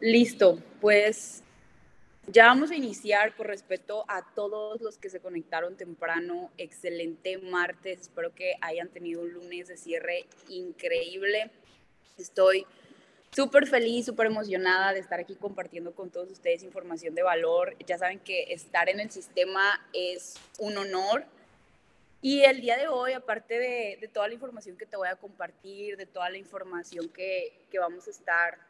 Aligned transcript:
Listo, 0.00 0.58
pues 0.80 1.42
ya 2.26 2.46
vamos 2.46 2.70
a 2.70 2.74
iniciar 2.74 3.36
por 3.36 3.48
respeto 3.48 4.06
a 4.08 4.24
todos 4.34 4.80
los 4.80 4.96
que 4.96 5.10
se 5.10 5.20
conectaron 5.20 5.76
temprano. 5.76 6.50
Excelente 6.56 7.36
martes, 7.36 8.00
espero 8.00 8.34
que 8.34 8.54
hayan 8.62 8.88
tenido 8.88 9.20
un 9.20 9.30
lunes 9.34 9.68
de 9.68 9.76
cierre 9.76 10.24
increíble. 10.48 11.50
Estoy 12.16 12.66
súper 13.30 13.66
feliz, 13.66 14.06
súper 14.06 14.28
emocionada 14.28 14.94
de 14.94 15.00
estar 15.00 15.20
aquí 15.20 15.34
compartiendo 15.34 15.94
con 15.94 16.08
todos 16.08 16.30
ustedes 16.30 16.62
información 16.62 17.14
de 17.14 17.22
valor. 17.22 17.76
Ya 17.86 17.98
saben 17.98 18.20
que 18.20 18.54
estar 18.54 18.88
en 18.88 19.00
el 19.00 19.10
sistema 19.10 19.86
es 19.92 20.36
un 20.58 20.78
honor. 20.78 21.26
Y 22.22 22.40
el 22.44 22.62
día 22.62 22.78
de 22.78 22.88
hoy, 22.88 23.12
aparte 23.12 23.58
de, 23.58 24.08
toda 24.14 24.28
la 24.28 24.34
información 24.34 24.78
que 24.78 24.86
te 24.86 24.96
voy 24.96 25.08
a 25.08 25.16
compartir, 25.16 25.98
de 25.98 26.06
toda 26.06 26.30
la 26.30 26.38
información 26.38 27.10
que, 27.10 27.52
que 27.70 27.78
vamos 27.78 28.06
a 28.06 28.10
estar 28.10 28.69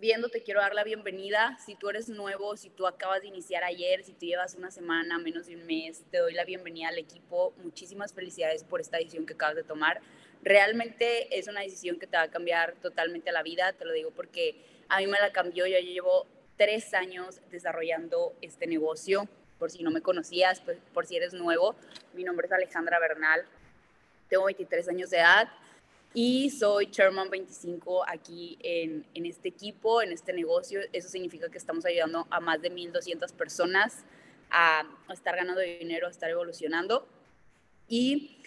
viendo, 0.00 0.28
te 0.28 0.42
quiero 0.42 0.60
dar 0.60 0.74
la 0.74 0.84
bienvenida. 0.84 1.58
Si 1.64 1.74
tú 1.74 1.88
eres 1.88 2.08
nuevo, 2.08 2.56
si 2.56 2.68
tú 2.68 2.86
acabas 2.86 3.22
de 3.22 3.28
iniciar 3.28 3.64
ayer, 3.64 4.04
si 4.04 4.12
tú 4.12 4.26
llevas 4.26 4.54
una 4.54 4.70
semana, 4.70 5.18
menos 5.18 5.46
de 5.46 5.56
un 5.56 5.64
mes, 5.64 6.04
te 6.10 6.18
doy 6.18 6.34
la 6.34 6.44
bienvenida 6.44 6.88
al 6.88 6.98
equipo. 6.98 7.54
Muchísimas 7.62 8.12
felicidades 8.12 8.64
por 8.64 8.80
esta 8.80 8.98
decisión 8.98 9.26
que 9.26 9.34
acabas 9.34 9.56
de 9.56 9.62
tomar. 9.62 10.00
Realmente 10.42 11.38
es 11.38 11.48
una 11.48 11.62
decisión 11.62 11.98
que 11.98 12.06
te 12.06 12.16
va 12.16 12.24
a 12.24 12.30
cambiar 12.30 12.74
totalmente 12.82 13.32
la 13.32 13.42
vida, 13.42 13.72
te 13.72 13.84
lo 13.84 13.92
digo 13.92 14.10
porque 14.10 14.56
a 14.88 14.98
mí 14.98 15.06
me 15.06 15.18
la 15.18 15.32
cambió. 15.32 15.66
Yo 15.66 15.78
llevo 15.78 16.26
tres 16.56 16.92
años 16.94 17.40
desarrollando 17.50 18.34
este 18.42 18.66
negocio. 18.66 19.28
Por 19.58 19.70
si 19.70 19.82
no 19.82 19.90
me 19.90 20.02
conocías, 20.02 20.60
pues, 20.60 20.78
por 20.92 21.06
si 21.06 21.16
eres 21.16 21.32
nuevo, 21.32 21.74
mi 22.12 22.22
nombre 22.22 22.46
es 22.46 22.52
Alejandra 22.52 22.98
Bernal, 22.98 23.46
tengo 24.28 24.44
23 24.44 24.88
años 24.90 25.08
de 25.08 25.18
edad 25.18 25.48
y 26.18 26.48
soy 26.48 26.90
Chairman 26.90 27.28
25 27.28 28.08
aquí 28.08 28.56
en, 28.62 29.04
en, 29.12 29.26
este 29.26 29.50
equipo, 29.50 30.00
en 30.00 30.12
este 30.12 30.32
negocio. 30.32 30.80
Eso 30.94 31.10
significa 31.10 31.50
que 31.50 31.58
estamos 31.58 31.84
ayudando 31.84 32.26
a 32.30 32.40
más 32.40 32.62
de 32.62 32.72
1.200 32.72 33.34
personas 33.34 34.02
a, 34.50 34.80
a 35.08 35.12
estar 35.12 35.36
ganando 35.36 35.60
dinero, 35.60 36.06
a 36.06 36.10
estar 36.10 36.30
evolucionando. 36.30 37.06
Y 37.86 38.38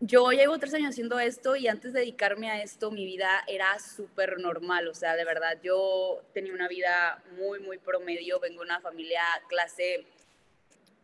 yo 0.00 0.30
llevo 0.30 0.58
tres 0.58 0.72
años 0.72 0.88
haciendo 0.88 1.20
esto 1.20 1.54
y 1.54 1.68
antes 1.68 1.92
de 1.92 2.00
dedicarme 2.00 2.50
a 2.50 2.62
esto 2.62 2.90
mi 2.90 3.04
vida 3.04 3.44
era 3.46 3.78
súper 3.78 4.38
normal, 4.38 4.88
o 4.88 4.94
sea, 4.94 5.16
de 5.16 5.26
verdad 5.26 5.58
yo 5.62 6.22
tenía 6.32 6.54
una 6.54 6.66
vida 6.66 7.22
muy, 7.36 7.60
muy 7.60 7.76
promedio, 7.76 8.40
vengo 8.40 8.60
de 8.60 8.64
una 8.64 8.80
familia 8.80 9.20
clase 9.50 10.06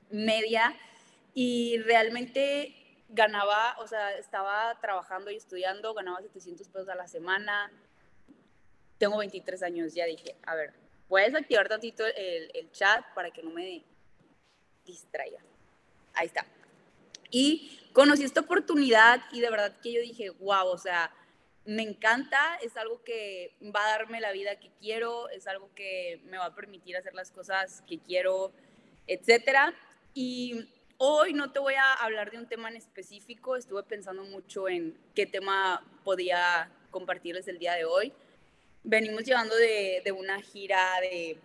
media 0.08 0.74
y 1.34 1.76
realmente 1.84 2.85
ganaba, 3.08 3.76
o 3.78 3.86
sea, 3.86 4.16
estaba 4.16 4.78
trabajando 4.80 5.30
y 5.30 5.36
estudiando, 5.36 5.94
ganaba 5.94 6.20
700 6.20 6.68
pesos 6.68 6.88
a 6.88 6.94
la 6.94 7.06
semana. 7.06 7.70
Tengo 8.98 9.18
23 9.18 9.62
años, 9.62 9.94
ya 9.94 10.06
dije, 10.06 10.36
a 10.44 10.54
ver, 10.54 10.72
puedes 11.08 11.34
activar 11.34 11.68
tantito 11.68 12.04
el, 12.06 12.50
el 12.54 12.70
chat 12.72 13.04
para 13.14 13.30
que 13.30 13.42
no 13.42 13.50
me 13.50 13.84
distraiga. 14.84 15.40
Ahí 16.14 16.26
está. 16.26 16.46
Y 17.30 17.90
conocí 17.92 18.24
esta 18.24 18.40
oportunidad 18.40 19.20
y 19.32 19.40
de 19.40 19.50
verdad 19.50 19.76
que 19.82 19.92
yo 19.92 20.00
dije, 20.00 20.30
wow, 20.30 20.66
o 20.68 20.78
sea, 20.78 21.12
me 21.66 21.82
encanta, 21.82 22.56
es 22.62 22.76
algo 22.76 23.02
que 23.02 23.56
va 23.74 23.84
a 23.84 23.98
darme 23.98 24.20
la 24.20 24.32
vida 24.32 24.56
que 24.56 24.70
quiero, 24.80 25.28
es 25.30 25.46
algo 25.48 25.70
que 25.74 26.20
me 26.24 26.38
va 26.38 26.46
a 26.46 26.54
permitir 26.54 26.96
hacer 26.96 27.12
las 27.14 27.32
cosas 27.32 27.82
que 27.88 27.98
quiero, 27.98 28.52
etcétera. 29.06 29.74
Y 30.14 30.68
Hoy 30.98 31.34
no 31.34 31.52
te 31.52 31.58
voy 31.58 31.74
a 31.74 31.92
hablar 31.92 32.30
de 32.30 32.38
un 32.38 32.46
tema 32.46 32.70
en 32.70 32.76
específico, 32.76 33.54
estuve 33.54 33.82
pensando 33.82 34.24
mucho 34.24 34.66
en 34.66 34.96
qué 35.14 35.26
tema 35.26 35.84
podía 36.04 36.70
compartirles 36.90 37.46
el 37.48 37.58
día 37.58 37.74
de 37.74 37.84
hoy. 37.84 38.14
Venimos 38.82 39.24
llevando 39.24 39.54
de, 39.56 40.02
una 40.18 40.40
gira 40.40 40.98
de 41.02 41.36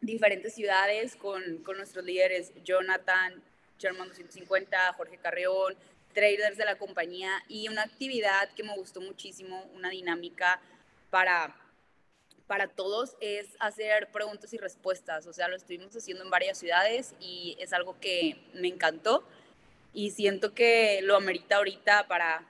diferentes 0.00 0.54
ciudades 0.54 1.16
con, 1.16 1.58
con 1.64 1.76
nuestros 1.76 2.04
líderes 2.04 2.52
Jonathan, 2.62 3.42
Sherman 3.80 4.10
250, 4.10 4.92
Jorge 4.92 5.18
Carreón, 5.18 5.74
traders 6.14 6.56
de 6.56 6.64
la 6.64 6.78
compañía 6.78 7.32
y 7.48 7.68
una 7.68 7.82
actividad 7.82 8.48
que 8.54 8.62
me 8.62 8.76
gustó 8.76 9.00
muchísimo, 9.00 9.68
una 9.74 9.90
dinámica 9.90 10.60
para 11.10 11.52
para 12.48 12.66
todos 12.66 13.14
es 13.20 13.46
hacer 13.60 14.08
preguntas 14.10 14.52
y 14.54 14.56
respuestas. 14.56 15.26
O 15.28 15.32
sea, 15.32 15.46
lo 15.46 15.54
estuvimos 15.54 15.94
haciendo 15.94 16.24
en 16.24 16.30
varias 16.30 16.58
ciudades 16.58 17.14
y 17.20 17.56
es 17.60 17.72
algo 17.72 18.00
que 18.00 18.40
me 18.54 18.68
encantó 18.68 19.22
y 19.92 20.10
siento 20.10 20.54
que 20.54 21.00
lo 21.02 21.14
amerita 21.14 21.56
ahorita 21.56 22.08
para, 22.08 22.44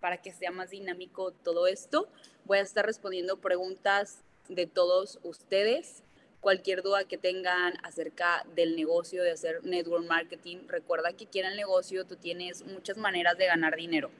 para 0.00 0.16
que 0.22 0.32
sea 0.32 0.50
más 0.50 0.70
dinámico 0.70 1.32
todo 1.32 1.66
esto. 1.66 2.08
Voy 2.46 2.58
a 2.58 2.62
estar 2.62 2.86
respondiendo 2.86 3.36
preguntas 3.36 4.22
de 4.48 4.66
todos 4.66 5.18
ustedes. 5.22 6.02
Cualquier 6.40 6.82
duda 6.82 7.04
que 7.04 7.18
tengan 7.18 7.74
acerca 7.82 8.46
del 8.54 8.74
negocio 8.74 9.22
de 9.22 9.32
hacer 9.32 9.64
network 9.64 10.06
marketing, 10.06 10.58
recuerda 10.66 11.12
que 11.12 11.24
aquí 11.24 11.40
en 11.40 11.46
el 11.46 11.56
negocio 11.56 12.06
tú 12.06 12.16
tienes 12.16 12.64
muchas 12.64 12.96
maneras 12.96 13.36
de 13.36 13.46
ganar 13.46 13.76
dinero. 13.76 14.10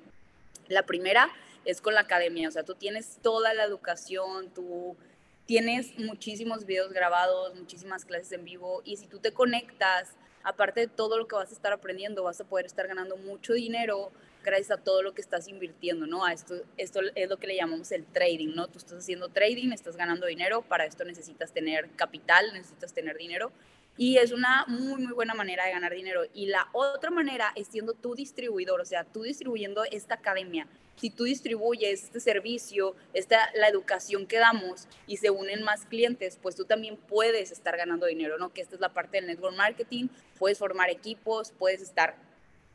La 0.68 0.82
primera 0.82 1.30
es 1.66 1.80
con 1.80 1.94
la 1.94 2.00
academia, 2.00 2.48
o 2.48 2.52
sea, 2.52 2.62
tú 2.62 2.74
tienes 2.74 3.18
toda 3.22 3.52
la 3.52 3.64
educación, 3.64 4.50
tú 4.54 4.96
tienes 5.46 5.98
muchísimos 5.98 6.64
videos 6.64 6.92
grabados, 6.92 7.54
muchísimas 7.56 8.04
clases 8.04 8.32
en 8.32 8.44
vivo 8.44 8.82
y 8.84 8.96
si 8.96 9.06
tú 9.06 9.18
te 9.18 9.32
conectas, 9.32 10.12
aparte 10.44 10.80
de 10.80 10.86
todo 10.86 11.18
lo 11.18 11.26
que 11.26 11.34
vas 11.34 11.50
a 11.50 11.54
estar 11.54 11.72
aprendiendo, 11.72 12.22
vas 12.22 12.40
a 12.40 12.44
poder 12.44 12.66
estar 12.66 12.86
ganando 12.86 13.16
mucho 13.16 13.52
dinero 13.52 14.12
gracias 14.44 14.70
a 14.70 14.80
todo 14.80 15.02
lo 15.02 15.12
que 15.12 15.20
estás 15.20 15.48
invirtiendo, 15.48 16.06
¿no? 16.06 16.26
Esto, 16.28 16.54
esto 16.76 17.00
es 17.16 17.28
lo 17.28 17.36
que 17.36 17.48
le 17.48 17.56
llamamos 17.56 17.90
el 17.90 18.06
trading, 18.06 18.54
¿no? 18.54 18.68
Tú 18.68 18.78
estás 18.78 18.98
haciendo 18.98 19.28
trading, 19.28 19.72
estás 19.72 19.96
ganando 19.96 20.24
dinero, 20.26 20.62
para 20.62 20.86
esto 20.86 21.04
necesitas 21.04 21.52
tener 21.52 21.90
capital, 21.96 22.52
necesitas 22.52 22.94
tener 22.94 23.16
dinero 23.18 23.50
y 23.98 24.18
es 24.18 24.32
una 24.32 24.64
muy, 24.68 25.02
muy 25.02 25.12
buena 25.12 25.34
manera 25.34 25.64
de 25.64 25.72
ganar 25.72 25.94
dinero. 25.94 26.22
Y 26.34 26.46
la 26.46 26.68
otra 26.72 27.10
manera 27.10 27.52
es 27.56 27.68
siendo 27.68 27.94
tu 27.94 28.14
distribuidor, 28.14 28.80
o 28.80 28.84
sea, 28.84 29.04
tú 29.04 29.22
distribuyendo 29.22 29.84
esta 29.84 30.14
academia. 30.14 30.66
Si 30.96 31.10
tú 31.10 31.24
distribuyes 31.24 32.04
este 32.04 32.20
servicio, 32.20 32.94
esta, 33.12 33.50
la 33.54 33.68
educación 33.68 34.26
que 34.26 34.38
damos 34.38 34.88
y 35.06 35.18
se 35.18 35.30
unen 35.30 35.62
más 35.62 35.84
clientes, 35.86 36.38
pues 36.40 36.56
tú 36.56 36.64
también 36.64 36.96
puedes 36.96 37.50
estar 37.52 37.76
ganando 37.76 38.06
dinero, 38.06 38.38
¿no? 38.38 38.52
Que 38.52 38.62
esta 38.62 38.74
es 38.74 38.80
la 38.80 38.92
parte 38.92 39.18
del 39.18 39.26
network 39.26 39.56
marketing. 39.56 40.08
Puedes 40.38 40.58
formar 40.58 40.90
equipos, 40.90 41.52
puedes 41.58 41.80
estar 41.82 42.16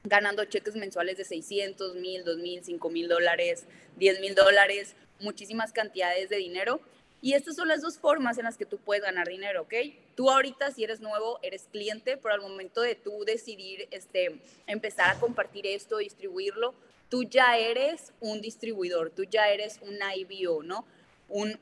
ganando 0.04 0.46
cheques 0.46 0.76
mensuales 0.76 1.18
de 1.18 1.26
600, 1.26 1.96
1000, 1.96 2.24
2000, 2.24 2.64
5000 2.64 3.08
dólares, 3.08 3.68
10 3.98 4.20
mil 4.20 4.34
dólares, 4.34 4.96
muchísimas 5.20 5.72
cantidades 5.72 6.30
de 6.30 6.38
dinero 6.38 6.82
y 7.22 7.34
estas 7.34 7.56
son 7.56 7.68
las 7.68 7.82
dos 7.82 8.00
formas 8.00 8.40
en 8.40 8.46
las 8.46 8.58
que 8.58 8.66
tú 8.66 8.80
puedes 8.80 9.04
ganar 9.04 9.28
dinero, 9.28 9.62
¿ok? 9.62 9.74
Tú 10.16 10.32
ahorita, 10.32 10.72
si 10.72 10.84
eres 10.84 11.02
nuevo, 11.02 11.40
eres 11.44 11.68
cliente, 11.72 12.18
pero 12.18 12.34
al 12.34 12.42
momento 12.42 12.82
de 12.82 12.96
tú 12.96 13.24
decidir 13.26 13.88
este, 13.92 14.42
empezar 14.66 15.16
a 15.16 15.20
compartir 15.20 15.68
esto, 15.68 15.98
distribuirlo, 15.98 16.74
tú 17.10 17.24
ya 17.24 17.58
eres 17.58 18.12
un 18.22 18.42
distribuidor, 18.42 19.12
tú 19.12 19.24
ya 19.26 19.50
eres 19.50 19.80
un 19.84 20.00
IBO, 20.16 20.64
¿no? 20.64 20.88
Un, 21.30 21.60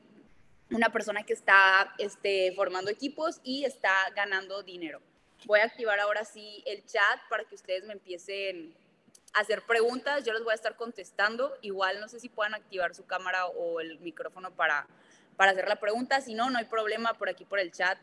una 0.70 0.90
persona 0.90 1.24
que 1.24 1.34
está 1.34 1.94
este, 1.98 2.52
formando 2.52 2.90
equipos 2.90 3.40
y 3.44 3.64
está 3.64 3.92
ganando 4.16 4.62
dinero. 4.62 5.02
Voy 5.44 5.60
a 5.60 5.64
activar 5.64 6.00
ahora 6.00 6.24
sí 6.24 6.62
el 6.64 6.84
chat 6.86 7.20
para 7.28 7.44
que 7.44 7.54
ustedes 7.54 7.84
me 7.84 7.92
empiecen 7.92 8.74
a 9.34 9.40
hacer 9.40 9.62
preguntas. 9.62 10.24
Yo 10.24 10.32
les 10.32 10.42
voy 10.42 10.52
a 10.52 10.54
estar 10.54 10.76
contestando. 10.76 11.54
Igual 11.60 12.00
no 12.00 12.08
sé 12.08 12.18
si 12.18 12.28
puedan 12.28 12.54
activar 12.54 12.94
su 12.94 13.04
cámara 13.04 13.46
o 13.46 13.80
el 13.80 13.98
micrófono 14.00 14.50
para 14.52 14.86
para 15.40 15.52
hacer 15.52 15.66
la 15.68 15.80
pregunta. 15.80 16.20
Si 16.20 16.34
no, 16.34 16.50
no 16.50 16.58
hay 16.58 16.66
problema 16.66 17.14
por 17.14 17.30
aquí 17.30 17.46
por 17.46 17.58
el 17.58 17.72
chat. 17.72 17.96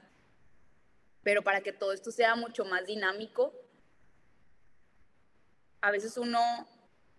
Pero 1.21 1.43
para 1.43 1.61
que 1.61 1.71
todo 1.71 1.93
esto 1.93 2.09
sea 2.09 2.33
mucho 2.33 2.65
más 2.65 2.87
dinámico, 2.87 3.53
a 5.79 5.91
veces 5.91 6.17
uno, 6.17 6.41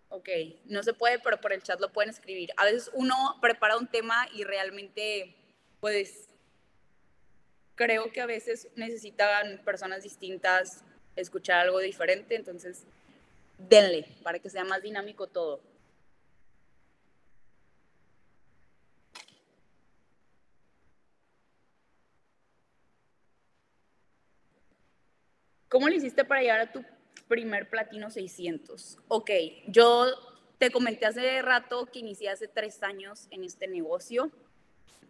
ok, 0.09 0.27
no 0.65 0.83
se 0.83 0.93
puede, 0.93 1.19
pero 1.19 1.39
por 1.39 1.53
el 1.53 1.63
chat 1.63 1.79
lo 1.79 1.93
pueden 1.93 2.09
escribir. 2.09 2.49
A 2.57 2.65
veces 2.65 2.91
uno 2.93 3.37
prepara 3.39 3.77
un 3.77 3.87
tema 3.87 4.27
y 4.33 4.43
realmente, 4.43 5.37
pues, 5.79 6.27
creo 7.75 8.11
que 8.11 8.19
a 8.19 8.25
veces 8.25 8.67
necesitan 8.75 9.61
personas 9.63 10.03
distintas 10.03 10.83
escuchar 11.15 11.61
algo 11.61 11.79
diferente, 11.79 12.35
entonces 12.35 12.83
denle 13.57 14.05
para 14.21 14.39
que 14.39 14.49
sea 14.49 14.65
más 14.65 14.81
dinámico 14.81 15.27
todo. 15.27 15.61
¿Cómo 25.69 25.87
le 25.87 25.97
hiciste 25.97 26.25
para 26.25 26.41
llegar 26.41 26.61
a 26.61 26.71
tu 26.71 26.83
primer 27.27 27.69
platino 27.69 28.09
600? 28.09 28.97
Ok, 29.07 29.29
yo 29.67 30.07
te 30.57 30.71
comenté 30.71 31.05
hace 31.05 31.43
rato 31.43 31.85
que 31.85 31.99
inicié 31.99 32.29
hace 32.29 32.47
tres 32.47 32.81
años 32.81 33.27
en 33.29 33.43
este 33.43 33.67
negocio. 33.67 34.31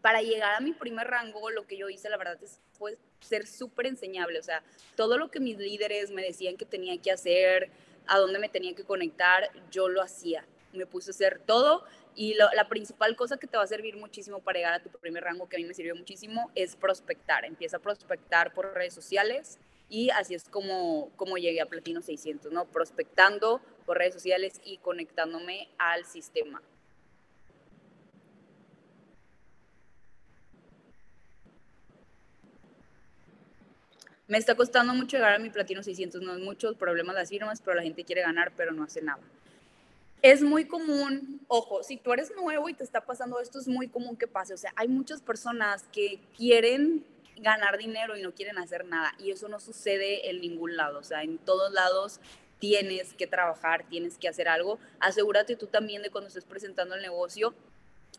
Para 0.01 0.21
llegar 0.21 0.56
a 0.56 0.59
mi 0.59 0.73
primer 0.73 1.07
rango, 1.07 1.50
lo 1.50 1.65
que 1.65 1.77
yo 1.77 1.88
hice, 1.89 2.09
la 2.09 2.17
verdad, 2.17 2.38
es 2.44 2.59
fue 2.73 2.97
ser 3.21 3.47
súper 3.47 3.85
enseñable. 3.85 4.38
O 4.38 4.44
sea, 4.44 4.61
todo 4.97 5.17
lo 5.17 5.31
que 5.31 5.39
mis 5.39 5.57
líderes 5.57 6.11
me 6.11 6.23
decían 6.23 6.57
que 6.57 6.65
tenía 6.65 7.01
que 7.01 7.11
hacer, 7.11 7.71
a 8.06 8.17
dónde 8.17 8.38
me 8.38 8.50
tenía 8.50 8.75
que 8.75 8.83
conectar, 8.83 9.50
yo 9.71 9.88
lo 9.88 10.01
hacía. 10.01 10.45
Me 10.73 10.85
puse 10.85 11.11
a 11.11 11.13
hacer 11.13 11.39
todo 11.45 11.85
y 12.15 12.33
la 12.33 12.67
principal 12.67 13.15
cosa 13.15 13.38
que 13.38 13.47
te 13.47 13.56
va 13.56 13.63
a 13.63 13.67
servir 13.67 13.95
muchísimo 13.95 14.41
para 14.41 14.59
llegar 14.59 14.73
a 14.73 14.83
tu 14.83 14.89
primer 14.89 15.23
rango, 15.23 15.47
que 15.47 15.56
a 15.56 15.59
mí 15.59 15.65
me 15.65 15.73
sirvió 15.73 15.95
muchísimo, 15.95 16.51
es 16.53 16.75
prospectar. 16.75 17.45
Empieza 17.45 17.77
a 17.77 17.79
prospectar 17.79 18.53
por 18.53 18.73
redes 18.73 18.94
sociales 18.94 19.57
y 19.89 20.09
así 20.12 20.36
es 20.36 20.47
como, 20.50 21.09
como 21.15 21.38
llegué 21.38 21.62
a 21.62 21.65
Platino 21.65 22.01
600, 22.01 22.51
¿no? 22.51 22.65
Prospectando 22.65 23.62
por 23.86 23.97
redes 23.97 24.13
sociales 24.13 24.62
y 24.63 24.77
conectándome 24.77 25.68
al 25.80 26.06
sistema. 26.06 26.62
Me 34.27 34.38
está 34.38 34.53
costando 34.53 34.94
mucho 34.94 35.18
llegar 35.18 35.33
a 35.33 35.39
mi 35.39 35.50
platino 35.50 35.81
600, 35.81 36.21
no 36.21 36.35
es 36.35 36.39
muchos 36.39 36.75
problemas 36.75 37.15
las 37.15 37.30
firmas, 37.30 37.63
pero 37.65 37.77
la 37.77 37.81
gente 37.81 38.03
quiere 38.03 38.21
ganar, 38.21 38.51
pero 38.56 38.71
no 38.71 38.83
hace 38.83 39.01
nada. 39.01 39.24
Es 40.21 40.44
muy 40.44 40.65
común, 40.65 41.42
ojo, 41.47 41.81
si 41.81 41.97
tú 41.97 42.13
eres 42.13 42.31
nuevo 42.35 42.69
y 42.69 42.75
te 42.75 42.83
está 42.83 43.01
pasando 43.01 43.39
esto, 43.39 43.57
es 43.57 43.68
muy 43.68 43.88
común 43.88 44.15
que 44.15 44.27
pase. 44.27 44.53
O 44.53 44.57
sea, 44.57 44.71
hay 44.75 44.88
muchas 44.88 45.24
personas 45.24 45.83
que 45.92 46.19
quieren 46.38 47.03
ganar 47.41 47.77
dinero 47.77 48.18
y 48.18 48.21
no 48.21 48.33
quieren 48.33 48.57
hacer 48.57 48.86
nada. 48.86 49.13
Y 49.18 49.31
eso 49.31 49.47
no 49.47 49.59
sucede 49.59 50.30
en 50.30 50.41
ningún 50.41 50.77
lado. 50.77 51.00
O 51.00 51.03
sea, 51.03 51.24
en 51.24 51.38
todos 51.38 51.71
lados 51.71 52.19
tienes 52.59 53.13
que 53.13 53.27
trabajar, 53.27 53.86
tienes 53.89 54.18
que 54.18 54.27
hacer 54.27 54.47
algo. 54.47 54.80
Asegúrate 55.00 55.56
tú 55.56 55.68
también 55.68 56.01
de 56.01 56.09
cuando 56.09 56.27
estés 56.27 56.45
presentando 56.45 56.95
el 56.95 57.01
negocio, 57.01 57.53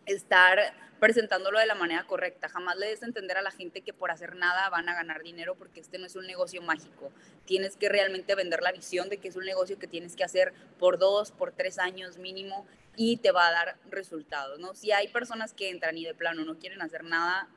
estar 0.07 0.59
presentándolo 0.99 1.59
de 1.59 1.67
la 1.67 1.75
manera 1.75 2.07
correcta. 2.07 2.49
Jamás 2.49 2.77
le 2.77 2.87
des 2.87 3.03
a 3.03 3.07
entender 3.07 3.37
a 3.37 3.43
la 3.43 3.51
gente 3.51 3.81
que 3.81 3.93
por 3.93 4.11
hacer 4.11 4.37
nada 4.37 4.69
van 4.69 4.89
a 4.89 4.95
ganar 4.95 5.23
dinero 5.23 5.55
porque 5.55 5.81
este 5.81 5.99
no 5.99 6.07
es 6.07 6.17
un 6.17 6.27
negocio 6.27 6.63
mágico. 6.63 7.11
Tienes 7.47 7.77
que 7.77 7.89
realmente 7.89 8.35
vender 8.35 8.63
la 8.63 8.73
visión 8.73 9.09
de 9.09 9.19
que 9.19 9.29
es 9.29 9.37
un 9.37 9.45
negocio 9.45 9.79
que 9.79 9.87
tienes 9.87 10.15
que 10.15 10.25
hacer 10.25 10.53
por 10.79 10.99
dos, 10.99 11.33
por 11.33 11.53
tres 11.53 11.79
años 11.79 12.19
mínimo 12.19 12.67
y 12.97 13.17
te 13.17 13.33
va 13.33 13.49
a 13.49 13.53
dar 13.53 13.77
resultados, 13.91 14.59
¿no? 14.59 14.75
Si 14.75 14.93
hay 14.93 15.09
personas 15.09 15.55
que 15.55 15.71
entran 15.71 15.97
y 15.97 16.05
de 16.05 16.15
plano 16.15 16.45
no 16.45 16.59
quieren 16.59 16.83
hacer 16.83 17.03
nada, 17.05 17.49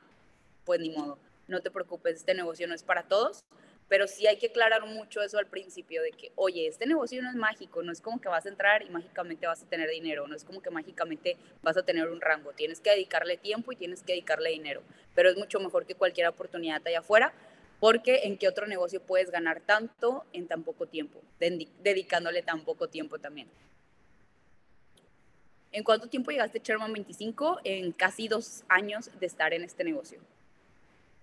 pues 0.64 0.80
ni 0.80 0.90
modo. 0.90 1.18
No 1.48 1.60
te 1.60 1.70
preocupes, 1.70 2.16
este 2.16 2.34
negocio 2.34 2.66
no 2.66 2.74
es 2.74 2.82
para 2.82 3.08
todos 3.08 3.44
pero 3.88 4.08
sí 4.08 4.26
hay 4.26 4.38
que 4.38 4.46
aclarar 4.46 4.86
mucho 4.86 5.22
eso 5.22 5.38
al 5.38 5.46
principio 5.46 6.02
de 6.02 6.10
que, 6.10 6.32
oye, 6.36 6.66
este 6.66 6.86
negocio 6.86 7.22
no 7.22 7.30
es 7.30 7.36
mágico, 7.36 7.82
no 7.82 7.92
es 7.92 8.00
como 8.00 8.20
que 8.20 8.28
vas 8.28 8.46
a 8.46 8.48
entrar 8.48 8.82
y 8.82 8.90
mágicamente 8.90 9.46
vas 9.46 9.62
a 9.62 9.66
tener 9.66 9.90
dinero, 9.90 10.26
no 10.26 10.34
es 10.34 10.44
como 10.44 10.62
que 10.62 10.70
mágicamente 10.70 11.36
vas 11.62 11.76
a 11.76 11.82
tener 11.82 12.08
un 12.08 12.20
rango, 12.20 12.52
tienes 12.52 12.80
que 12.80 12.90
dedicarle 12.90 13.36
tiempo 13.36 13.72
y 13.72 13.76
tienes 13.76 14.02
que 14.02 14.12
dedicarle 14.12 14.50
dinero, 14.50 14.82
pero 15.14 15.30
es 15.30 15.36
mucho 15.36 15.60
mejor 15.60 15.86
que 15.86 15.94
cualquier 15.94 16.28
oportunidad 16.28 16.86
allá 16.86 17.00
afuera, 17.00 17.32
porque 17.78 18.22
en 18.24 18.38
qué 18.38 18.48
otro 18.48 18.66
negocio 18.66 19.02
puedes 19.02 19.30
ganar 19.30 19.60
tanto 19.60 20.24
en 20.32 20.48
tan 20.48 20.62
poco 20.62 20.86
tiempo, 20.86 21.20
dedicándole 21.38 22.42
tan 22.42 22.64
poco 22.64 22.88
tiempo 22.88 23.18
también. 23.18 23.48
¿En 25.72 25.82
cuánto 25.82 26.08
tiempo 26.08 26.30
llegaste 26.30 26.60
Sherman 26.60 26.92
25? 26.92 27.60
En 27.64 27.90
casi 27.90 28.28
dos 28.28 28.62
años 28.68 29.10
de 29.18 29.26
estar 29.26 29.52
en 29.52 29.64
este 29.64 29.82
negocio. 29.82 30.20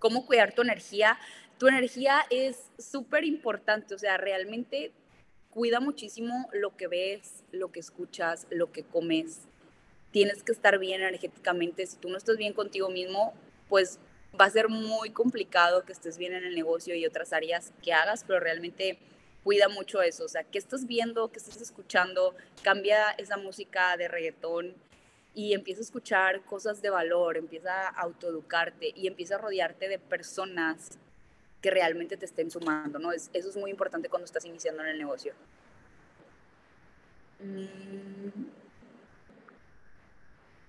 ¿Cómo 0.02 0.26
cuidar 0.26 0.52
tu 0.52 0.62
energía? 0.62 1.18
tu 1.62 1.68
energía 1.68 2.26
es 2.28 2.72
súper 2.76 3.24
importante, 3.24 3.94
o 3.94 3.98
sea, 4.00 4.16
realmente 4.16 4.90
cuida 5.48 5.78
muchísimo 5.78 6.48
lo 6.52 6.76
que 6.76 6.88
ves, 6.88 7.44
lo 7.52 7.70
que 7.70 7.78
escuchas, 7.78 8.48
lo 8.50 8.72
que 8.72 8.82
comes. 8.82 9.42
Tienes 10.10 10.42
que 10.42 10.50
estar 10.50 10.80
bien 10.80 11.02
energéticamente. 11.02 11.86
Si 11.86 11.96
tú 11.98 12.08
no 12.08 12.16
estás 12.16 12.36
bien 12.36 12.52
contigo 12.52 12.88
mismo, 12.90 13.32
pues 13.68 14.00
va 14.40 14.46
a 14.46 14.50
ser 14.50 14.68
muy 14.68 15.10
complicado 15.10 15.84
que 15.84 15.92
estés 15.92 16.18
bien 16.18 16.34
en 16.34 16.42
el 16.42 16.56
negocio 16.56 16.96
y 16.96 17.06
otras 17.06 17.32
áreas 17.32 17.72
que 17.80 17.92
hagas, 17.92 18.24
pero 18.26 18.40
realmente 18.40 18.98
cuida 19.44 19.68
mucho 19.68 20.02
eso. 20.02 20.24
O 20.24 20.28
sea, 20.28 20.42
¿qué 20.42 20.58
estás 20.58 20.88
viendo? 20.88 21.30
¿Qué 21.30 21.38
estás 21.38 21.60
escuchando? 21.60 22.34
Cambia 22.62 23.12
esa 23.18 23.36
música 23.36 23.96
de 23.96 24.08
reggaetón 24.08 24.74
y 25.34 25.54
empieza 25.54 25.80
a 25.80 25.84
escuchar 25.84 26.42
cosas 26.44 26.82
de 26.82 26.90
valor, 26.90 27.36
empieza 27.36 27.88
a 27.88 28.00
autoeducarte 28.02 28.92
y 28.94 29.06
empieza 29.06 29.36
a 29.36 29.38
rodearte 29.38 29.88
de 29.88 29.98
personas 29.98 30.98
que 31.60 31.70
realmente 31.70 32.16
te 32.16 32.26
estén 32.26 32.50
sumando, 32.50 32.98
¿no? 32.98 33.12
Es, 33.12 33.30
eso 33.32 33.48
es 33.48 33.56
muy 33.56 33.70
importante 33.70 34.08
cuando 34.08 34.26
estás 34.26 34.44
iniciando 34.44 34.82
en 34.82 34.88
el 34.88 34.98
negocio. 34.98 35.32
Mm. 37.40 38.44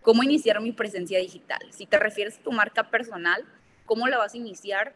¿Cómo 0.01 0.23
iniciar 0.23 0.61
mi 0.61 0.71
presencia 0.71 1.19
digital? 1.19 1.61
Si 1.71 1.85
te 1.85 1.97
refieres 1.97 2.37
a 2.37 2.43
tu 2.43 2.51
marca 2.51 2.89
personal, 2.89 3.45
¿cómo 3.85 4.07
la 4.07 4.17
vas 4.17 4.33
a 4.33 4.37
iniciar? 4.37 4.93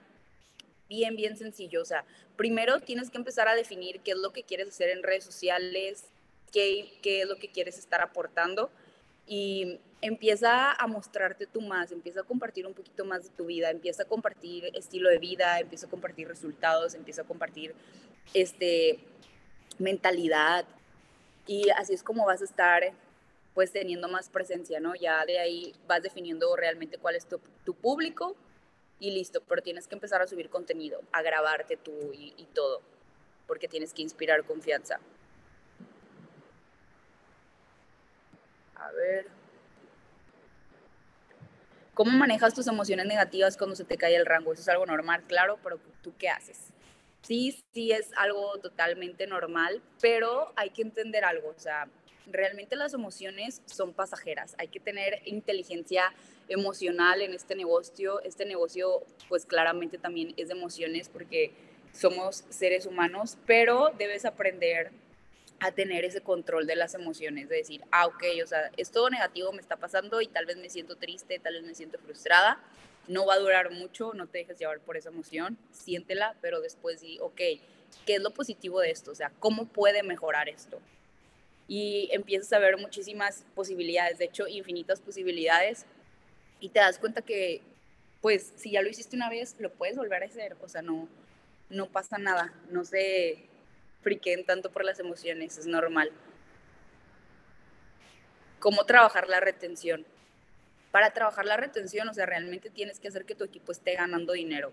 Bien, 0.89 1.15
bien 1.15 1.35
sencillo. 1.35 1.81
O 1.81 1.85
sea, 1.85 2.05
primero 2.35 2.79
tienes 2.81 3.09
que 3.09 3.17
empezar 3.17 3.47
a 3.47 3.55
definir 3.55 4.01
qué 4.01 4.11
es 4.11 4.17
lo 4.17 4.31
que 4.31 4.43
quieres 4.43 4.69
hacer 4.69 4.89
en 4.89 5.03
redes 5.03 5.23
sociales, 5.23 6.05
qué, 6.51 6.99
qué 7.01 7.21
es 7.21 7.27
lo 7.27 7.37
que 7.37 7.49
quieres 7.49 7.77
estar 7.77 8.01
aportando 8.01 8.69
y 9.27 9.79
empieza 10.01 10.71
a 10.71 10.87
mostrarte 10.87 11.47
tú 11.47 11.61
más, 11.61 11.91
empieza 11.91 12.21
a 12.21 12.23
compartir 12.23 12.65
un 12.65 12.73
poquito 12.73 13.03
más 13.03 13.23
de 13.23 13.29
tu 13.29 13.45
vida, 13.45 13.69
empieza 13.69 14.03
a 14.03 14.05
compartir 14.05 14.71
estilo 14.73 15.09
de 15.09 15.17
vida, 15.17 15.59
empieza 15.59 15.87
a 15.87 15.89
compartir 15.89 16.27
resultados, 16.27 16.93
empieza 16.93 17.23
a 17.23 17.25
compartir 17.25 17.75
este, 18.33 18.99
mentalidad 19.79 20.65
y 21.45 21.69
así 21.71 21.93
es 21.93 22.03
como 22.03 22.25
vas 22.25 22.41
a 22.41 22.45
estar 22.45 22.93
pues 23.53 23.71
teniendo 23.71 24.07
más 24.07 24.29
presencia, 24.29 24.79
¿no? 24.79 24.93
Ya 24.95 25.25
de 25.25 25.39
ahí 25.39 25.73
vas 25.87 26.03
definiendo 26.03 26.55
realmente 26.55 26.99
cuál 26.99 27.15
es 27.15 27.27
tu, 27.27 27.39
público 27.73 28.35
y 28.99 29.11
listo, 29.11 29.41
pero 29.41 29.61
tienes 29.63 29.87
que 29.87 29.95
empezar 29.95 30.21
a 30.21 30.27
subir 30.27 30.49
contenido, 30.49 31.01
a 31.11 31.21
grabarte 31.21 31.75
tú 31.75 32.11
y 32.13 32.47
todo, 32.53 32.81
porque 33.47 33.67
tienes 33.67 33.93
que 33.93 34.03
inspirar 34.03 34.43
confianza. 34.43 34.99
A 38.79 38.91
ver. 38.91 39.27
¿Cómo 41.93 42.11
manejas 42.11 42.53
tus 42.53 42.67
emociones 42.67 43.07
negativas 43.07 43.57
cuando 43.57 43.75
se 43.75 43.83
te 43.83 43.97
cae 43.97 44.15
el 44.15 44.25
rango? 44.25 44.53
Eso 44.53 44.61
es 44.61 44.69
algo 44.69 44.85
normal, 44.85 45.23
claro, 45.27 45.57
pero 45.63 45.79
¿tú 46.03 46.13
qué 46.17 46.29
haces? 46.29 46.71
Sí, 47.23 47.63
sí 47.73 47.91
es 47.91 48.11
algo 48.17 48.59
totalmente 48.59 49.25
normal, 49.25 49.81
pero 49.99 50.53
hay 50.55 50.69
que 50.69 50.83
entender 50.83 51.25
algo, 51.25 51.49
o 51.49 51.59
sea, 51.59 51.89
realmente 52.27 52.75
las 52.75 52.93
emociones 52.93 53.63
son 53.65 53.93
pasajeras, 53.93 54.55
hay 54.59 54.67
que 54.67 54.79
tener 54.79 55.21
inteligencia 55.25 56.13
emocional 56.47 57.21
en 57.21 57.33
este 57.33 57.55
negocio, 57.55 58.21
este 58.21 58.45
negocio 58.45 59.03
pues 59.27 59.45
claramente 59.45 59.97
también 59.97 60.33
es 60.37 60.49
de 60.49 60.53
emociones 60.53 61.09
porque 61.09 61.51
somos 61.91 62.45
seres 62.49 62.85
humanos, 62.85 63.37
pero 63.47 63.91
debes 63.97 64.23
aprender 64.25 64.91
a 65.59 65.71
tener 65.71 66.05
ese 66.05 66.21
control 66.21 66.67
de 66.67 66.75
las 66.75 66.93
emociones, 66.93 67.49
de 67.49 67.57
decir, 67.57 67.81
ah, 67.91 68.07
ok, 68.07 68.23
o 68.43 68.47
sea, 68.47 68.71
es 68.77 68.91
todo 68.91 69.09
negativo 69.09 69.51
me 69.53 69.61
está 69.61 69.75
pasando 69.75 70.21
y 70.21 70.27
tal 70.27 70.45
vez 70.45 70.57
me 70.57 70.69
siento 70.69 70.95
triste, 70.97 71.39
tal 71.39 71.55
vez 71.55 71.63
me 71.63 71.73
siento 71.73 71.97
frustrada, 71.97 72.59
no 73.07 73.25
va 73.25 73.35
a 73.35 73.39
durar 73.39 73.71
mucho, 73.71 74.13
no 74.13 74.27
te 74.27 74.39
dejes 74.39 74.59
llevar 74.59 74.79
por 74.79 74.97
esa 74.97 75.09
emoción, 75.09 75.57
siéntela, 75.71 76.35
pero 76.41 76.61
después 76.61 77.01
di, 77.01 77.17
ok, 77.19 77.41
¿qué 78.05 78.15
es 78.15 78.21
lo 78.21 78.31
positivo 78.31 78.79
de 78.81 78.91
esto? 78.91 79.11
O 79.11 79.15
sea, 79.15 79.31
¿cómo 79.39 79.65
puede 79.65 80.03
mejorar 80.03 80.49
esto? 80.49 80.79
Y 81.67 82.09
empiezas 82.11 82.53
a 82.53 82.59
ver 82.59 82.77
muchísimas 82.77 83.43
posibilidades, 83.55 84.19
de 84.19 84.25
hecho, 84.25 84.47
infinitas 84.47 84.99
posibilidades, 84.99 85.85
y 86.59 86.69
te 86.69 86.79
das 86.79 86.99
cuenta 86.99 87.21
que, 87.21 87.61
pues, 88.21 88.53
si 88.55 88.71
ya 88.71 88.81
lo 88.81 88.89
hiciste 88.89 89.15
una 89.15 89.29
vez, 89.29 89.55
lo 89.59 89.71
puedes 89.71 89.95
volver 89.95 90.23
a 90.23 90.25
hacer, 90.27 90.55
o 90.61 90.69
sea, 90.69 90.81
no, 90.81 91.07
no 91.69 91.87
pasa 91.87 92.17
nada, 92.17 92.53
no 92.69 92.83
sé, 92.85 93.47
friquen 94.01 94.45
tanto 94.45 94.71
por 94.71 94.83
las 94.83 94.99
emociones, 94.99 95.57
es 95.57 95.65
normal. 95.65 96.11
¿Cómo 98.59 98.85
trabajar 98.85 99.29
la 99.29 99.39
retención? 99.39 100.05
Para 100.91 101.11
trabajar 101.11 101.45
la 101.45 101.57
retención, 101.57 102.07
o 102.09 102.13
sea, 102.13 102.25
realmente 102.25 102.69
tienes 102.69 102.99
que 102.99 103.07
hacer 103.07 103.25
que 103.25 103.35
tu 103.35 103.43
equipo 103.43 103.71
esté 103.71 103.95
ganando 103.95 104.33
dinero. 104.33 104.71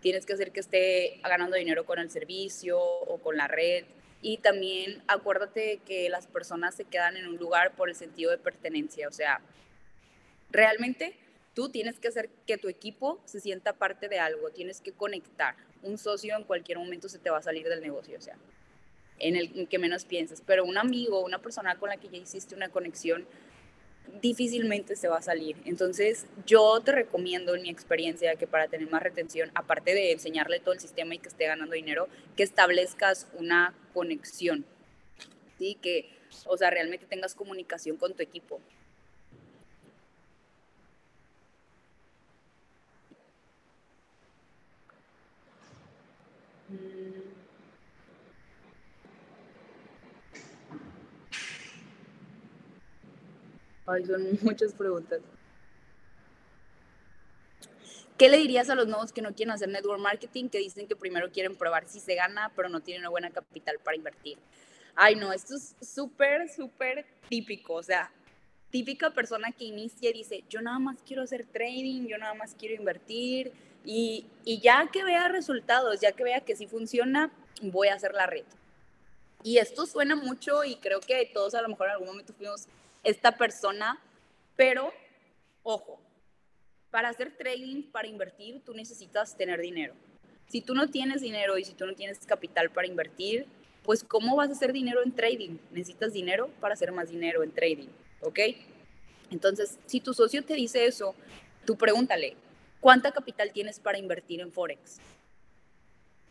Tienes 0.00 0.26
que 0.26 0.32
hacer 0.32 0.50
que 0.50 0.60
esté 0.60 1.20
ganando 1.22 1.56
dinero 1.56 1.84
con 1.84 1.98
el 1.98 2.10
servicio 2.10 2.80
o 2.80 3.18
con 3.18 3.36
la 3.36 3.46
red. 3.46 3.84
Y 4.22 4.38
también 4.38 5.02
acuérdate 5.06 5.80
que 5.86 6.08
las 6.08 6.26
personas 6.26 6.74
se 6.74 6.84
quedan 6.84 7.16
en 7.16 7.26
un 7.26 7.36
lugar 7.36 7.72
por 7.76 7.88
el 7.88 7.94
sentido 7.94 8.30
de 8.30 8.38
pertenencia. 8.38 9.08
O 9.08 9.12
sea, 9.12 9.40
realmente 10.50 11.16
tú 11.54 11.68
tienes 11.68 11.98
que 11.98 12.08
hacer 12.08 12.30
que 12.46 12.58
tu 12.58 12.68
equipo 12.68 13.20
se 13.24 13.40
sienta 13.40 13.72
parte 13.72 14.08
de 14.08 14.18
algo. 14.18 14.50
Tienes 14.50 14.80
que 14.80 14.92
conectar. 14.92 15.56
Un 15.82 15.98
socio 15.98 16.36
en 16.36 16.44
cualquier 16.44 16.78
momento 16.78 17.08
se 17.08 17.18
te 17.18 17.30
va 17.30 17.38
a 17.38 17.42
salir 17.42 17.68
del 17.68 17.80
negocio. 17.80 18.18
O 18.18 18.20
sea, 18.20 18.36
en 19.18 19.36
el 19.36 19.68
que 19.68 19.78
menos 19.78 20.04
piensas, 20.04 20.42
pero 20.44 20.64
un 20.64 20.78
amigo, 20.78 21.20
una 21.20 21.40
persona 21.40 21.78
con 21.78 21.90
la 21.90 21.98
que 21.98 22.08
ya 22.08 22.16
hiciste 22.16 22.54
una 22.54 22.70
conexión, 22.70 23.26
difícilmente 24.20 24.96
se 24.96 25.08
va 25.08 25.18
a 25.18 25.22
salir. 25.22 25.56
Entonces, 25.64 26.26
yo 26.46 26.80
te 26.80 26.92
recomiendo 26.92 27.54
en 27.54 27.62
mi 27.62 27.70
experiencia 27.70 28.34
que 28.36 28.46
para 28.46 28.68
tener 28.68 28.90
más 28.90 29.02
retención, 29.02 29.50
aparte 29.54 29.94
de 29.94 30.12
enseñarle 30.12 30.60
todo 30.60 30.74
el 30.74 30.80
sistema 30.80 31.14
y 31.14 31.18
que 31.18 31.28
esté 31.28 31.46
ganando 31.46 31.74
dinero, 31.74 32.08
que 32.36 32.42
establezcas 32.42 33.28
una 33.34 33.74
conexión, 33.94 34.64
¿sí? 35.58 35.76
Que, 35.80 36.10
o 36.46 36.56
sea, 36.56 36.70
realmente 36.70 37.06
tengas 37.06 37.34
comunicación 37.34 37.96
con 37.96 38.14
tu 38.14 38.22
equipo. 38.22 38.60
Ay, 53.86 54.04
son 54.04 54.38
muchas 54.42 54.72
preguntas. 54.72 55.20
¿Qué 58.16 58.28
le 58.28 58.36
dirías 58.36 58.68
a 58.68 58.74
los 58.74 58.86
nuevos 58.86 59.12
que 59.12 59.22
no 59.22 59.34
quieren 59.34 59.52
hacer 59.52 59.70
network 59.70 59.98
marketing, 59.98 60.50
que 60.50 60.58
dicen 60.58 60.86
que 60.86 60.94
primero 60.94 61.30
quieren 61.32 61.56
probar 61.56 61.88
si 61.88 62.00
se 62.00 62.14
gana, 62.14 62.52
pero 62.54 62.68
no 62.68 62.80
tienen 62.80 63.00
una 63.00 63.08
buena 63.08 63.30
capital 63.30 63.78
para 63.82 63.96
invertir? 63.96 64.38
Ay, 64.94 65.16
no, 65.16 65.32
esto 65.32 65.56
es 65.56 65.74
súper, 65.80 66.50
súper 66.50 67.06
típico. 67.30 67.74
O 67.74 67.82
sea, 67.82 68.12
típica 68.70 69.10
persona 69.14 69.52
que 69.52 69.64
inicia 69.64 70.10
y 70.10 70.12
dice, 70.12 70.44
yo 70.50 70.60
nada 70.60 70.78
más 70.78 70.98
quiero 71.02 71.22
hacer 71.22 71.46
trading, 71.46 72.06
yo 72.06 72.18
nada 72.18 72.34
más 72.34 72.54
quiero 72.54 72.74
invertir. 72.74 73.52
Y, 73.84 74.26
y 74.44 74.60
ya 74.60 74.88
que 74.92 75.04
vea 75.04 75.28
resultados, 75.28 76.00
ya 76.00 76.12
que 76.12 76.24
vea 76.24 76.40
que 76.40 76.56
sí 76.56 76.66
funciona, 76.66 77.30
voy 77.62 77.88
a 77.88 77.94
hacer 77.94 78.14
la 78.14 78.26
red. 78.26 78.44
Y 79.42 79.58
esto 79.58 79.86
suena 79.86 80.16
mucho 80.16 80.64
y 80.64 80.76
creo 80.76 81.00
que 81.00 81.30
todos 81.32 81.54
a 81.54 81.62
lo 81.62 81.68
mejor 81.68 81.86
en 81.86 81.92
algún 81.92 82.08
momento 82.08 82.34
fuimos 82.34 82.66
esta 83.02 83.32
persona, 83.32 83.98
pero 84.56 84.92
ojo, 85.62 85.98
para 86.90 87.08
hacer 87.08 87.36
trading, 87.36 87.84
para 87.84 88.08
invertir, 88.08 88.62
tú 88.64 88.74
necesitas 88.74 89.36
tener 89.36 89.60
dinero. 89.60 89.94
Si 90.48 90.60
tú 90.60 90.74
no 90.74 90.88
tienes 90.88 91.20
dinero 91.20 91.56
y 91.56 91.64
si 91.64 91.72
tú 91.72 91.86
no 91.86 91.94
tienes 91.94 92.18
capital 92.26 92.70
para 92.70 92.86
invertir, 92.86 93.46
pues 93.84 94.04
¿cómo 94.04 94.36
vas 94.36 94.50
a 94.50 94.52
hacer 94.52 94.72
dinero 94.72 95.02
en 95.02 95.12
trading? 95.12 95.56
Necesitas 95.70 96.12
dinero 96.12 96.50
para 96.60 96.74
hacer 96.74 96.92
más 96.92 97.08
dinero 97.08 97.42
en 97.42 97.52
trading, 97.52 97.88
¿ok? 98.20 98.40
Entonces, 99.30 99.78
si 99.86 100.00
tu 100.00 100.12
socio 100.12 100.44
te 100.44 100.54
dice 100.54 100.84
eso, 100.86 101.14
tú 101.64 101.76
pregúntale, 101.76 102.36
¿cuánta 102.80 103.12
capital 103.12 103.52
tienes 103.52 103.80
para 103.80 103.98
invertir 103.98 104.40
en 104.40 104.52
Forex? 104.52 104.98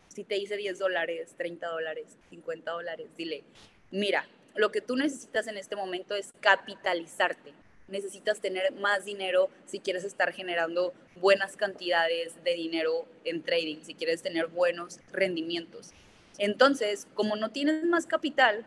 Si 0.08 0.24
te 0.24 0.34
dice 0.34 0.56
10 0.56 0.78
dólares, 0.78 1.34
30 1.36 1.66
dólares, 1.68 2.16
50 2.30 2.70
dólares, 2.70 3.08
dile, 3.16 3.44
mira, 3.90 4.26
lo 4.56 4.70
que 4.72 4.80
tú 4.80 4.96
necesitas 4.96 5.46
en 5.46 5.56
este 5.56 5.76
momento 5.76 6.14
es 6.14 6.32
capitalizarte 6.40 7.52
necesitas 7.90 8.40
tener 8.40 8.72
más 8.74 9.04
dinero 9.04 9.50
si 9.66 9.80
quieres 9.80 10.04
estar 10.04 10.32
generando 10.32 10.94
buenas 11.16 11.56
cantidades 11.56 12.42
de 12.44 12.54
dinero 12.54 13.06
en 13.24 13.42
trading, 13.42 13.82
si 13.82 13.94
quieres 13.94 14.22
tener 14.22 14.46
buenos 14.46 15.00
rendimientos. 15.12 15.90
Entonces, 16.38 17.06
como 17.14 17.36
no 17.36 17.50
tienes 17.50 17.84
más 17.84 18.06
capital, 18.06 18.64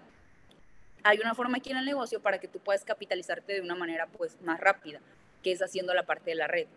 hay 1.03 1.19
una 1.19 1.33
forma 1.33 1.57
aquí 1.57 1.71
en 1.71 1.77
el 1.77 1.85
negocio 1.85 2.21
para 2.21 2.39
que 2.39 2.47
tú 2.47 2.59
puedas 2.59 2.85
capitalizarte 2.85 3.53
de 3.53 3.61
una 3.61 3.75
manera 3.75 4.07
pues 4.07 4.39
más 4.41 4.59
rápida, 4.59 4.99
que 5.41 5.51
es 5.51 5.61
haciendo 5.61 5.93
la 5.93 6.05
parte 6.05 6.31
de 6.31 6.35
la 6.35 6.47
red. 6.47 6.67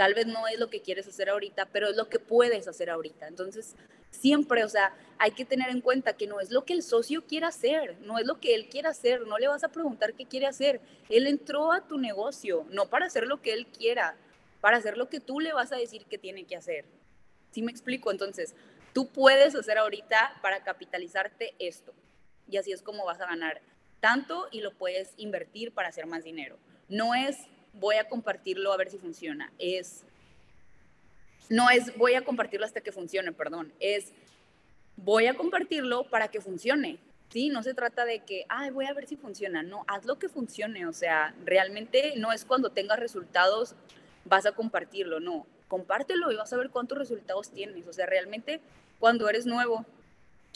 Tal 0.00 0.14
vez 0.14 0.26
no 0.26 0.48
es 0.48 0.58
lo 0.58 0.70
que 0.70 0.80
quieres 0.80 1.06
hacer 1.06 1.28
ahorita, 1.28 1.66
pero 1.66 1.90
es 1.90 1.94
lo 1.94 2.08
que 2.08 2.18
puedes 2.18 2.66
hacer 2.66 2.88
ahorita. 2.88 3.28
Entonces, 3.28 3.76
siempre, 4.10 4.64
o 4.64 4.68
sea, 4.70 4.94
hay 5.18 5.32
que 5.32 5.44
tener 5.44 5.68
en 5.68 5.82
cuenta 5.82 6.14
que 6.14 6.26
no 6.26 6.40
es 6.40 6.50
lo 6.50 6.64
que 6.64 6.72
el 6.72 6.82
socio 6.82 7.26
quiera 7.26 7.48
hacer, 7.48 7.98
no 8.00 8.18
es 8.18 8.24
lo 8.24 8.40
que 8.40 8.54
él 8.54 8.70
quiera 8.70 8.88
hacer, 8.88 9.26
no 9.26 9.36
le 9.36 9.46
vas 9.46 9.62
a 9.62 9.68
preguntar 9.68 10.14
qué 10.14 10.24
quiere 10.24 10.46
hacer. 10.46 10.80
Él 11.10 11.26
entró 11.26 11.70
a 11.70 11.86
tu 11.86 11.98
negocio, 11.98 12.64
no 12.70 12.88
para 12.88 13.04
hacer 13.04 13.26
lo 13.26 13.42
que 13.42 13.52
él 13.52 13.66
quiera, 13.66 14.16
para 14.62 14.78
hacer 14.78 14.96
lo 14.96 15.10
que 15.10 15.20
tú 15.20 15.38
le 15.38 15.52
vas 15.52 15.70
a 15.70 15.76
decir 15.76 16.06
que 16.06 16.16
tiene 16.16 16.46
que 16.46 16.56
hacer. 16.56 16.86
¿Sí 17.50 17.60
me 17.60 17.70
explico? 17.70 18.10
Entonces, 18.10 18.54
tú 18.94 19.06
puedes 19.06 19.54
hacer 19.54 19.76
ahorita 19.76 20.38
para 20.40 20.64
capitalizarte 20.64 21.52
esto. 21.58 21.92
Y 22.48 22.56
así 22.56 22.72
es 22.72 22.80
como 22.80 23.04
vas 23.04 23.20
a 23.20 23.26
ganar 23.26 23.60
tanto 24.00 24.48
y 24.50 24.62
lo 24.62 24.72
puedes 24.72 25.12
invertir 25.18 25.74
para 25.74 25.90
hacer 25.90 26.06
más 26.06 26.24
dinero. 26.24 26.56
No 26.88 27.14
es 27.14 27.36
voy 27.72 27.96
a 27.96 28.08
compartirlo 28.08 28.72
a 28.72 28.76
ver 28.76 28.90
si 28.90 28.98
funciona. 28.98 29.52
Es, 29.58 30.04
no 31.48 31.70
es 31.70 31.96
voy 31.96 32.14
a 32.14 32.24
compartirlo 32.24 32.66
hasta 32.66 32.80
que 32.80 32.92
funcione, 32.92 33.32
perdón. 33.32 33.72
Es 33.80 34.12
voy 34.96 35.26
a 35.26 35.34
compartirlo 35.34 36.04
para 36.04 36.28
que 36.28 36.40
funcione. 36.40 36.98
Sí, 37.30 37.48
no 37.48 37.62
se 37.62 37.74
trata 37.74 38.04
de 38.04 38.20
que, 38.20 38.44
ay, 38.48 38.70
voy 38.70 38.86
a 38.86 38.92
ver 38.92 39.06
si 39.06 39.16
funciona. 39.16 39.62
No, 39.62 39.84
haz 39.86 40.04
lo 40.04 40.18
que 40.18 40.28
funcione. 40.28 40.86
O 40.86 40.92
sea, 40.92 41.34
realmente 41.44 42.14
no 42.16 42.32
es 42.32 42.44
cuando 42.44 42.70
tengas 42.70 42.98
resultados 42.98 43.74
vas 44.24 44.46
a 44.46 44.52
compartirlo, 44.52 45.20
no. 45.20 45.46
Compártelo 45.68 46.32
y 46.32 46.36
vas 46.36 46.52
a 46.52 46.56
ver 46.56 46.70
cuántos 46.70 46.98
resultados 46.98 47.50
tienes. 47.50 47.86
O 47.86 47.92
sea, 47.92 48.06
realmente 48.06 48.60
cuando 48.98 49.28
eres 49.28 49.46
nuevo, 49.46 49.86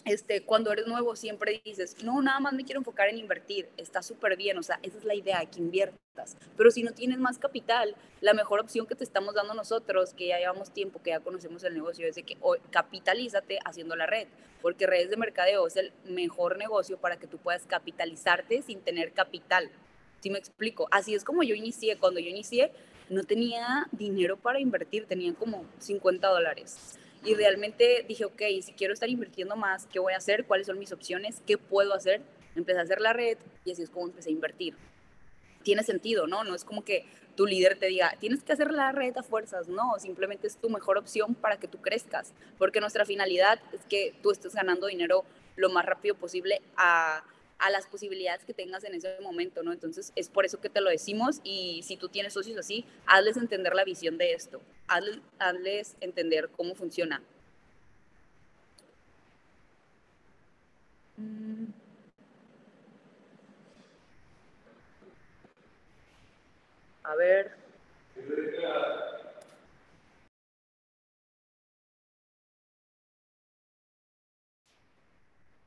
este, 0.04 0.42
cuando 0.42 0.72
eres 0.72 0.86
nuevo 0.86 1.16
siempre 1.16 1.62
dices, 1.64 2.02
no, 2.02 2.20
nada 2.20 2.40
más 2.40 2.52
me 2.52 2.64
quiero 2.64 2.80
enfocar 2.80 3.08
en 3.08 3.18
invertir, 3.18 3.68
está 3.76 4.02
súper 4.02 4.36
bien, 4.36 4.58
o 4.58 4.62
sea, 4.62 4.78
esa 4.82 4.98
es 4.98 5.04
la 5.04 5.14
idea, 5.14 5.44
que 5.46 5.60
inviertas. 5.60 6.36
Pero 6.56 6.70
si 6.70 6.82
no 6.82 6.92
tienes 6.92 7.18
más 7.18 7.38
capital, 7.38 7.96
la 8.20 8.34
mejor 8.34 8.60
opción 8.60 8.86
que 8.86 8.94
te 8.94 9.04
estamos 9.04 9.34
dando 9.34 9.54
nosotros, 9.54 10.14
que 10.14 10.28
ya 10.28 10.38
llevamos 10.38 10.72
tiempo, 10.72 11.02
que 11.02 11.10
ya 11.10 11.20
conocemos 11.20 11.64
el 11.64 11.74
negocio, 11.74 12.06
es 12.06 12.14
de 12.16 12.22
que 12.22 12.36
capitalízate 12.70 13.58
haciendo 13.64 13.96
la 13.96 14.06
red, 14.06 14.28
porque 14.62 14.86
redes 14.86 15.10
de 15.10 15.16
mercadeo 15.16 15.66
es 15.66 15.76
el 15.76 15.92
mejor 16.04 16.58
negocio 16.58 16.98
para 16.98 17.18
que 17.18 17.26
tú 17.26 17.38
puedas 17.38 17.66
capitalizarte 17.66 18.62
sin 18.62 18.80
tener 18.80 19.12
capital. 19.12 19.70
¿Sí 20.20 20.30
me 20.30 20.38
explico? 20.38 20.88
Así 20.90 21.14
es 21.14 21.24
como 21.24 21.42
yo 21.42 21.54
inicié. 21.54 21.98
Cuando 21.98 22.18
yo 22.18 22.30
inicié, 22.30 22.72
no 23.10 23.24
tenía 23.24 23.88
dinero 23.92 24.38
para 24.38 24.58
invertir, 24.60 25.04
tenía 25.06 25.34
como 25.34 25.66
50 25.80 26.26
dólares 26.28 26.98
y 27.24 27.34
realmente 27.34 28.04
dije, 28.06 28.24
ok, 28.24 28.42
si 28.62 28.72
quiero 28.72 28.94
estar 28.94 29.08
invirtiendo 29.08 29.56
más, 29.56 29.86
¿qué 29.86 29.98
voy 29.98 30.12
a 30.12 30.18
hacer? 30.18 30.44
¿Cuáles 30.46 30.66
son 30.66 30.78
mis 30.78 30.92
opciones? 30.92 31.42
¿Qué 31.46 31.58
puedo 31.58 31.94
hacer? 31.94 32.22
Empecé 32.54 32.78
a 32.78 32.82
hacer 32.82 33.00
la 33.00 33.12
red 33.12 33.38
y 33.64 33.72
así 33.72 33.82
es 33.82 33.90
como 33.90 34.06
empecé 34.06 34.28
a 34.28 34.32
invertir. 34.32 34.74
Tiene 35.62 35.82
sentido, 35.82 36.26
¿no? 36.26 36.44
No 36.44 36.54
es 36.54 36.64
como 36.64 36.84
que 36.84 37.06
tu 37.36 37.46
líder 37.46 37.78
te 37.78 37.86
diga, 37.86 38.14
tienes 38.20 38.42
que 38.42 38.52
hacer 38.52 38.70
la 38.70 38.92
red 38.92 39.16
a 39.16 39.22
fuerzas, 39.22 39.66
no, 39.66 39.98
simplemente 39.98 40.46
es 40.46 40.56
tu 40.56 40.70
mejor 40.70 40.98
opción 40.98 41.34
para 41.34 41.58
que 41.58 41.66
tú 41.66 41.80
crezcas, 41.80 42.32
porque 42.58 42.80
nuestra 42.80 43.04
finalidad 43.04 43.58
es 43.72 43.80
que 43.86 44.14
tú 44.22 44.30
estés 44.30 44.54
ganando 44.54 44.86
dinero 44.86 45.24
lo 45.56 45.70
más 45.70 45.84
rápido 45.84 46.14
posible 46.14 46.62
a 46.76 47.24
a 47.58 47.70
las 47.70 47.86
posibilidades 47.86 48.44
que 48.44 48.52
tengas 48.52 48.84
en 48.84 48.94
ese 48.94 49.18
momento, 49.20 49.62
¿no? 49.62 49.72
Entonces 49.72 50.12
es 50.16 50.28
por 50.28 50.44
eso 50.44 50.60
que 50.60 50.68
te 50.68 50.80
lo 50.80 50.90
decimos 50.90 51.40
y 51.44 51.82
si 51.82 51.96
tú 51.96 52.08
tienes 52.08 52.32
socios 52.32 52.58
así, 52.58 52.84
hazles 53.06 53.36
entender 53.36 53.74
la 53.74 53.84
visión 53.84 54.18
de 54.18 54.32
esto, 54.32 54.60
hazles, 54.88 55.96
entender 56.00 56.48
cómo 56.50 56.74
funciona. 56.74 57.22
Mm. 61.18 61.66
A 67.04 67.14
ver. 67.16 67.52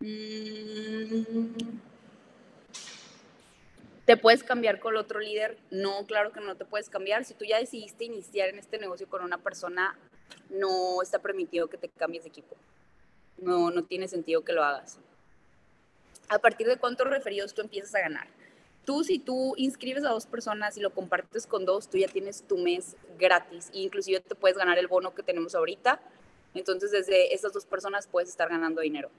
Mm. 0.01 1.86
¿Te 4.07 4.15
puedes 4.15 4.41
cambiar 4.41 4.79
con 4.79 4.95
otro 4.95 5.19
líder? 5.19 5.57
No, 5.69 6.05
claro 6.05 6.31
que 6.31 6.39
no 6.39 6.55
te 6.55 6.63
puedes 6.63 6.89
cambiar. 6.89 7.25
Si 7.25 7.33
tú 7.33 7.43
ya 7.43 7.59
decidiste 7.59 8.05
iniciar 8.05 8.47
en 8.47 8.57
este 8.57 8.77
negocio 8.77 9.05
con 9.09 9.21
una 9.21 9.37
persona, 9.37 9.99
no 10.49 11.01
está 11.01 11.19
permitido 11.19 11.67
que 11.67 11.77
te 11.77 11.89
cambies 11.89 12.23
de 12.23 12.29
equipo. 12.29 12.55
No, 13.37 13.69
no 13.69 13.83
tiene 13.83 14.07
sentido 14.07 14.45
que 14.45 14.53
lo 14.53 14.63
hagas. 14.63 14.97
¿A 16.29 16.39
partir 16.39 16.67
de 16.67 16.77
cuántos 16.77 17.05
referidos 17.07 17.53
tú 17.53 17.59
empiezas 17.59 17.93
a 17.95 17.99
ganar? 17.99 18.27
Tú, 18.85 19.03
si 19.03 19.19
tú 19.19 19.55
inscribes 19.57 20.05
a 20.05 20.11
dos 20.11 20.25
personas 20.25 20.77
y 20.77 20.79
lo 20.79 20.91
compartes 20.93 21.45
con 21.45 21.65
dos, 21.65 21.89
tú 21.89 21.97
ya 21.97 22.07
tienes 22.07 22.43
tu 22.43 22.57
mes 22.57 22.95
gratis. 23.19 23.69
E 23.73 23.79
inclusive 23.79 24.21
te 24.21 24.35
puedes 24.35 24.57
ganar 24.57 24.77
el 24.77 24.87
bono 24.87 25.13
que 25.13 25.21
tenemos 25.21 25.53
ahorita. 25.53 25.99
Entonces, 26.53 26.91
desde 26.91 27.33
esas 27.33 27.51
dos 27.51 27.65
personas 27.65 28.07
puedes 28.07 28.29
estar 28.29 28.47
ganando 28.47 28.79
dinero. 28.79 29.11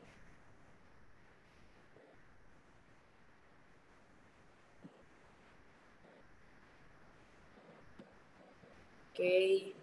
¿Qué 9.19 9.75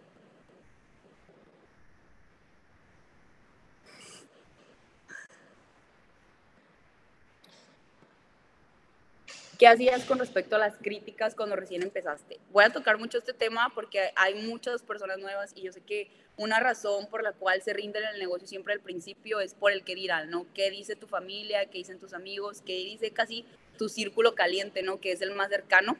hacías 9.68 10.04
con 10.04 10.20
respecto 10.20 10.56
a 10.56 10.60
las 10.60 10.75
críticas 10.77 11.36
cuando 11.36 11.56
recién 11.56 11.82
empezaste? 11.82 12.39
Voy 12.51 12.63
a 12.63 12.70
tocar 12.72 12.98
mucho 12.98 13.18
este 13.18 13.34
tema 13.34 13.72
porque 13.74 14.12
hay 14.15 14.36
muchas 14.36 14.82
personas 14.82 15.18
nuevas 15.18 15.51
y 15.56 15.63
yo 15.63 15.72
sé 15.72 15.82
que 15.82 16.10
una 16.38 16.60
razón 16.60 17.08
por 17.08 17.24
la 17.24 17.32
cual 17.32 17.62
se 17.62 17.74
rinden 17.74 18.04
en 18.04 18.15
el 18.15 18.20
negocio 18.20 18.48
siempre 18.48 18.74
al 18.74 18.82
principio 18.82 19.39
es 19.39 19.54
por 19.54 19.72
el 19.72 19.84
que 19.84 19.96
dirán, 19.96 20.30
¿no? 20.30 20.46
¿Qué 20.54 20.70
dice 20.72 20.96
tu 20.96 21.08
familia? 21.08 21.65
¿Qué 21.65 21.77
dicen 21.80 22.00
tus 22.00 22.13
amigos? 22.13 22.62
¿Qué 22.62 22.74
dice 22.74 23.12
casi 23.12 23.46
tu 23.77 23.89
círculo 23.89 24.36
caliente, 24.36 24.84
¿no? 24.84 25.00
Que 25.00 25.12
es 25.13 25.22
el 25.22 25.34
más 25.34 25.50
cercano. 25.50 25.98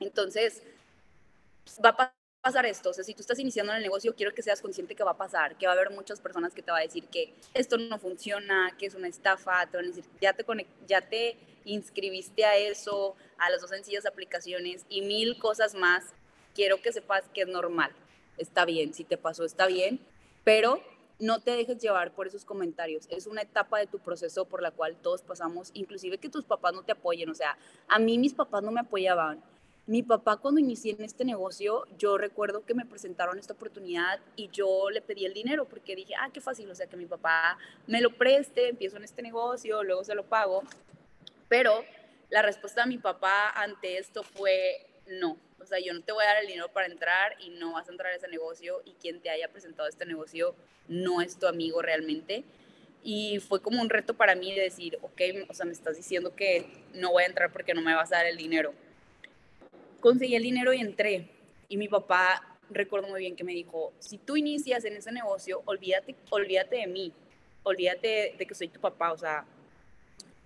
Entonces, 0.00 0.62
va 1.84 1.90
a 1.90 2.17
pasar 2.48 2.64
esto. 2.64 2.90
O 2.90 2.92
sea, 2.94 3.04
si 3.04 3.12
tú 3.12 3.20
estás 3.20 3.38
iniciando 3.38 3.72
en 3.72 3.76
el 3.76 3.82
negocio, 3.82 4.14
quiero 4.14 4.32
que 4.32 4.42
seas 4.42 4.62
consciente 4.62 4.94
que 4.94 5.04
va 5.04 5.10
a 5.10 5.16
pasar, 5.16 5.56
que 5.58 5.66
va 5.66 5.72
a 5.72 5.76
haber 5.76 5.90
muchas 5.90 6.18
personas 6.18 6.54
que 6.54 6.62
te 6.62 6.70
va 6.70 6.78
a 6.78 6.80
decir 6.80 7.04
que 7.08 7.34
esto 7.52 7.76
no 7.76 7.98
funciona, 7.98 8.74
que 8.78 8.86
es 8.86 8.94
una 8.94 9.08
estafa, 9.08 9.66
te 9.66 9.76
van 9.76 9.86
a 9.86 9.88
decir, 9.88 10.04
ya 10.20 10.32
te, 10.32 10.44
ya 10.86 11.02
te 11.02 11.36
inscribiste 11.66 12.46
a 12.46 12.56
eso, 12.56 13.16
a 13.36 13.50
las 13.50 13.60
dos 13.60 13.68
sencillas 13.68 14.06
aplicaciones 14.06 14.86
y 14.88 15.02
mil 15.02 15.38
cosas 15.38 15.74
más. 15.74 16.06
Quiero 16.54 16.80
que 16.80 16.90
sepas 16.90 17.24
que 17.34 17.42
es 17.42 17.48
normal. 17.48 17.92
Está 18.38 18.64
bien, 18.64 18.94
si 18.94 19.04
te 19.04 19.18
pasó, 19.18 19.44
está 19.44 19.66
bien, 19.66 20.00
pero 20.42 20.82
no 21.18 21.40
te 21.40 21.50
dejes 21.50 21.78
llevar 21.78 22.12
por 22.12 22.28
esos 22.28 22.46
comentarios. 22.46 23.06
Es 23.10 23.26
una 23.26 23.42
etapa 23.42 23.78
de 23.78 23.86
tu 23.86 23.98
proceso 23.98 24.46
por 24.46 24.62
la 24.62 24.70
cual 24.70 24.96
todos 24.96 25.20
pasamos, 25.20 25.70
inclusive 25.74 26.16
que 26.16 26.30
tus 26.30 26.44
papás 26.44 26.72
no 26.72 26.82
te 26.82 26.92
apoyen. 26.92 27.28
O 27.28 27.34
sea, 27.34 27.58
a 27.88 27.98
mí 27.98 28.16
mis 28.16 28.32
papás 28.32 28.62
no 28.62 28.72
me 28.72 28.80
apoyaban. 28.80 29.42
Mi 29.88 30.02
papá 30.02 30.36
cuando 30.36 30.60
inicié 30.60 30.92
en 30.92 31.02
este 31.02 31.24
negocio, 31.24 31.86
yo 31.96 32.18
recuerdo 32.18 32.62
que 32.62 32.74
me 32.74 32.84
presentaron 32.84 33.38
esta 33.38 33.54
oportunidad 33.54 34.20
y 34.36 34.50
yo 34.50 34.90
le 34.90 35.00
pedí 35.00 35.24
el 35.24 35.32
dinero 35.32 35.64
porque 35.64 35.96
dije, 35.96 36.12
ah, 36.14 36.28
qué 36.30 36.42
fácil, 36.42 36.70
o 36.70 36.74
sea, 36.74 36.88
que 36.88 36.98
mi 36.98 37.06
papá 37.06 37.56
me 37.86 38.02
lo 38.02 38.10
preste, 38.10 38.68
empiezo 38.68 38.98
en 38.98 39.04
este 39.04 39.22
negocio, 39.22 39.82
luego 39.82 40.04
se 40.04 40.14
lo 40.14 40.24
pago. 40.24 40.62
Pero 41.48 41.86
la 42.28 42.42
respuesta 42.42 42.82
de 42.82 42.88
mi 42.88 42.98
papá 42.98 43.48
ante 43.48 43.96
esto 43.96 44.22
fue 44.22 44.86
no. 45.06 45.38
O 45.58 45.64
sea, 45.64 45.78
yo 45.78 45.94
no 45.94 46.02
te 46.02 46.12
voy 46.12 46.22
a 46.22 46.26
dar 46.26 46.42
el 46.42 46.48
dinero 46.48 46.68
para 46.70 46.86
entrar 46.86 47.36
y 47.40 47.48
no 47.48 47.72
vas 47.72 47.88
a 47.88 47.92
entrar 47.92 48.12
a 48.12 48.16
ese 48.16 48.28
negocio 48.28 48.82
y 48.84 48.92
quien 48.92 49.22
te 49.22 49.30
haya 49.30 49.48
presentado 49.48 49.88
este 49.88 50.04
negocio 50.04 50.54
no 50.86 51.22
es 51.22 51.38
tu 51.38 51.46
amigo 51.46 51.80
realmente. 51.80 52.44
Y 53.02 53.38
fue 53.38 53.62
como 53.62 53.80
un 53.80 53.88
reto 53.88 54.12
para 54.12 54.34
mí 54.34 54.54
de 54.54 54.64
decir, 54.64 54.98
ok, 55.00 55.22
o 55.48 55.54
sea, 55.54 55.64
me 55.64 55.72
estás 55.72 55.96
diciendo 55.96 56.36
que 56.36 56.66
no 56.92 57.12
voy 57.12 57.22
a 57.22 57.26
entrar 57.26 57.50
porque 57.50 57.72
no 57.72 57.80
me 57.80 57.94
vas 57.94 58.12
a 58.12 58.16
dar 58.16 58.26
el 58.26 58.36
dinero. 58.36 58.74
Conseguí 60.00 60.34
el 60.34 60.42
dinero 60.42 60.72
y 60.72 60.80
entré. 60.80 61.28
Y 61.68 61.76
mi 61.76 61.88
papá, 61.88 62.58
recuerdo 62.70 63.08
muy 63.08 63.20
bien 63.20 63.36
que 63.36 63.44
me 63.44 63.52
dijo, 63.52 63.92
si 63.98 64.18
tú 64.18 64.36
inicias 64.36 64.84
en 64.84 64.96
ese 64.96 65.12
negocio, 65.12 65.62
olvídate, 65.64 66.14
olvídate 66.30 66.76
de 66.76 66.86
mí, 66.86 67.12
olvídate 67.62 68.34
de 68.38 68.46
que 68.46 68.54
soy 68.54 68.68
tu 68.68 68.80
papá. 68.80 69.12
O 69.12 69.18
sea, 69.18 69.44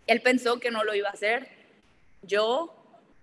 él 0.06 0.20
pensó 0.22 0.58
que 0.58 0.70
no 0.70 0.84
lo 0.84 0.94
iba 0.94 1.08
a 1.08 1.12
hacer. 1.12 1.48
Yo 2.22 2.74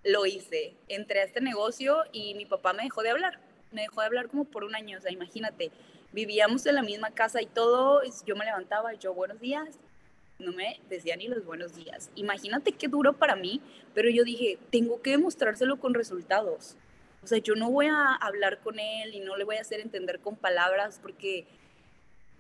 lo 0.04 0.26
hice. 0.26 0.74
Entré 0.88 1.22
a 1.22 1.26
este 1.26 1.42
negocio 1.42 2.04
y 2.12 2.34
mi 2.36 2.46
papá 2.46 2.74
me 2.74 2.84
dejó 2.84 3.02
de 3.02 3.10
hablar. 3.10 3.40
Me 3.72 3.82
dejó 3.82 4.02
de 4.02 4.08
hablar 4.08 4.28
como 4.30 4.46
por 4.46 4.64
un 4.64 4.76
año. 4.76 4.98
O 4.98 5.02
sea, 5.02 5.12
imagínate, 5.12 5.72
vivíamos 6.12 6.66
en 6.66 6.76
la 6.76 6.84
misma 6.84 7.12
casa 7.12 7.42
y 7.42 7.46
todo. 7.46 8.02
Yo 8.26 8.36
me 8.36 8.46
levantaba 8.46 8.94
y 8.94 8.98
yo, 8.98 9.14
buenos 9.14 9.40
días. 9.40 9.80
No 10.40 10.54
me 10.54 10.80
decía 10.90 11.18
ni 11.18 11.28
los 11.28 11.44
buenos 11.46 11.76
días. 11.76 12.10
Imagínate 12.16 12.72
qué 12.72 12.88
duro 12.88 13.14
para 13.14 13.36
mí, 13.36 13.62
pero 13.94 14.10
yo 14.10 14.24
dije, 14.24 14.58
tengo 14.72 15.02
que 15.02 15.12
demostrárselo 15.12 15.78
con 15.80 15.94
resultados. 15.94 16.78
O 17.22 17.28
sea, 17.28 17.40
yo 17.40 17.56
no 17.56 17.70
voy 17.70 17.88
a 17.88 18.16
hablar 18.16 18.60
con 18.62 18.80
él 18.80 19.14
y 19.14 19.20
no 19.20 19.36
le 19.36 19.44
voy 19.44 19.58
a 19.58 19.62
hacer 19.62 19.82
entender 19.82 20.20
con 20.22 20.38
palabras 20.38 21.00
porque 21.02 21.46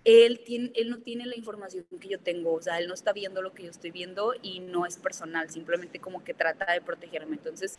él, 0.05 0.39
tiene, 0.45 0.71
él 0.75 0.89
no 0.89 0.99
tiene 0.99 1.25
la 1.25 1.35
información 1.35 1.85
que 1.99 2.07
yo 2.07 2.19
tengo, 2.19 2.53
o 2.53 2.61
sea, 2.61 2.79
él 2.79 2.87
no 2.87 2.93
está 2.93 3.11
viendo 3.11 3.41
lo 3.41 3.53
que 3.53 3.63
yo 3.63 3.69
estoy 3.69 3.91
viendo 3.91 4.33
y 4.41 4.61
no 4.61 4.85
es 4.85 4.97
personal, 4.97 5.49
simplemente 5.49 5.99
como 5.99 6.23
que 6.23 6.33
trata 6.33 6.71
de 6.71 6.79
protegerme. 6.79 7.35
Entonces, 7.35 7.77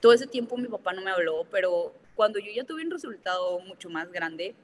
todo 0.00 0.12
ese 0.12 0.26
tiempo 0.26 0.56
mi 0.56 0.66
papá 0.66 0.92
no 0.92 1.02
me 1.02 1.12
habló, 1.12 1.46
pero 1.50 1.94
cuando 2.16 2.40
yo 2.40 2.50
ya 2.52 2.64
tuve 2.64 2.82
un 2.82 2.90
resultado 2.90 3.60
mucho 3.60 3.88
más 3.88 4.10
grande, 4.10 4.56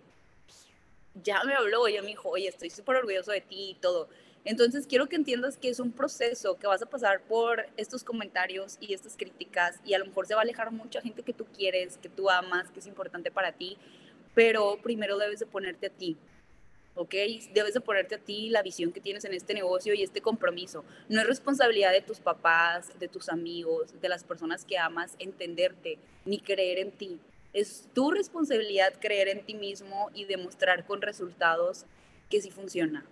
ya 1.23 1.45
me 1.45 1.55
habló, 1.55 1.89
ya 1.89 2.03
me 2.03 2.09
dijo, 2.09 2.29
oye, 2.29 2.49
estoy 2.49 2.71
súper 2.71 2.97
orgulloso 2.97 3.31
de 3.31 3.41
ti 3.41 3.71
y 3.71 3.75
todo. 3.75 4.09
Entonces, 4.47 4.87
quiero 4.87 5.09
que 5.09 5.17
entiendas 5.17 5.59
que 5.59 5.69
es 5.69 5.81
un 5.81 5.91
proceso, 5.91 6.57
que 6.57 6.69
vas 6.69 6.81
a 6.81 6.87
pasar 6.87 7.21
por 7.21 7.67
estos 7.77 8.05
comentarios 8.05 8.79
y 8.81 8.95
estas 8.95 9.17
críticas 9.17 9.81
y 9.85 9.93
a 9.93 9.99
lo 9.99 10.07
mejor 10.07 10.27
se 10.27 10.35
va 10.35 10.41
a 10.41 10.45
alejar 10.45 10.71
mucha 10.71 11.03
gente 11.03 11.23
que 11.23 11.33
tú 11.33 11.45
quieres, 11.47 11.99
que 11.99 12.09
tú 12.09 12.31
amas, 12.31 12.71
que 12.71 12.79
es 12.79 12.87
importante 12.87 13.33
para 13.33 13.51
ti, 13.51 13.77
pero 14.35 14.79
primero 14.81 15.19
debes 15.19 15.41
de 15.41 15.47
ponerte 15.47 15.89
a 15.89 15.91
ti 15.91 16.17
¿ok? 16.95 17.15
Debes 17.53 17.75
de 17.75 17.81
ponerte 17.81 18.15
a 18.15 18.19
ti 18.19 18.49
la 18.49 18.63
visión 18.63 18.91
que 18.91 19.01
tienes 19.01 19.25
en 19.25 19.35
este 19.35 19.53
negocio 19.53 19.95
y 19.95 20.03
este 20.03 20.21
compromiso. 20.21 20.85
No 21.09 21.21
es 21.21 21.27
responsabilidad 21.27 21.93
de 21.93 22.01
tus 22.01 22.21
papás, 22.21 22.99
de 22.99 23.09
tus 23.09 23.29
amigos, 23.29 24.01
de 24.01 24.09
las 24.09 24.25
personas 24.25 24.65
que 24.65 24.79
amas 24.79 25.15
entenderte 25.19 25.99
ni 26.25 26.41
creer 26.41 26.79
en 26.79 26.93
ti. 26.93 27.21
Es 27.53 27.89
tu 27.95 28.11
responsabilidad 28.11 28.95
creer 29.01 29.29
en 29.29 29.45
ti 29.45 29.55
mismo 29.55 30.11
y 30.15 30.25
demostrar 30.25 30.87
con 30.87 31.03
resultados 31.03 31.85
que 32.31 32.41
sí 32.41 32.51
funciona. 32.51 33.05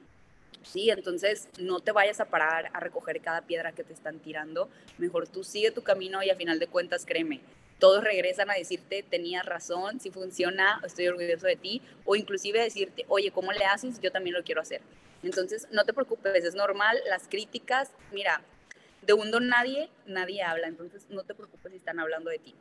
Sí, 0.64 0.90
entonces 0.90 1.48
no 1.58 1.80
te 1.80 1.92
vayas 1.92 2.20
a 2.20 2.24
parar 2.24 2.70
a 2.72 2.80
recoger 2.80 3.20
cada 3.20 3.42
piedra 3.42 3.72
que 3.72 3.84
te 3.84 3.92
están 3.92 4.18
tirando. 4.18 4.68
Mejor 4.98 5.28
tú 5.28 5.44
sigue 5.44 5.70
tu 5.70 5.82
camino 5.82 6.22
y 6.22 6.30
a 6.30 6.36
final 6.36 6.58
de 6.58 6.66
cuentas, 6.66 7.04
créeme, 7.06 7.40
todos 7.78 8.02
regresan 8.02 8.50
a 8.50 8.54
decirte, 8.54 9.02
tenías 9.02 9.44
razón, 9.44 10.00
si 10.00 10.10
funciona, 10.10 10.80
estoy 10.84 11.08
orgulloso 11.08 11.46
de 11.46 11.56
ti, 11.56 11.82
o 12.04 12.16
inclusive 12.16 12.62
decirte, 12.62 13.04
oye, 13.08 13.30
¿cómo 13.30 13.52
le 13.52 13.64
haces? 13.64 14.00
Yo 14.00 14.10
también 14.10 14.34
lo 14.34 14.42
quiero 14.42 14.62
hacer. 14.62 14.80
Entonces, 15.22 15.68
no 15.70 15.84
te 15.84 15.92
preocupes, 15.92 16.44
es 16.44 16.54
normal, 16.54 16.98
las 17.08 17.28
críticas, 17.28 17.90
mira, 18.12 18.42
de 19.02 19.12
un 19.12 19.30
nadie, 19.48 19.90
nadie 20.06 20.42
habla, 20.42 20.68
entonces 20.68 21.06
no 21.10 21.24
te 21.24 21.34
preocupes 21.34 21.72
si 21.72 21.78
están 21.78 22.00
hablando 22.00 22.30
de 22.30 22.38
ti. 22.38 22.54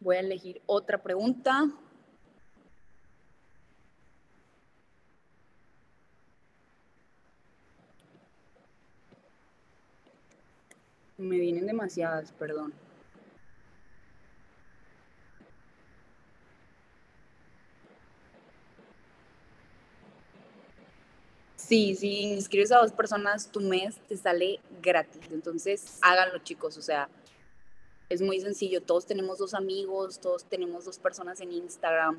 Voy 0.00 0.16
a 0.16 0.20
elegir 0.20 0.62
otra 0.66 1.02
pregunta. 1.02 1.66
Me 11.16 11.36
vienen 11.36 11.66
demasiadas, 11.66 12.30
perdón. 12.32 12.72
Sí, 21.56 21.94
si 21.96 22.22
inscribes 22.22 22.72
a 22.72 22.78
dos 22.78 22.92
personas, 22.92 23.50
tu 23.52 23.60
mes 23.60 23.96
te 24.08 24.16
sale 24.16 24.58
gratis. 24.80 25.20
Entonces, 25.30 25.98
háganlo, 26.00 26.38
chicos. 26.38 26.78
O 26.78 26.82
sea, 26.82 27.10
es 28.08 28.22
muy 28.22 28.40
sencillo. 28.40 28.82
Todos 28.82 29.06
tenemos 29.06 29.38
dos 29.38 29.54
amigos, 29.54 30.20
todos 30.20 30.44
tenemos 30.44 30.84
dos 30.84 30.98
personas 30.98 31.40
en 31.40 31.52
Instagram. 31.52 32.18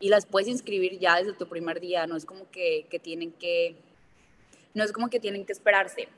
Y 0.00 0.08
las 0.08 0.26
puedes 0.26 0.48
inscribir 0.48 0.98
ya 0.98 1.16
desde 1.16 1.32
tu 1.32 1.46
primer 1.46 1.80
día. 1.80 2.06
No 2.06 2.16
es 2.16 2.24
como 2.26 2.50
que, 2.50 2.86
que 2.90 2.98
tienen 2.98 3.32
que 3.32 3.76
no 4.74 4.84
es 4.84 4.92
como 4.92 5.08
que 5.10 5.20
tienen 5.20 5.44
que 5.44 5.52
esperarse. 5.52 6.08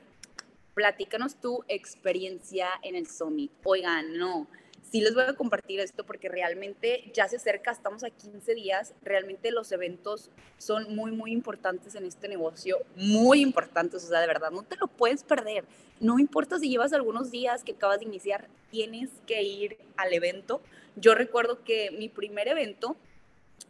Platícanos 0.73 1.35
tu 1.35 1.63
experiencia 1.67 2.69
en 2.83 2.95
el 2.95 3.07
Summit. 3.07 3.51
Oigan, 3.63 4.17
no, 4.17 4.47
sí 4.95 5.01
les 5.01 5.13
voy 5.13 5.25
a 5.25 5.33
compartir 5.33 5.81
esto 5.81 6.05
porque 6.05 6.29
realmente 6.29 7.11
ya 7.13 7.27
se 7.27 7.35
acerca, 7.35 7.69
estamos 7.69 8.05
a 8.05 8.09
15 8.09 8.55
días, 8.55 8.93
realmente 9.03 9.51
los 9.51 9.73
eventos 9.73 10.29
son 10.57 10.95
muy, 10.95 11.11
muy 11.11 11.33
importantes 11.33 11.95
en 11.95 12.05
este 12.05 12.29
negocio, 12.29 12.77
muy 12.95 13.41
importantes, 13.41 14.05
o 14.05 14.07
sea, 14.07 14.21
de 14.21 14.27
verdad, 14.27 14.51
no 14.51 14.63
te 14.63 14.77
lo 14.77 14.87
puedes 14.87 15.25
perder. 15.25 15.65
No 15.99 16.17
importa 16.17 16.59
si 16.59 16.69
llevas 16.69 16.93
algunos 16.93 17.29
días 17.29 17.65
que 17.65 17.73
acabas 17.73 17.99
de 17.99 18.05
iniciar, 18.05 18.47
tienes 18.71 19.09
que 19.27 19.43
ir 19.43 19.77
al 19.97 20.13
evento. 20.13 20.61
Yo 20.95 21.13
recuerdo 21.13 21.61
que 21.65 21.91
mi 21.91 22.07
primer 22.07 22.47
evento 22.47 22.95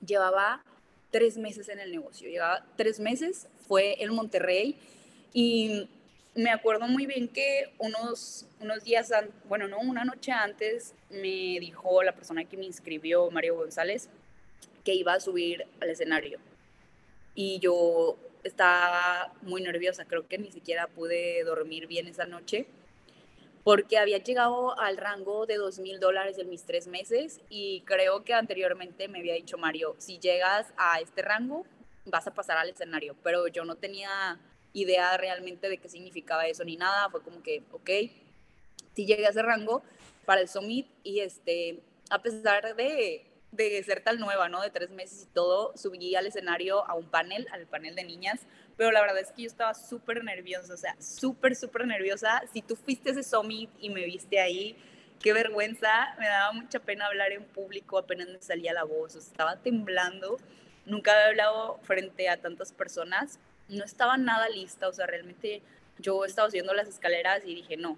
llevaba 0.05 0.63
tres 1.09 1.39
meses 1.39 1.69
en 1.69 1.79
el 1.79 1.91
negocio. 1.91 2.29
Llevaba 2.29 2.63
tres 2.75 2.99
meses, 2.99 3.47
fue 3.67 3.95
en 4.03 4.13
Monterrey 4.13 4.77
y 5.33 5.89
me 6.35 6.51
acuerdo 6.51 6.87
muy 6.87 7.05
bien 7.05 7.29
que 7.29 7.71
unos, 7.77 8.45
unos 8.59 8.83
días, 8.83 9.11
bueno, 9.47 9.67
no, 9.67 9.79
una 9.79 10.03
noche 10.03 10.31
antes 10.31 10.93
me 11.09 11.57
dijo 11.59 12.03
la 12.03 12.13
persona 12.13 12.43
que 12.43 12.57
me 12.57 12.65
inscribió, 12.65 13.31
Mario 13.31 13.55
González, 13.55 14.09
que 14.83 14.93
iba 14.93 15.13
a 15.13 15.19
subir 15.19 15.65
al 15.79 15.89
escenario. 15.89 16.39
Y 17.33 17.59
yo 17.59 18.17
estaba 18.43 19.33
muy 19.41 19.61
nerviosa, 19.61 20.05
creo 20.05 20.27
que 20.27 20.37
ni 20.37 20.51
siquiera 20.51 20.87
pude 20.87 21.43
dormir 21.43 21.87
bien 21.87 22.07
esa 22.07 22.25
noche 22.25 22.67
porque 23.63 23.97
había 23.97 24.19
llegado 24.19 24.79
al 24.79 24.95
rango 24.95 25.47
de 25.47 25.55
dos 25.55 25.79
mil 25.79 25.99
dólares 25.99 26.37
en 26.37 26.49
mis 26.51 26.65
tres 26.65 26.85
meses 26.85 27.41
y 27.49 27.81
creo 27.81 28.23
que 28.23 28.35
anteriormente 28.35 29.07
me 29.07 29.19
había 29.19 29.33
dicho 29.33 29.57
Mario, 29.57 29.95
si 29.97 30.19
llegas 30.19 30.71
a 30.77 30.99
este 30.99 31.23
rango 31.23 31.65
vas 32.05 32.27
a 32.27 32.33
pasar 32.35 32.57
al 32.59 32.69
escenario, 32.69 33.15
pero 33.23 33.47
yo 33.47 33.65
no 33.65 33.75
tenía 33.75 34.39
idea 34.75 35.17
realmente 35.17 35.69
de 35.69 35.77
qué 35.77 35.89
significaba 35.89 36.45
eso 36.45 36.63
ni 36.63 36.75
nada, 36.77 37.09
fue 37.09 37.23
como 37.23 37.41
que, 37.41 37.63
ok, 37.71 37.89
si 38.93 39.05
llegué 39.05 39.25
a 39.25 39.29
ese 39.29 39.41
rango 39.41 39.81
para 40.25 40.41
el 40.41 40.49
summit 40.49 40.87
y 41.03 41.21
este, 41.21 41.79
a 42.09 42.21
pesar 42.21 42.75
de, 42.75 43.25
de 43.51 43.83
ser 43.83 44.01
tan 44.01 44.19
nueva, 44.19 44.49
¿no? 44.49 44.61
De 44.61 44.69
tres 44.69 44.89
meses 44.89 45.23
y 45.23 45.33
todo, 45.33 45.75
subí 45.77 46.15
al 46.15 46.27
escenario 46.27 46.87
a 46.87 46.93
un 46.93 47.09
panel, 47.09 47.47
al 47.51 47.65
panel 47.67 47.95
de 47.95 48.03
niñas, 48.03 48.41
pero 48.75 48.91
la 48.91 49.01
verdad 49.01 49.19
es 49.19 49.31
que 49.31 49.43
yo 49.43 49.47
estaba 49.47 49.73
súper 49.73 50.23
nerviosa, 50.23 50.73
o 50.73 50.77
sea, 50.77 50.95
súper, 50.99 51.55
súper 51.55 51.87
nerviosa. 51.87 52.43
Si 52.51 52.61
tú 52.61 52.75
fuiste 52.75 53.09
a 53.09 53.11
ese 53.13 53.23
summit 53.23 53.69
y 53.79 53.89
me 53.89 54.03
viste 54.03 54.39
ahí, 54.41 54.75
qué 55.21 55.31
vergüenza, 55.31 56.15
me 56.19 56.27
daba 56.27 56.51
mucha 56.51 56.79
pena 56.79 57.05
hablar 57.05 57.31
en 57.31 57.45
público, 57.45 57.97
apenas 57.97 58.27
me 58.27 58.41
salía 58.41 58.73
la 58.73 58.83
voz, 58.83 59.15
estaba 59.15 59.55
temblando, 59.61 60.37
nunca 60.85 61.13
había 61.13 61.27
hablado 61.27 61.79
frente 61.83 62.27
a 62.27 62.41
tantas 62.41 62.73
personas, 62.73 63.39
no 63.69 63.83
estaba 63.83 64.17
nada 64.17 64.49
lista, 64.49 64.87
o 64.87 64.93
sea, 64.93 65.07
realmente 65.07 65.61
yo 65.99 66.25
estaba 66.25 66.49
subiendo 66.49 66.73
las 66.73 66.87
escaleras 66.87 67.41
y 67.45 67.55
dije, 67.55 67.77
no, 67.77 67.97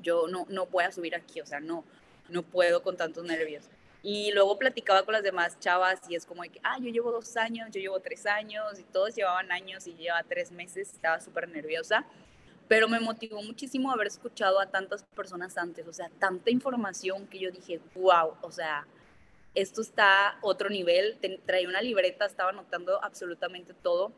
yo 0.00 0.28
no, 0.28 0.46
no 0.48 0.66
voy 0.66 0.84
a 0.84 0.92
subir 0.92 1.14
aquí, 1.14 1.40
o 1.40 1.46
sea, 1.46 1.60
no, 1.60 1.84
no 2.28 2.42
puedo 2.42 2.82
con 2.82 2.96
tantos 2.96 3.24
nervios. 3.24 3.64
Y 4.02 4.30
luego 4.32 4.56
platicaba 4.58 5.02
con 5.02 5.14
las 5.14 5.22
demás 5.24 5.58
chavas 5.58 6.00
y 6.08 6.14
es 6.14 6.26
como 6.26 6.42
de 6.42 6.50
que, 6.50 6.60
ah, 6.62 6.78
yo 6.78 6.90
llevo 6.90 7.10
dos 7.10 7.36
años, 7.36 7.70
yo 7.72 7.80
llevo 7.80 7.98
tres 8.00 8.24
años 8.26 8.78
y 8.78 8.84
todos 8.84 9.14
llevaban 9.16 9.50
años 9.50 9.86
y 9.86 9.94
lleva 9.94 10.22
tres 10.22 10.52
meses, 10.52 10.92
estaba 10.92 11.20
súper 11.20 11.48
nerviosa. 11.48 12.06
pero 12.68 12.88
me 12.88 12.98
motivó 12.98 13.42
muchísimo 13.42 13.92
haber 13.92 14.08
escuchado 14.08 14.58
a 14.60 14.66
tantas 14.66 15.04
personas 15.14 15.56
antes, 15.56 15.86
o 15.86 15.92
sea, 15.92 16.10
tanta 16.18 16.50
información 16.50 17.26
que 17.28 17.38
yo 17.38 17.50
dije, 17.50 17.80
wow, 17.94 18.34
o 18.42 18.50
sea, 18.50 18.86
esto 19.54 19.80
está 19.80 20.36
otro 20.42 20.68
nivel, 20.68 21.16
traía 21.46 21.68
una 21.68 21.80
libreta, 21.80 22.26
estaba 22.26 22.50
anotando 22.50 23.02
absolutamente 23.02 23.72
todo, 23.72 24.12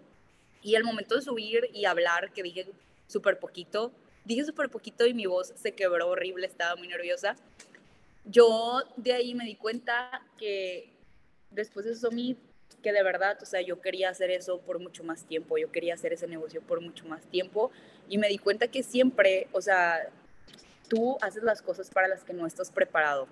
y 0.62 0.74
al 0.74 0.84
momento 0.84 1.14
de 1.14 1.22
subir 1.22 1.70
y 1.72 1.84
hablar, 1.84 2.32
que 2.32 2.42
dije 2.42 2.66
súper 3.06 3.38
poquito, 3.38 3.92
dije 4.24 4.44
súper 4.44 4.68
poquito 4.68 5.06
y 5.06 5.14
mi 5.14 5.26
voz 5.26 5.52
se 5.56 5.72
quebró 5.72 6.08
horrible, 6.08 6.46
estaba 6.46 6.76
muy 6.76 6.88
nerviosa, 6.88 7.36
yo 8.24 8.82
de 8.96 9.14
ahí 9.14 9.34
me 9.34 9.44
di 9.44 9.54
cuenta 9.54 10.22
que 10.36 10.92
después 11.50 11.86
de 11.86 11.92
eso, 11.92 12.10
que 12.82 12.92
de 12.92 13.02
verdad, 13.02 13.38
o 13.42 13.46
sea, 13.46 13.60
yo 13.60 13.80
quería 13.80 14.10
hacer 14.10 14.30
eso 14.30 14.60
por 14.60 14.78
mucho 14.78 15.02
más 15.02 15.24
tiempo, 15.24 15.58
yo 15.58 15.72
quería 15.72 15.94
hacer 15.94 16.12
ese 16.12 16.26
negocio 16.26 16.60
por 16.60 16.80
mucho 16.80 17.06
más 17.06 17.22
tiempo 17.26 17.70
y 18.08 18.18
me 18.18 18.28
di 18.28 18.38
cuenta 18.38 18.68
que 18.68 18.82
siempre, 18.82 19.48
o 19.52 19.60
sea, 19.60 20.08
tú 20.88 21.16
haces 21.20 21.42
las 21.42 21.62
cosas 21.62 21.90
para 21.90 22.08
las 22.08 22.24
que 22.24 22.32
no 22.32 22.46
estás 22.46 22.70
preparado. 22.70 23.28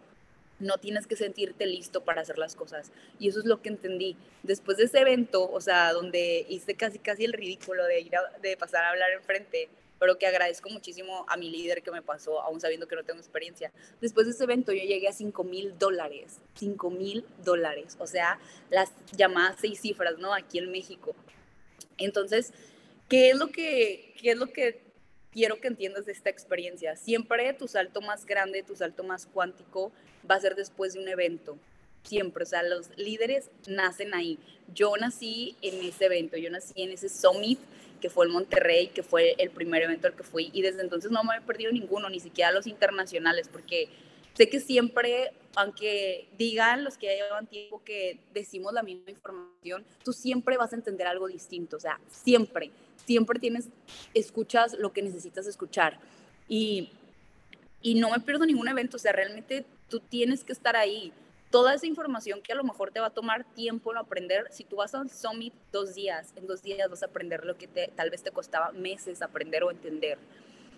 No 0.58 0.78
tienes 0.78 1.06
que 1.06 1.16
sentirte 1.16 1.66
listo 1.66 2.04
para 2.04 2.22
hacer 2.22 2.38
las 2.38 2.56
cosas. 2.56 2.92
Y 3.18 3.28
eso 3.28 3.40
es 3.40 3.44
lo 3.44 3.60
que 3.62 3.68
entendí. 3.68 4.16
Después 4.42 4.78
de 4.78 4.84
ese 4.84 5.00
evento, 5.00 5.50
o 5.50 5.60
sea, 5.60 5.92
donde 5.92 6.46
hice 6.48 6.74
casi 6.74 6.98
casi 6.98 7.24
el 7.24 7.32
ridículo 7.32 7.84
de 7.84 8.00
ir 8.00 8.12
de 8.40 8.56
pasar 8.56 8.84
a 8.84 8.90
hablar 8.90 9.10
enfrente, 9.12 9.68
pero 9.98 10.18
que 10.18 10.26
agradezco 10.26 10.68
muchísimo 10.70 11.24
a 11.28 11.36
mi 11.36 11.50
líder 11.50 11.82
que 11.82 11.90
me 11.90 12.02
pasó, 12.02 12.40
aún 12.40 12.60
sabiendo 12.60 12.86
que 12.86 12.96
no 12.96 13.04
tengo 13.04 13.20
experiencia. 13.20 13.72
Después 14.00 14.26
de 14.26 14.32
ese 14.32 14.44
evento 14.44 14.72
yo 14.72 14.82
llegué 14.82 15.08
a 15.08 15.12
5 15.12 15.44
mil 15.44 15.78
dólares, 15.78 16.38
5 16.54 16.90
mil 16.90 17.24
dólares, 17.44 17.96
o 17.98 18.06
sea, 18.06 18.38
las 18.70 18.92
llamadas 19.16 19.56
seis 19.60 19.80
cifras, 19.80 20.18
¿no? 20.18 20.34
Aquí 20.34 20.58
en 20.58 20.70
México. 20.70 21.14
Entonces, 21.98 22.52
¿qué 23.08 23.30
es 23.30 23.36
lo 23.36 23.48
que, 23.48 24.14
qué 24.20 24.32
es 24.32 24.36
lo 24.36 24.48
que 24.48 24.85
quiero 25.36 25.60
que 25.60 25.68
entiendas 25.68 26.08
esta 26.08 26.30
experiencia? 26.30 26.96
Siempre 26.96 27.52
tu 27.52 27.68
salto 27.68 28.00
más 28.00 28.24
grande, 28.24 28.62
tu 28.62 28.74
salto 28.74 29.04
más 29.04 29.26
cuántico 29.26 29.92
va 30.28 30.36
a 30.36 30.40
ser 30.40 30.54
después 30.54 30.94
de 30.94 31.00
un 31.00 31.08
evento. 31.08 31.58
Siempre, 32.04 32.44
o 32.44 32.46
sea, 32.46 32.62
los 32.62 32.88
líderes 32.96 33.50
nacen 33.68 34.14
ahí. 34.14 34.38
Yo 34.74 34.96
nací 34.96 35.54
en 35.60 35.84
ese 35.84 36.06
evento, 36.06 36.38
yo 36.38 36.48
nací 36.48 36.72
en 36.82 36.90
ese 36.90 37.10
summit 37.10 37.58
que 38.00 38.08
fue 38.08 38.24
el 38.24 38.32
Monterrey, 38.32 38.86
que 38.88 39.02
fue 39.02 39.34
el 39.36 39.50
primer 39.50 39.82
evento 39.82 40.06
al 40.06 40.16
que 40.16 40.22
fui, 40.22 40.50
y 40.54 40.62
desde 40.62 40.80
entonces 40.80 41.10
no 41.10 41.22
me 41.22 41.36
he 41.36 41.40
perdido 41.42 41.70
ninguno, 41.70 42.08
ni 42.08 42.20
siquiera 42.20 42.50
los 42.50 42.66
internacionales, 42.66 43.48
porque 43.52 43.90
sé 44.32 44.48
que 44.48 44.60
siempre, 44.60 45.32
aunque 45.56 46.28
digan 46.36 46.84
los 46.84 46.98
que 46.98 47.06
ya 47.06 47.24
llevan 47.24 47.46
tiempo 47.46 47.82
que 47.82 48.20
decimos 48.32 48.72
la 48.72 48.82
misma 48.82 49.10
información, 49.10 49.84
tú 50.04 50.12
siempre 50.12 50.56
vas 50.56 50.72
a 50.72 50.76
entender 50.76 51.06
algo 51.06 51.26
distinto, 51.26 51.78
o 51.78 51.80
sea, 51.80 51.98
siempre, 52.08 52.70
siempre 53.06 53.40
tienes, 53.40 53.68
escuchas 54.14 54.74
lo 54.74 54.92
que 54.92 55.02
necesitas 55.02 55.46
escuchar. 55.46 55.98
Y, 56.46 56.92
y 57.80 57.94
no 57.94 58.10
me 58.10 58.20
pierdo 58.20 58.44
ningún 58.44 58.68
evento, 58.68 58.98
o 58.98 59.00
sea, 59.00 59.12
realmente 59.12 59.64
tú 59.88 59.98
tienes 59.98 60.44
que 60.44 60.52
estar 60.52 60.76
ahí 60.76 61.12
toda 61.50 61.72
esa 61.72 61.86
información 61.86 62.42
que 62.42 62.52
a 62.52 62.56
lo 62.56 62.64
mejor 62.64 62.90
te 62.90 63.00
va 63.00 63.06
a 63.06 63.10
tomar 63.10 63.44
tiempo 63.54 63.90
en 63.92 63.98
aprender, 63.98 64.46
si 64.50 64.62
tú 64.64 64.76
vas 64.76 64.94
a 64.94 65.00
un 65.00 65.08
summit 65.08 65.54
dos 65.72 65.94
días, 65.94 66.34
en 66.36 66.46
dos 66.46 66.62
días 66.62 66.90
vas 66.90 67.02
a 67.02 67.06
aprender 67.06 67.46
lo 67.46 67.56
que 67.56 67.66
te, 67.66 67.88
tal 67.96 68.10
vez 68.10 68.22
te 68.22 68.30
costaba 68.30 68.72
meses 68.72 69.22
aprender 69.22 69.64
o 69.64 69.70
entender. 69.70 70.18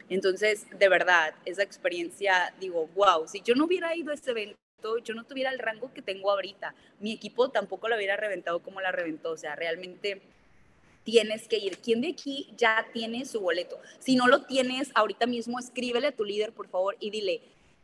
Entonces, 0.09 0.67
de 0.79 0.88
verdad, 0.88 1.35
esa 1.45 1.64
experiencia, 1.64 2.55
digo, 2.61 2.88
wow, 2.95 3.27
si 3.27 3.41
yo 3.41 3.57
no 3.57 3.64
hubiera 3.64 3.97
ido 3.97 4.12
a 4.12 4.14
ese 4.14 4.31
evento, 4.31 4.57
yo 5.05 5.14
no 5.14 5.25
tuviera 5.25 5.51
el 5.51 5.59
rango 5.59 5.93
que 5.93 6.03
tengo 6.03 6.31
ahorita, 6.31 6.75
mi 7.01 7.12
equipo 7.12 7.51
tampoco 7.51 7.88
lo 7.88 7.97
hubiera 7.97 8.17
reventado 8.17 8.61
como 8.61 8.81
la 8.81 8.93
reventó, 8.93 9.33
o 9.33 9.37
sea, 9.37 9.57
realmente 9.57 10.23
tienes 11.05 11.49
que 11.49 11.59
ir. 11.59 11.79
¿Quién 11.79 12.01
de 12.01 12.11
aquí 12.11 12.49
ya 12.57 12.87
tiene 12.93 13.25
su 13.25 13.41
boleto? 13.41 13.81
Si 13.99 14.14
no 14.14 14.27
lo 14.27 14.43
tienes, 14.43 14.91
ahorita 14.95 15.27
mismo 15.27 15.59
escríbele 15.59 16.09
a 16.09 16.12
tu 16.12 16.25
líder, 16.25 16.53
por 16.53 16.69
favor, 16.69 16.97
y 17.01 17.11
dile, 17.11 17.41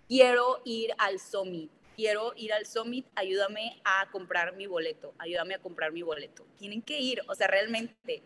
quiero 0.09 0.61
ir 0.65 0.91
al 0.99 1.19
summit 1.19 1.71
quiero 1.95 2.33
ir 2.37 2.53
al 2.53 2.67
Summit, 2.67 3.07
ayúdame 3.15 3.81
a 3.85 4.11
comprar 4.11 4.57
mi 4.57 4.67
boleto, 4.67 5.15
ayúdame 5.19 5.55
a 5.55 5.59
comprar 5.59 5.93
mi 5.93 6.03
boleto. 6.03 6.45
Tienen 6.59 6.83
que 6.83 7.01
ir, 7.01 7.23
o 7.29 7.35
sea, 7.35 7.47
realmente 7.47 8.23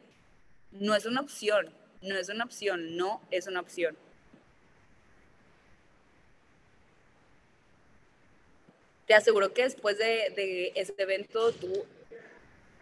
no 0.70 0.94
es 0.94 1.06
una 1.06 1.20
opción, 1.20 1.68
no 2.02 2.16
es 2.16 2.28
una 2.28 2.44
opción, 2.44 2.96
no 2.96 3.20
es 3.30 3.46
una 3.46 3.60
opción. 3.60 3.96
Te 9.08 9.14
aseguro 9.14 9.52
que 9.52 9.64
después 9.64 9.98
de, 9.98 10.32
de 10.36 10.72
ese 10.76 10.94
evento 10.98 11.50
tú 11.52 11.84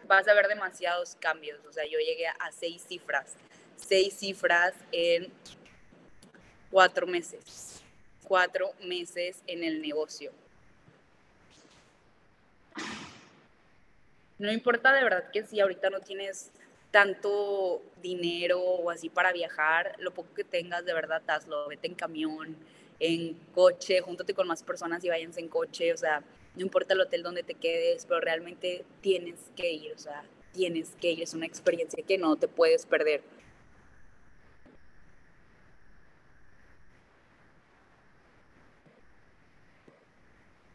vas 0.07 0.27
a 0.27 0.33
ver 0.33 0.47
demasiados 0.47 1.15
cambios. 1.19 1.59
O 1.65 1.71
sea, 1.71 1.85
yo 1.85 1.97
llegué 1.99 2.27
a 2.27 2.51
seis 2.51 2.83
cifras, 2.87 3.35
seis 3.77 4.13
cifras 4.13 4.73
en 4.91 5.31
cuatro 6.69 7.07
meses, 7.07 7.81
cuatro 8.23 8.73
meses 8.83 9.41
en 9.47 9.63
el 9.63 9.81
negocio. 9.81 10.31
No 14.37 14.51
importa 14.51 14.93
de 14.93 15.03
verdad 15.03 15.31
que 15.31 15.43
si 15.43 15.59
ahorita 15.59 15.89
no 15.89 16.01
tienes 16.01 16.51
tanto 16.91 17.81
dinero 18.01 18.59
o 18.59 18.89
así 18.89 19.09
para 19.09 19.31
viajar, 19.31 19.95
lo 19.99 20.13
poco 20.13 20.33
que 20.33 20.43
tengas 20.43 20.85
de 20.85 20.93
verdad 20.93 21.23
hazlo, 21.27 21.67
vete 21.69 21.87
en 21.87 21.95
camión, 21.95 22.57
en 22.99 23.35
coche, 23.53 24.01
júntate 24.01 24.33
con 24.33 24.47
más 24.47 24.63
personas 24.63 25.03
y 25.03 25.09
váyanse 25.09 25.39
en 25.39 25.47
coche, 25.47 25.93
o 25.93 25.97
sea, 25.97 26.23
no 26.55 26.61
importa 26.61 26.93
el 26.93 27.01
hotel 27.01 27.23
donde 27.23 27.43
te 27.43 27.53
quedes, 27.53 28.05
pero 28.05 28.19
realmente 28.19 28.83
tienes 29.01 29.39
que 29.55 29.71
ir, 29.71 29.93
o 29.93 29.99
sea, 29.99 30.23
tienes 30.53 30.95
que 30.99 31.11
ir, 31.11 31.21
es 31.23 31.33
una 31.33 31.45
experiencia 31.45 32.03
que 32.03 32.17
no 32.17 32.35
te 32.35 32.47
puedes 32.47 32.85
perder. 32.85 33.21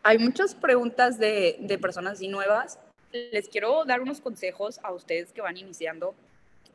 Hay 0.05 0.19
muchas 0.19 0.55
preguntas 0.55 1.19
de, 1.19 1.57
de 1.61 1.79
personas 1.79 2.15
así 2.15 2.29
nuevas 2.29 2.79
les 3.13 3.49
quiero 3.49 3.85
dar 3.85 4.01
unos 4.01 4.21
consejos 4.21 4.81
a 4.83 4.93
ustedes 4.93 5.33
que 5.33 5.41
van 5.41 5.57
iniciando 5.57 6.15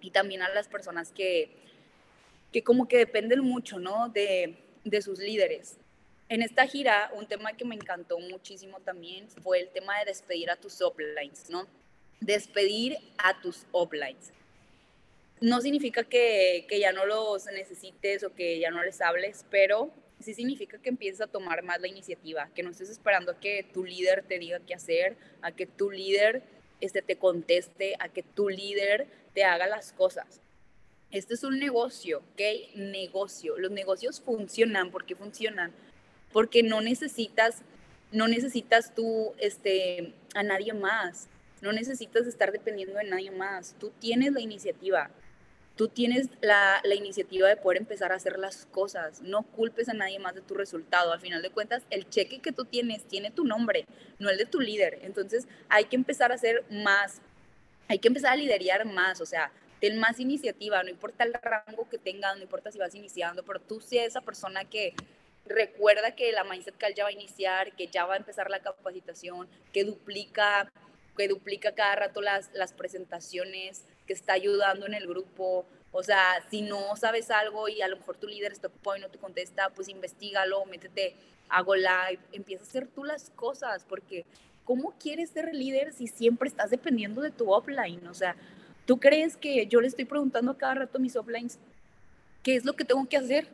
y 0.01 0.11
también 0.11 0.41
a 0.41 0.49
las 0.49 0.67
personas 0.67 1.11
que, 1.11 1.49
que 2.53 2.63
como 2.63 2.87
que 2.87 2.97
dependen 2.97 3.41
mucho, 3.41 3.79
¿no? 3.79 4.09
De, 4.09 4.55
de 4.89 5.01
sus 5.01 5.19
líderes. 5.19 5.77
En 6.29 6.41
esta 6.41 6.67
gira, 6.67 7.09
un 7.15 7.27
tema 7.27 7.55
que 7.55 7.65
me 7.65 7.75
encantó 7.75 8.19
muchísimo 8.19 8.79
también 8.81 9.29
fue 9.29 9.59
el 9.59 9.69
tema 9.69 9.99
de 9.99 10.05
despedir 10.05 10.49
a 10.49 10.57
tus 10.57 10.81
uplines, 10.81 11.49
¿no? 11.49 11.67
Despedir 12.19 12.97
a 13.17 13.39
tus 13.41 13.65
uplines. 13.71 14.31
No 15.39 15.61
significa 15.61 16.03
que, 16.03 16.65
que 16.67 16.79
ya 16.79 16.91
no 16.91 17.05
los 17.05 17.45
necesites 17.45 18.23
o 18.23 18.33
que 18.33 18.59
ya 18.59 18.71
no 18.71 18.83
les 18.83 18.99
hables, 19.01 19.45
pero 19.49 19.91
sí 20.19 20.33
significa 20.33 20.79
que 20.79 20.89
empieces 20.89 21.21
a 21.21 21.27
tomar 21.27 21.63
más 21.63 21.79
la 21.79 21.87
iniciativa, 21.87 22.49
que 22.55 22.63
no 22.63 22.71
estés 22.71 22.89
esperando 22.89 23.31
a 23.31 23.39
que 23.39 23.63
tu 23.73 23.85
líder 23.85 24.23
te 24.27 24.39
diga 24.39 24.59
qué 24.59 24.73
hacer, 24.73 25.15
a 25.41 25.51
que 25.51 25.65
tu 25.65 25.91
líder 25.91 26.43
este, 26.81 27.01
te 27.01 27.17
conteste, 27.17 27.95
a 27.99 28.09
que 28.09 28.23
tu 28.23 28.49
líder 28.49 29.07
te 29.33 29.43
haga 29.43 29.67
las 29.67 29.93
cosas. 29.93 30.41
Este 31.11 31.33
es 31.33 31.43
un 31.43 31.59
negocio, 31.59 32.19
¿ok? 32.19 32.75
Negocio. 32.75 33.57
Los 33.57 33.71
negocios 33.71 34.21
funcionan. 34.21 34.91
¿Por 34.91 35.05
qué 35.05 35.15
funcionan? 35.15 35.71
Porque 36.31 36.63
no 36.63 36.81
necesitas, 36.81 37.61
no 38.11 38.27
necesitas 38.27 38.93
tú 38.93 39.33
este, 39.39 40.13
a 40.35 40.43
nadie 40.43 40.73
más. 40.73 41.27
No 41.61 41.71
necesitas 41.71 42.27
estar 42.27 42.51
dependiendo 42.51 42.97
de 42.97 43.05
nadie 43.05 43.31
más. 43.31 43.75
Tú 43.79 43.91
tienes 43.99 44.33
la 44.33 44.41
iniciativa 44.41 45.09
tú 45.77 45.87
tienes 45.87 46.27
la, 46.41 46.81
iniciativa 46.93 47.47
de 47.47 47.55
poder 47.55 47.77
empezar 47.77 48.11
a 48.11 48.15
hacer 48.15 48.37
las 48.37 48.65
cosas. 48.65 49.21
No 49.21 49.43
culpes 49.43 49.87
a 49.87 49.93
nadie 49.93 50.19
más 50.19 50.35
de 50.35 50.41
tu 50.41 50.55
resultado. 50.55 51.13
Al 51.13 51.21
final 51.21 51.41
de 51.41 51.51
cuentas, 51.51 51.83
el 51.89 52.09
cheque 52.09 52.39
que 52.39 52.51
tú 52.51 52.65
tienes 52.65 53.05
tiene 53.07 53.31
tu 53.31 53.45
nombre, 53.45 53.85
no 54.19 54.29
el 54.29 54.37
de 54.37 54.45
tu 54.45 54.59
líder. 54.59 54.99
Entonces, 55.03 55.47
hay 55.69 55.85
que 55.85 55.95
empezar 55.95 56.31
a 56.31 56.35
hacer 56.35 56.65
más. 56.69 57.21
Hay 57.87 57.99
que 57.99 58.09
empezar 58.09 58.33
a 58.33 58.35
liderar 58.35 58.85
más. 58.85 59.21
O 59.21 59.25
sea, 59.25 59.51
ten 59.79 59.97
más 59.99 60.19
iniciativa. 60.19 60.83
No 60.83 60.89
importa 60.89 61.23
el 61.23 61.33
rango 61.33 61.87
que 61.89 61.97
tengas, 61.97 62.35
no 62.35 62.43
importa 62.43 62.71
si 62.71 62.79
vas 62.79 62.95
iniciando, 62.95 63.43
pero 63.43 63.59
tú 63.59 63.81
seas 63.81 64.07
esa 64.07 64.21
persona 64.21 64.65
que 64.65 64.93
recuerda 65.45 66.15
que 66.15 66.31
la 66.31 66.43
Mindset 66.43 66.77
Call 66.77 66.93
ya 66.93 67.03
va 67.03 67.09
a 67.09 67.13
iniciar, 67.13 67.73
que 67.75 67.87
ya 67.87 68.05
va 68.05 68.15
a 68.15 68.17
empezar 68.17 68.49
la 68.49 68.59
capacitación, 68.59 69.47
que 69.71 69.83
duplica 69.83 70.71
que 71.17 71.27
duplica 71.27 71.73
cada 71.73 71.95
rato 71.95 72.21
las, 72.21 72.49
las 72.53 72.73
presentaciones, 72.73 73.83
que 74.05 74.13
está 74.13 74.33
ayudando 74.33 74.85
en 74.85 74.93
el 74.93 75.07
grupo. 75.07 75.65
O 75.91 76.03
sea, 76.03 76.45
si 76.49 76.61
no 76.61 76.95
sabes 76.95 77.31
algo 77.31 77.67
y 77.67 77.81
a 77.81 77.87
lo 77.87 77.97
mejor 77.97 78.17
tu 78.17 78.27
líder 78.27 78.51
está 78.51 78.67
ocupado 78.67 78.97
y 78.97 79.01
no 79.01 79.09
te 79.09 79.17
contesta, 79.17 79.69
pues 79.71 79.89
investigalo, 79.89 80.63
métete, 80.65 81.15
hago 81.49 81.75
live, 81.75 82.19
empieza 82.31 82.63
a 82.63 82.67
hacer 82.67 82.87
tú 82.87 83.03
las 83.03 83.31
cosas, 83.31 83.83
porque 83.85 84.25
¿cómo 84.63 84.93
quieres 84.99 85.31
ser 85.31 85.53
líder 85.53 85.91
si 85.93 86.07
siempre 86.07 86.49
estás 86.49 86.69
dependiendo 86.69 87.21
de 87.21 87.31
tu 87.31 87.51
offline? 87.51 88.05
O 88.07 88.13
sea, 88.13 88.35
¿tú 88.87 88.99
crees 88.99 89.37
que 89.37 89.67
yo 89.67 89.81
le 89.81 89.87
estoy 89.87 90.05
preguntando 90.05 90.51
a 90.51 90.57
cada 90.57 90.75
rato 90.75 90.97
a 90.97 91.01
mis 91.01 91.15
offlines 91.15 91.59
qué 92.41 92.55
es 92.55 92.65
lo 92.65 92.73
que 92.73 92.85
tengo 92.85 93.07
que 93.07 93.17
hacer? 93.17 93.47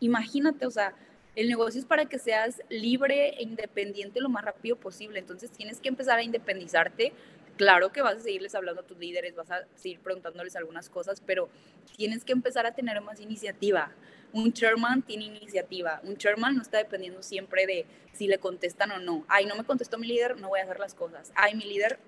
Imagínate, 0.00 0.64
o 0.64 0.70
sea, 0.70 0.94
el 1.34 1.48
negocio 1.48 1.80
es 1.80 1.86
para 1.86 2.06
que 2.06 2.18
seas 2.18 2.62
libre 2.70 3.30
e 3.38 3.42
independiente 3.42 4.20
lo 4.20 4.28
más 4.28 4.44
rápido 4.44 4.76
posible. 4.76 5.18
Entonces 5.18 5.50
tienes 5.50 5.80
que 5.80 5.88
empezar 5.88 6.18
a 6.18 6.22
independizarte 6.22 7.12
claro 7.56 7.90
que 7.90 8.02
vas 8.02 8.16
a 8.16 8.20
seguirles 8.20 8.54
hablando 8.54 8.82
a 8.82 8.86
tus 8.86 8.96
líderes, 8.98 9.34
vas 9.34 9.50
a 9.50 9.66
seguir 9.74 9.98
preguntándoles 9.98 10.54
algunas 10.54 10.88
cosas, 10.88 11.20
pero 11.26 11.48
tienes 11.96 12.24
que 12.24 12.32
empezar 12.32 12.64
a 12.64 12.72
tener 12.72 13.00
más 13.00 13.20
iniciativa. 13.20 13.90
Un 14.32 14.52
chairman 14.52 15.02
tiene 15.02 15.24
iniciativa. 15.24 16.00
Un 16.04 16.16
chairman 16.16 16.54
no 16.54 16.62
está 16.62 16.78
dependiendo 16.78 17.22
siempre 17.22 17.66
de 17.66 17.84
si 18.12 18.28
le 18.28 18.38
contestan 18.38 18.92
o 18.92 19.00
no. 19.00 19.24
Ay, 19.26 19.46
no 19.46 19.56
me 19.56 19.64
contestó 19.64 19.98
mi 19.98 20.06
líder, 20.06 20.38
no 20.38 20.48
voy 20.48 20.60
a 20.60 20.64
hacer 20.64 20.78
las 20.78 20.94
cosas. 20.94 21.32
Ay, 21.34 21.56
mi 21.56 21.64
líder 21.64 21.98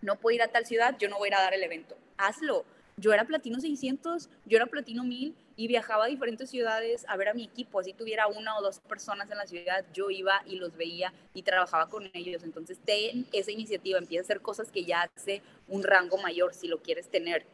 no 0.00 0.16
puede 0.16 0.36
ir 0.36 0.42
a 0.42 0.48
tal 0.48 0.64
ciudad, 0.66 0.96
yo 0.98 1.08
no 1.08 1.18
voy 1.18 1.26
a 1.26 1.30
ir 1.30 1.34
a 1.34 1.40
dar 1.40 1.54
el 1.54 1.62
evento. 1.62 1.96
Hazlo. 2.16 2.64
Yo 2.96 3.12
era 3.12 3.24
platino 3.24 3.60
600, 3.60 4.28
yo 4.46 4.56
era 4.56 4.66
platino 4.66 5.02
1000 5.02 5.34
y 5.56 5.66
viajaba 5.66 6.04
a 6.04 6.08
diferentes 6.08 6.48
ciudades 6.48 7.04
a 7.08 7.16
ver 7.16 7.28
a 7.28 7.34
mi 7.34 7.44
equipo. 7.44 7.80
Así 7.80 7.92
tuviera 7.92 8.28
una 8.28 8.56
o 8.56 8.62
dos 8.62 8.78
personas 8.78 9.28
en 9.32 9.38
la 9.38 9.46
ciudad, 9.46 9.84
yo 9.92 10.10
iba 10.10 10.42
y 10.46 10.56
los 10.56 10.76
veía 10.76 11.12
y 11.34 11.42
trabajaba 11.42 11.88
con 11.88 12.08
ellos. 12.14 12.44
Entonces, 12.44 12.78
ten 12.84 13.26
esa 13.32 13.50
iniciativa, 13.50 13.98
empieza 13.98 14.22
a 14.22 14.24
hacer 14.26 14.40
cosas 14.40 14.70
que 14.70 14.84
ya 14.84 15.10
hace 15.16 15.42
un 15.66 15.82
rango 15.82 16.18
mayor 16.18 16.54
si 16.54 16.68
lo 16.68 16.80
quieres 16.82 17.08
tener. 17.08 17.44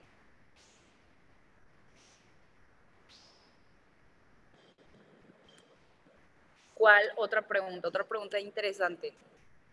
¿Cuál 6.75 7.05
otra 7.16 7.42
pregunta? 7.46 7.88
Otra 7.88 8.05
pregunta 8.05 8.38
interesante 8.38 9.14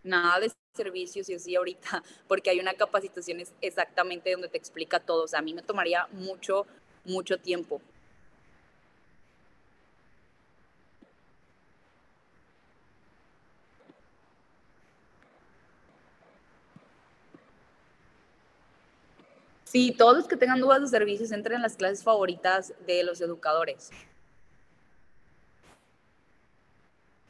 nada 0.08 0.40
de 0.40 0.52
servicios 0.76 1.30
y 1.30 1.36
así 1.36 1.56
ahorita, 1.56 2.04
porque 2.28 2.50
hay 2.50 2.60
una 2.60 2.74
capacitación 2.74 3.40
exactamente 3.62 4.32
donde 4.32 4.50
te 4.50 4.58
explica 4.58 5.00
todo. 5.00 5.24
O 5.24 5.28
sea, 5.28 5.40
a 5.40 5.42
mí 5.42 5.54
me 5.54 5.62
tomaría 5.62 6.08
mucho, 6.12 6.66
mucho 7.06 7.38
tiempo. 7.38 7.82
Sí, 19.66 19.94
todos 19.98 20.16
los 20.18 20.28
que 20.28 20.38
tengan 20.38 20.62
dudas 20.62 20.82
de 20.82 20.88
servicios 20.88 21.32
entren 21.32 21.58
en 21.58 21.62
las 21.62 21.76
clases 21.76 22.04
favoritas 22.04 22.74
de 22.88 23.04
los 23.04 23.20
educadores. 23.22 23.92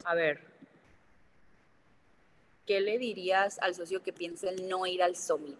A 0.04 0.14
ver, 0.14 0.47
¿qué 2.68 2.82
le 2.82 2.98
dirías 2.98 3.58
al 3.60 3.74
socio 3.74 4.02
que 4.02 4.12
piensa 4.12 4.50
el 4.50 4.68
no 4.68 4.86
ir 4.86 5.02
al 5.02 5.16
summit? 5.16 5.58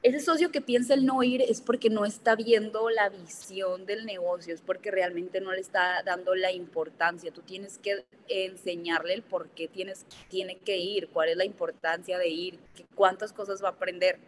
Ese 0.00 0.20
socio 0.20 0.52
que 0.52 0.60
piensa 0.60 0.94
el 0.94 1.04
no 1.04 1.24
ir 1.24 1.42
es 1.42 1.60
porque 1.60 1.90
no 1.90 2.04
está 2.04 2.36
viendo 2.36 2.88
la 2.88 3.08
visión 3.08 3.84
del 3.84 4.06
negocio, 4.06 4.54
es 4.54 4.60
porque 4.60 4.92
realmente 4.92 5.40
no 5.40 5.50
le 5.52 5.60
está 5.60 6.04
dando 6.04 6.36
la 6.36 6.52
importancia. 6.52 7.32
Tú 7.32 7.42
tienes 7.42 7.78
que 7.78 8.04
enseñarle 8.28 9.14
el 9.14 9.22
por 9.22 9.48
qué 9.48 9.66
tienes, 9.66 10.06
tiene 10.28 10.56
que 10.56 10.76
ir, 10.76 11.08
cuál 11.08 11.30
es 11.30 11.36
la 11.36 11.44
importancia 11.44 12.16
de 12.16 12.28
ir, 12.28 12.60
cuántas 12.94 13.32
cosas 13.32 13.60
va 13.60 13.70
a 13.70 13.72
aprender. 13.72 14.20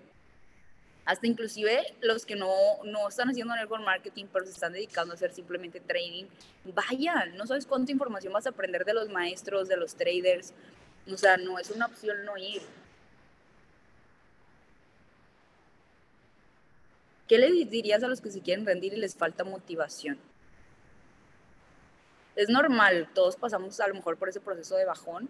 Hasta 1.05 1.27
inclusive 1.27 1.95
los 2.03 2.27
que 2.27 2.37
no, 2.37 2.53
no 2.85 3.09
están 3.09 3.31
haciendo 3.31 3.55
network 3.55 3.83
marketing, 3.83 4.27
pero 4.33 4.45
se 4.45 4.53
están 4.53 4.73
dedicando 4.73 5.13
a 5.13 5.17
hacer 5.17 5.33
simplemente 5.33 5.81
trading, 5.81 6.27
vayan, 6.65 7.37
no 7.37 7.47
sabes 7.47 7.67
cuánta 7.67 7.91
información 7.91 8.33
vas 8.33 8.47
a 8.47 8.51
aprender 8.51 8.85
de 8.85 8.95
los 8.95 9.09
maestros, 9.09 9.69
de 9.69 9.77
los 9.77 9.95
traders, 9.95 10.53
o 11.11 11.17
sea, 11.17 11.37
no 11.37 11.59
es 11.59 11.71
una 11.71 11.87
opción 11.87 12.25
no 12.25 12.37
ir. 12.37 12.63
¿Qué 17.27 17.39
le 17.39 17.65
dirías 17.65 18.03
a 18.03 18.09
los 18.09 18.21
que 18.21 18.31
se 18.31 18.41
quieren 18.41 18.67
rendir 18.67 18.93
y 18.93 18.97
les 18.97 19.15
falta 19.15 19.45
motivación? 19.45 20.19
Es 22.37 22.49
normal, 22.49 23.09
todos 23.15 23.37
pasamos 23.37 23.79
a 23.81 23.89
lo 23.89 23.95
mejor 23.95 24.17
por 24.17 24.29
ese 24.29 24.41
proceso 24.41 24.77
de 24.77 24.85
bajón, 24.85 25.29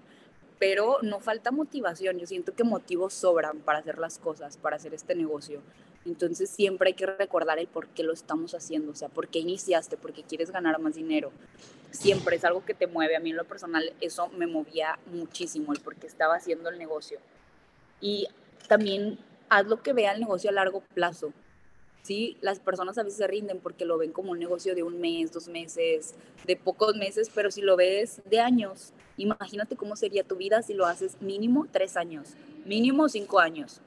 pero 0.61 0.99
no 1.01 1.21
falta 1.21 1.51
motivación. 1.51 2.19
Yo 2.19 2.27
siento 2.27 2.55
que 2.55 2.65
motivos 2.65 3.15
sobran 3.15 3.61
para 3.61 3.79
hacer 3.79 3.99
las 3.99 4.19
cosas, 4.19 4.59
para 4.59 4.77
hacer 4.77 4.93
este 4.93 5.15
negocio. 5.15 5.63
Entonces 6.05 6.51
siempre 6.51 6.89
hay 6.89 6.95
que 6.95 7.07
recordar 7.07 7.59
el 7.59 7.67
por 7.67 7.89
qué 7.89 8.03
lo 8.03 8.13
estamos 8.13 8.55
haciendo, 8.55 8.93
o 8.93 8.95
sea, 8.95 9.09
por 9.09 9.29
qué 9.29 9.39
iniciaste, 9.39 9.97
por 9.97 10.13
qué 10.13 10.23
quieres 10.23 10.51
ganar 10.51 10.79
más 10.79 10.95
dinero. 10.95 11.33
Siempre 11.91 12.37
es 12.37 12.45
algo 12.45 12.63
que 12.63 12.75
te 12.75 12.87
mueve. 12.87 13.17
A 13.17 13.21
mí 13.21 13.31
en 13.31 13.37
lo 13.37 13.45
personal 13.45 13.91
eso 14.03 14.29
me 14.29 14.47
movía 14.47 14.99
muchísimo, 15.07 15.73
el 15.73 15.81
por 15.81 15.97
qué 15.97 16.07
estaba 16.07 16.37
haciendo 16.37 16.69
el 16.69 16.79
negocio. 16.79 17.19
Y 18.03 18.29
también 18.69 19.19
haz 19.49 19.67
lo 19.67 19.83
que 19.83 19.95
vea 19.95 20.13
el 20.13 20.21
negocio 20.21 20.51
a 20.51 20.53
largo 20.53 20.83
plazo. 20.95 21.33
¿sí? 22.03 22.37
Las 22.43 22.61
personas 22.61 22.99
a 22.99 23.03
veces 23.03 23.17
se 23.17 23.27
rinden 23.27 23.61
porque 23.61 23.87
lo 23.87 23.97
ven 23.97 24.13
como 24.13 24.33
un 24.33 24.39
negocio 24.39 24.75
de 24.75 24.83
un 24.83 25.01
mes, 25.01 25.33
dos 25.33 25.49
meses, 25.49 26.15
de 26.47 26.57
pocos 26.57 26.97
meses, 26.97 27.31
pero 27.35 27.51
si 27.51 27.63
lo 27.63 27.77
ves 27.77 28.21
de 28.27 28.41
años, 28.41 28.93
imagínate 29.23 29.77
cómo 29.77 29.97
sería 29.97 30.25
tu 30.25 30.37
vida 30.37 30.63
si 30.63 30.75
lo 30.75 30.87
haces 30.87 31.21
mínimo 31.21 31.67
tres 31.71 31.97
años, 31.97 32.35
mínimo 32.65 33.09
cinco 33.09 33.39
años. 33.39 33.81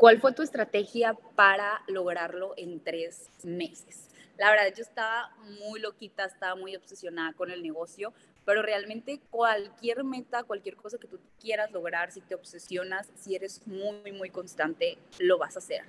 ¿Cuál 0.00 0.18
fue 0.18 0.32
tu 0.32 0.42
estrategia 0.42 1.14
para 1.36 1.82
lograrlo 1.86 2.54
en 2.56 2.80
tres 2.80 3.28
meses? 3.42 4.08
La 4.38 4.50
verdad, 4.50 4.74
yo 4.74 4.82
estaba 4.82 5.30
muy 5.60 5.78
loquita, 5.78 6.24
estaba 6.24 6.54
muy 6.54 6.74
obsesionada 6.74 7.34
con 7.34 7.50
el 7.50 7.62
negocio, 7.62 8.14
pero 8.44 8.62
realmente 8.62 9.20
cualquier 9.30 10.04
meta, 10.04 10.42
cualquier 10.42 10.76
cosa 10.76 10.98
que 10.98 11.08
tú 11.08 11.18
quieras 11.40 11.70
lograr, 11.70 12.10
si 12.12 12.20
te 12.20 12.34
obsesionas, 12.34 13.08
si 13.14 13.34
eres 13.34 13.66
muy, 13.66 14.12
muy 14.12 14.30
constante, 14.30 14.98
lo 15.18 15.38
vas 15.38 15.56
a 15.56 15.58
hacer. 15.60 15.82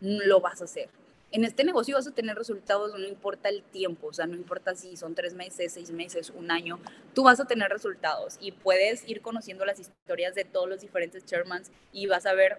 Lo 0.00 0.40
vas 0.40 0.60
a 0.60 0.64
hacer. 0.64 0.88
En 1.32 1.44
este 1.44 1.62
negocio 1.62 1.94
vas 1.94 2.08
a 2.08 2.12
tener 2.12 2.36
resultados, 2.36 2.92
no 2.98 3.06
importa 3.06 3.48
el 3.48 3.62
tiempo, 3.62 4.08
o 4.08 4.12
sea, 4.12 4.26
no 4.26 4.34
importa 4.34 4.74
si 4.74 4.96
son 4.96 5.14
tres 5.14 5.34
meses, 5.34 5.72
seis 5.72 5.92
meses, 5.92 6.30
un 6.30 6.50
año, 6.50 6.80
tú 7.14 7.22
vas 7.22 7.38
a 7.38 7.44
tener 7.44 7.68
resultados 7.68 8.36
y 8.40 8.50
puedes 8.50 9.08
ir 9.08 9.20
conociendo 9.20 9.64
las 9.64 9.78
historias 9.78 10.34
de 10.34 10.44
todos 10.44 10.68
los 10.68 10.80
diferentes 10.80 11.24
chairmans 11.24 11.70
y 11.92 12.06
vas 12.06 12.26
a 12.26 12.34
ver 12.34 12.58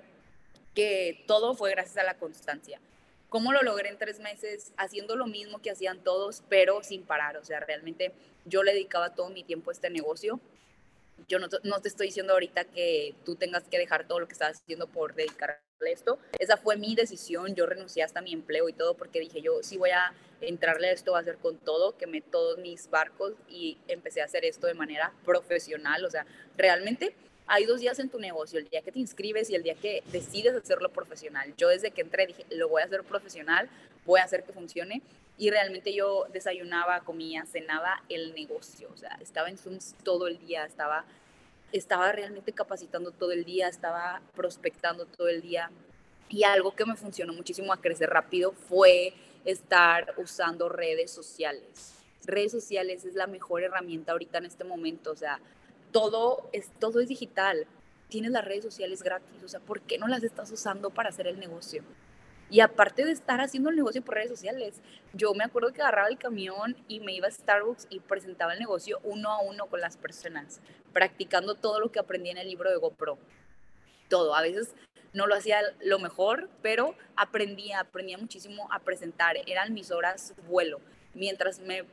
que 0.73 1.21
todo 1.27 1.53
fue 1.53 1.71
gracias 1.71 1.97
a 1.97 2.03
la 2.03 2.13
constancia. 2.13 2.79
¿Cómo 3.32 3.54
lo 3.54 3.62
logré 3.62 3.88
en 3.88 3.98
tres 3.98 4.20
meses? 4.20 4.74
Haciendo 4.76 5.15
lo 5.15 5.26
mismo 5.26 5.62
que 5.62 5.72
hacían 5.72 6.04
todos, 6.04 6.44
pero 6.50 6.84
sin 6.84 7.04
parar. 7.04 7.38
O 7.38 7.46
sea, 7.46 7.62
realmente 7.62 8.12
yo 8.44 8.62
le 8.62 8.74
dedicaba 8.74 9.15
todo 9.15 9.30
mi 9.30 9.46
tiempo 9.46 9.70
a 9.70 9.74
este 9.74 9.89
negocio. 9.89 10.41
Yo 11.30 11.39
no, 11.39 11.48
no 11.63 11.80
te 11.80 11.88
estoy 11.88 12.08
diciendo 12.08 12.34
ahorita 12.34 12.65
que 12.65 13.15
tú 13.24 13.38
tengas 13.38 13.63
que 13.70 13.78
dejar 13.78 14.06
todo 14.06 14.20
lo 14.20 14.28
que 14.28 14.34
estás 14.34 14.60
haciendo 14.62 14.88
por 14.88 15.15
dedicarle 15.15 15.62
esto. 15.84 16.20
Esa 16.39 16.58
fue 16.58 16.76
mi 16.76 16.94
decisión. 16.94 17.56
Yo 17.56 17.65
renuncié 17.67 18.04
hasta 18.04 18.22
mi 18.22 18.34
empleo 18.34 18.67
y 18.67 18.74
todo 18.74 18.96
porque 18.96 19.22
dije 19.22 19.41
yo, 19.41 19.63
si 19.63 19.78
voy 19.78 19.91
a 19.91 20.13
entrarle 20.41 20.89
a 20.89 20.91
esto, 20.91 21.13
va 21.13 21.20
a 21.20 21.24
ser 21.24 21.38
con 21.38 21.58
todo, 21.58 21.96
quemé 21.98 22.20
todos 22.20 22.58
mis 22.58 22.89
barcos 22.89 23.36
y 23.48 23.78
empecé 23.88 24.22
a 24.22 24.26
hacer 24.26 24.44
esto 24.44 24.67
de 24.67 24.74
manera 24.74 25.13
profesional. 25.24 26.04
O 26.04 26.12
sea, 26.12 26.26
realmente 26.58 27.15
hay 27.54 27.66
dos 27.66 27.82
días 27.82 28.00
en 28.00 28.08
tu 28.08 28.18
negocio, 28.18 28.60
el 28.60 28.70
día 28.70 28.82
que 28.82 28.94
te 28.94 29.00
inscribes 29.00 29.50
y 29.50 29.56
el 29.56 29.64
día 29.64 29.76
que 29.76 30.04
decides 30.14 30.56
hacerlo 30.56 30.88
profesional. 30.88 31.54
Yo 31.58 31.68
desde 31.68 31.92
que 31.92 32.00
entré 32.00 32.26
dije, 32.26 32.46
lo 32.50 32.70
voy 32.70 32.82
a 32.82 32.86
hacer 32.86 33.04
profesional, 33.04 33.70
voy 34.06 34.22
a 34.22 34.24
hacer 34.24 34.46
que 34.46 34.54
funcione. 34.54 35.02
Y 35.38 35.50
realmente 35.50 35.94
yo 35.94 36.28
desayunaba, 36.32 37.02
comía, 37.02 37.46
cenaba 37.46 38.04
el 38.08 38.34
negocio. 38.34 38.90
O 38.94 38.96
sea, 38.96 39.18
estaba 39.20 39.50
en 39.50 39.58
Zoom 39.58 39.80
todo 40.02 40.28
el 40.28 40.40
día, 40.40 40.64
estaba, 40.64 41.04
estaba 41.74 42.14
realmente 42.14 42.54
capacitando 42.54 43.12
todo 43.12 43.34
el 43.34 43.44
día, 43.44 43.68
estaba 43.68 44.22
prospectando 44.34 45.06
todo 45.06 45.28
el 45.28 45.42
día. 45.42 45.70
Y 46.30 46.46
algo 46.46 46.74
que 46.74 46.86
me 46.86 46.96
funcionó 46.96 47.34
muchísimo 47.34 47.74
a 47.74 47.82
crecer 47.82 48.10
rápido 48.12 48.54
fue 48.54 49.14
estar 49.44 50.14
usando 50.16 50.70
redes 50.70 51.12
sociales. 51.12 51.96
Redes 52.24 52.54
sociales 52.54 53.04
es 53.04 53.16
la 53.16 53.28
mejor 53.28 53.64
herramienta 53.64 54.14
ahorita 54.14 54.38
en 54.38 54.46
este 54.46 54.64
momento. 54.64 55.12
O 55.12 55.18
sea, 55.18 55.42
todo 55.91 56.49
es, 56.54 56.71
todo 56.80 56.99
es 56.99 57.08
digital. 57.08 57.67
Tienes 58.10 58.32
las 58.32 58.45
redes 58.45 58.63
sociales 58.63 59.04
gratis, 59.04 59.43
o 59.43 59.47
sea, 59.47 59.60
¿por 59.60 59.82
qué 59.82 59.97
no 59.97 60.08
las 60.08 60.23
estás 60.23 60.51
usando 60.51 60.89
para 60.89 61.10
hacer 61.10 61.27
el 61.27 61.39
negocio? 61.39 61.84
Y 62.49 62.60
aparte 62.60 63.06
de 63.06 63.13
estar 63.13 63.39
haciendo 63.39 63.69
el 63.69 63.77
negocio 63.77 64.01
por 64.01 64.15
redes 64.15 64.30
sociales, 64.30 64.82
yo 65.13 65.34
me 65.34 65.45
acuerdo 65.45 65.71
que 65.71 65.82
agarraba 65.82 66.10
el 66.10 66.17
camión 66.17 66.75
y 66.89 66.99
me 66.99 67.13
iba 67.13 67.27
a 67.27 67.32
Starbucks 67.32 67.88
y 67.89 68.01
presentaba 68.01 68.54
el 68.54 68.60
negocio 68.60 68.99
uno 69.04 69.30
a 69.32 69.41
uno 69.41 69.67
con 69.67 69.80
las 69.80 69.95
personas, 69.95 70.60
practicando 70.91 71.56
todo 71.56 71.80
lo 71.80 71.93
que 71.93 71.99
aprendí 71.99 72.30
en 72.30 72.38
el 72.38 72.49
libro 72.49 72.69
de 72.69 72.75
GoPro. 72.75 73.17
Todo. 74.10 74.36
A 74.36 74.41
veces 74.41 74.75
no 75.13 75.27
lo 75.27 75.36
hacía 75.36 75.62
lo 75.82 75.99
mejor, 75.99 76.49
pero 76.62 76.93
aprendía, 77.15 77.80
aprendía 77.80 78.17
muchísimo 78.17 78.67
a 78.69 78.80
presentar. 78.80 79.38
Eran 79.47 79.73
mis 79.73 79.89
horas 79.89 80.34
vuelo. 80.49 80.82
Mientras 81.13 81.60
me, 81.60 81.84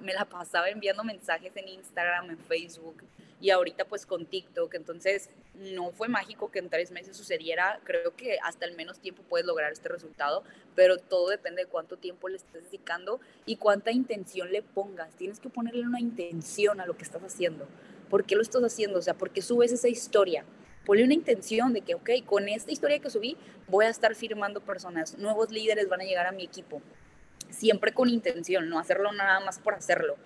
me 0.00 0.12
la 0.12 0.24
pasaba 0.24 0.68
enviando 0.68 1.02
mensajes 1.04 1.56
en 1.56 1.68
Instagram, 1.68 2.30
en 2.30 2.38
Facebook, 2.38 3.02
y 3.40 3.50
ahorita 3.50 3.84
pues 3.84 4.06
con 4.06 4.26
TikTok, 4.26 4.74
entonces 4.74 5.28
no 5.54 5.90
fue 5.92 6.08
mágico 6.08 6.50
que 6.50 6.58
en 6.58 6.70
tres 6.70 6.90
meses 6.90 7.16
sucediera, 7.16 7.80
creo 7.84 8.14
que 8.16 8.38
hasta 8.42 8.64
el 8.64 8.74
menos 8.74 8.98
tiempo 8.98 9.22
puedes 9.28 9.46
lograr 9.46 9.72
este 9.72 9.88
resultado, 9.88 10.42
pero 10.74 10.96
todo 10.96 11.28
depende 11.28 11.64
de 11.64 11.68
cuánto 11.68 11.96
tiempo 11.96 12.28
le 12.28 12.36
estés 12.36 12.64
dedicando 12.64 13.20
y 13.44 13.56
cuánta 13.56 13.92
intención 13.92 14.52
le 14.52 14.62
pongas, 14.62 15.14
tienes 15.16 15.38
que 15.38 15.50
ponerle 15.50 15.82
una 15.82 16.00
intención 16.00 16.80
a 16.80 16.86
lo 16.86 16.96
que 16.96 17.04
estás 17.04 17.22
haciendo, 17.22 17.66
¿por 18.08 18.24
qué 18.24 18.36
lo 18.36 18.42
estás 18.42 18.62
haciendo? 18.62 18.98
O 18.98 19.02
sea, 19.02 19.14
¿por 19.14 19.30
qué 19.30 19.42
subes 19.42 19.72
esa 19.72 19.88
historia? 19.88 20.44
ponle 20.86 21.02
una 21.02 21.14
intención 21.14 21.72
de 21.72 21.80
que, 21.80 21.96
ok, 21.96 22.10
con 22.24 22.48
esta 22.48 22.70
historia 22.70 23.00
que 23.00 23.10
subí 23.10 23.36
voy 23.66 23.86
a 23.86 23.88
estar 23.88 24.14
firmando 24.14 24.60
personas, 24.60 25.18
nuevos 25.18 25.50
líderes 25.50 25.88
van 25.88 26.00
a 26.00 26.04
llegar 26.04 26.26
a 26.26 26.32
mi 26.32 26.44
equipo. 26.44 26.80
Siempre 27.50 27.92
con 27.92 28.08
intención, 28.08 28.68
no 28.68 28.78
hacerlo 28.78 29.12
nada 29.12 29.40
más 29.40 29.58
por 29.58 29.74
hacerlo. 29.74 30.16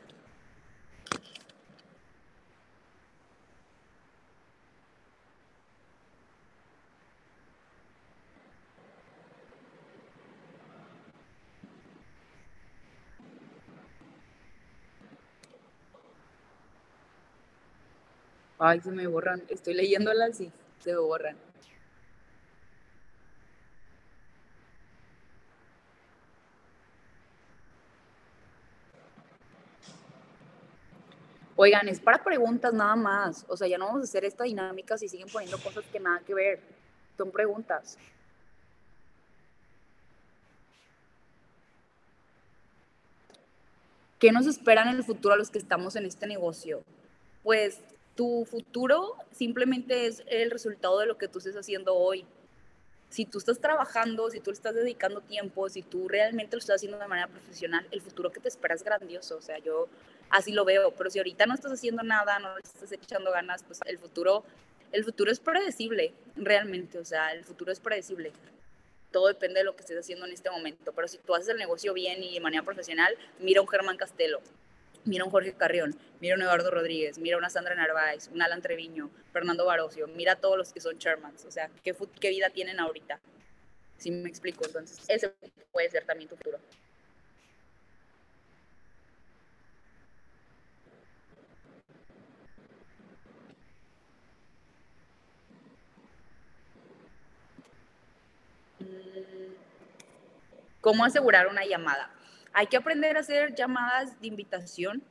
Ay, 18.63 18.79
se 18.81 18.91
me 18.91 19.07
borran. 19.07 19.43
Estoy 19.49 19.73
leyéndolas 19.75 20.39
y 20.41 20.53
se 20.81 20.93
me 20.93 20.99
borran. 20.99 21.50
Oigan, 31.63 31.89
es 31.89 32.01
para 32.01 32.25
preguntas 32.25 32.73
nada 32.73 32.97
más. 32.97 33.45
O 33.47 33.55
sea, 33.55 33.69
ya 33.69 33.77
no 33.77 33.85
vamos 33.85 34.01
a 34.01 34.05
hacer 34.05 34.25
esta 34.25 34.45
dinámica 34.45 34.97
si 34.97 35.09
siguen 35.09 35.29
poniendo 35.29 35.59
cosas 35.59 35.85
que 35.93 36.01
nada 36.01 36.21
que 36.21 36.33
ver. 36.33 36.59
Son 37.19 37.31
preguntas. 37.31 37.99
¿Qué 44.19 44.33
nos 44.33 44.47
espera 44.47 44.85
en 44.85 44.97
el 44.97 45.05
futuro 45.05 45.35
a 45.35 45.37
los 45.37 45.51
que 45.51 45.59
estamos 45.59 45.97
en 45.97 46.07
este 46.07 46.27
negocio? 46.27 46.83
Pues 47.43 47.79
tu 48.17 48.47
futuro 48.47 49.17
simplemente 49.31 50.07
es 50.07 50.23
el 50.29 50.51
resultado 50.51 50.99
de 51.01 51.05
lo 51.05 51.19
que 51.19 51.29
tú 51.29 51.41
estés 51.41 51.57
haciendo 51.57 51.95
hoy. 51.95 52.25
Si 53.11 53.27
tú 53.27 53.37
estás 53.37 53.59
trabajando, 53.59 54.31
si 54.31 54.41
tú 54.41 54.51
le 54.51 54.55
estás 54.55 54.75
dedicando 54.75 55.21
tiempo, 55.21 55.69
si 55.69 55.83
tú 55.83 56.09
realmente 56.09 56.57
lo 56.57 56.61
estás 56.61 56.77
haciendo 56.77 56.99
de 56.99 57.07
manera 57.07 57.29
profesional, 57.29 57.87
el 57.91 58.01
futuro 58.01 58.33
que 58.33 58.41
te 58.41 58.49
espera 58.49 58.75
es 58.75 58.83
grandioso. 58.83 59.37
O 59.37 59.43
sea, 59.43 59.59
yo 59.59 59.89
así 60.31 60.53
lo 60.53 60.65
veo. 60.65 60.93
Pero 60.93 61.11
si 61.11 61.19
ahorita 61.19 61.47
no 61.47 61.55
estás 61.55 61.73
haciendo 61.73 62.03
nada, 62.03 62.39
no 62.39 62.57
estás 62.59 62.91
echando 62.93 63.31
ganas, 63.31 63.63
pues 63.65 63.81
el 63.87 63.99
futuro, 63.99 64.45
el 64.93 65.05
futuro 65.05 65.31
es 65.31 65.41
predecible, 65.41 66.15
realmente. 66.37 66.99
O 66.99 67.05
sea, 67.05 67.33
el 67.33 67.45
futuro 67.45 67.73
es 67.73 67.81
predecible. 67.81 68.33
Todo 69.13 69.29
depende 69.29 69.61
de 69.61 69.65
lo 69.65 69.75
que 69.75 69.83
estés 69.83 69.99
haciendo 69.99 70.27
en 70.27 70.33
este 70.33 70.51
momento. 70.51 70.93
Pero 70.93 71.09
si 71.09 71.19
tú 71.19 71.35
haces 71.35 71.49
el 71.49 71.59
negocio 71.59 71.93
bien 71.93 72.23
y 72.23 72.35
de 72.35 72.41
manera 72.41 72.63
profesional, 72.63 73.17
mira 73.39 73.61
un 73.61 73.69
Germán 73.69 73.97
Castelo 73.97 74.41
mira 75.05 75.25
un 75.25 75.31
Jorge 75.31 75.53
Carrión, 75.53 75.97
mira 76.21 76.37
un 76.37 76.43
Eduardo 76.43 76.71
Rodríguez, 76.71 77.19
mira 77.19 77.37
una 77.37 77.51
Sandra 77.51 77.75
Narváez, 77.75 78.29
un 78.29 78.43
Alan 78.43 78.63
Treviño, 78.63 79.11
Fernando 79.33 79.65
Barocio, 79.65 80.07
mira 80.09 80.37
todos 80.37 80.57
los 80.57 80.73
que 80.73 80.81
son 80.81 80.99
chairmans, 80.99 81.45
o 81.45 81.51
sea, 81.51 81.71
¿qué, 81.83 81.95
qué 82.21 82.31
vida 82.31 82.51
tienen 82.51 82.81
ahorita? 82.81 83.21
Si 83.97 84.11
me 84.11 84.29
explico, 84.29 84.65
entonces 84.65 84.99
ese 85.09 85.33
puede 85.73 85.91
ser 85.91 86.05
también 86.05 86.29
tu 86.29 86.37
futuro. 86.37 86.59
¿Cómo 100.81 101.05
asegurar 101.05 101.47
una 101.47 101.67
llamada? 101.67 102.11
Hay 102.55 102.67
que 102.67 102.79
aprender 102.79 103.17
a 103.19 103.21
hacer 103.21 103.55
llamadas 103.55 104.19
de 104.21 104.29
invitación. 104.29 105.03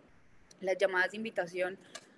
Las 0.62 0.77
llamadas 0.77 1.12
de 1.12 1.17
invitación, 1.17 1.77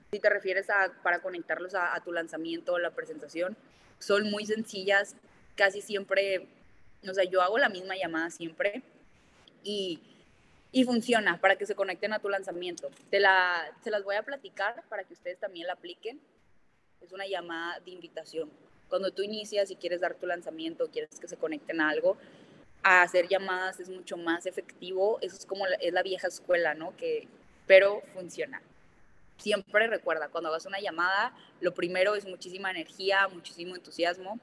si 0.10 0.20
te 0.20 0.30
refieres 0.30 0.70
a 0.70 0.94
para 1.04 1.20
conectarlos 1.20 1.76
a, 1.76 2.00
tu 2.00 2.14
lanzamiento 2.14 2.74
o 2.74 2.80
la 2.80 2.92
presentación, 2.92 3.58
son 4.00 4.32
muy 4.32 4.46
sencillas. 4.46 5.16
Casi 5.56 5.82
siempre, 5.82 6.48
o 7.08 7.14
sea, 7.14 7.26
yo 7.26 7.42
hago 7.42 7.58
la 7.58 7.68
misma 7.68 7.96
llamada 7.98 8.30
siempre 8.30 8.84
y, 9.64 10.00
y 10.72 10.86
funciona 10.86 11.40
para 11.42 11.58
que 11.58 11.66
se 11.66 11.76
conecten 11.76 12.14
a 12.14 12.20
tu 12.20 12.30
lanzamiento. 12.30 12.90
Te 13.10 13.20
la, 13.20 13.70
se 13.84 13.92
las 13.92 14.04
voy 14.06 14.16
a 14.16 14.24
platicar 14.24 14.82
para 14.88 15.04
que 15.04 15.14
ustedes 15.14 15.40
también 15.40 15.68
la 15.68 15.74
apliquen. 15.74 16.22
Es 17.02 17.12
una 17.12 17.28
llamada 17.28 17.82
de 17.82 17.92
invitación. 17.92 18.50
Cuando 18.88 19.12
tú 19.12 19.24
inicias 19.24 19.72
y 19.72 19.76
quieres 19.76 20.02
dar 20.02 20.16
tu 20.16 20.26
lanzamiento, 20.26 20.90
quieres 20.90 21.20
que 21.20 21.28
se 21.28 21.38
conecten 21.38 21.80
a 21.80 21.90
algo, 21.90 22.18
a 22.84 23.02
hacer 23.02 23.28
llamadas 23.28 23.80
es 23.80 23.90
mucho 23.90 24.18
más 24.18 24.46
efectivo. 24.46 25.18
Eso 25.22 25.36
es 25.36 25.46
como 25.46 25.66
la, 25.68 25.76
es 25.76 25.94
la 25.94 26.04
vieja 26.04 26.28
escuela, 26.28 26.74
¿no? 26.74 26.96
Que, 26.98 27.28
pero 27.68 28.02
funciona. 28.14 28.62
Siempre 29.38 29.88
recuerda, 29.88 30.30
cuando 30.30 30.50
hagas 30.50 30.66
una 30.66 30.80
llamada, 30.80 31.34
lo 31.62 31.74
primero 31.74 32.16
es 32.16 32.26
muchísima 32.26 32.70
energía, 32.70 33.28
muchísimo 33.28 33.76
entusiasmo. 33.76 34.40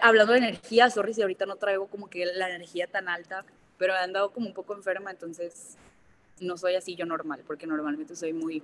hablando 0.00 0.32
de 0.32 0.38
energía, 0.38 0.88
sorry 0.88 1.12
si 1.12 1.22
ahorita 1.22 1.44
no 1.44 1.56
traigo 1.56 1.88
como 1.88 2.08
que 2.08 2.24
la 2.24 2.48
energía 2.48 2.86
tan 2.86 3.08
alta, 3.08 3.44
pero 3.76 3.92
he 3.92 3.98
andado 3.98 4.30
como 4.30 4.46
un 4.46 4.54
poco 4.54 4.74
enferma, 4.74 5.10
entonces 5.10 5.76
no 6.40 6.56
soy 6.56 6.74
así 6.74 6.94
yo 6.94 7.04
normal, 7.06 7.42
porque 7.46 7.66
normalmente 7.66 8.16
soy 8.16 8.32
muy, 8.32 8.62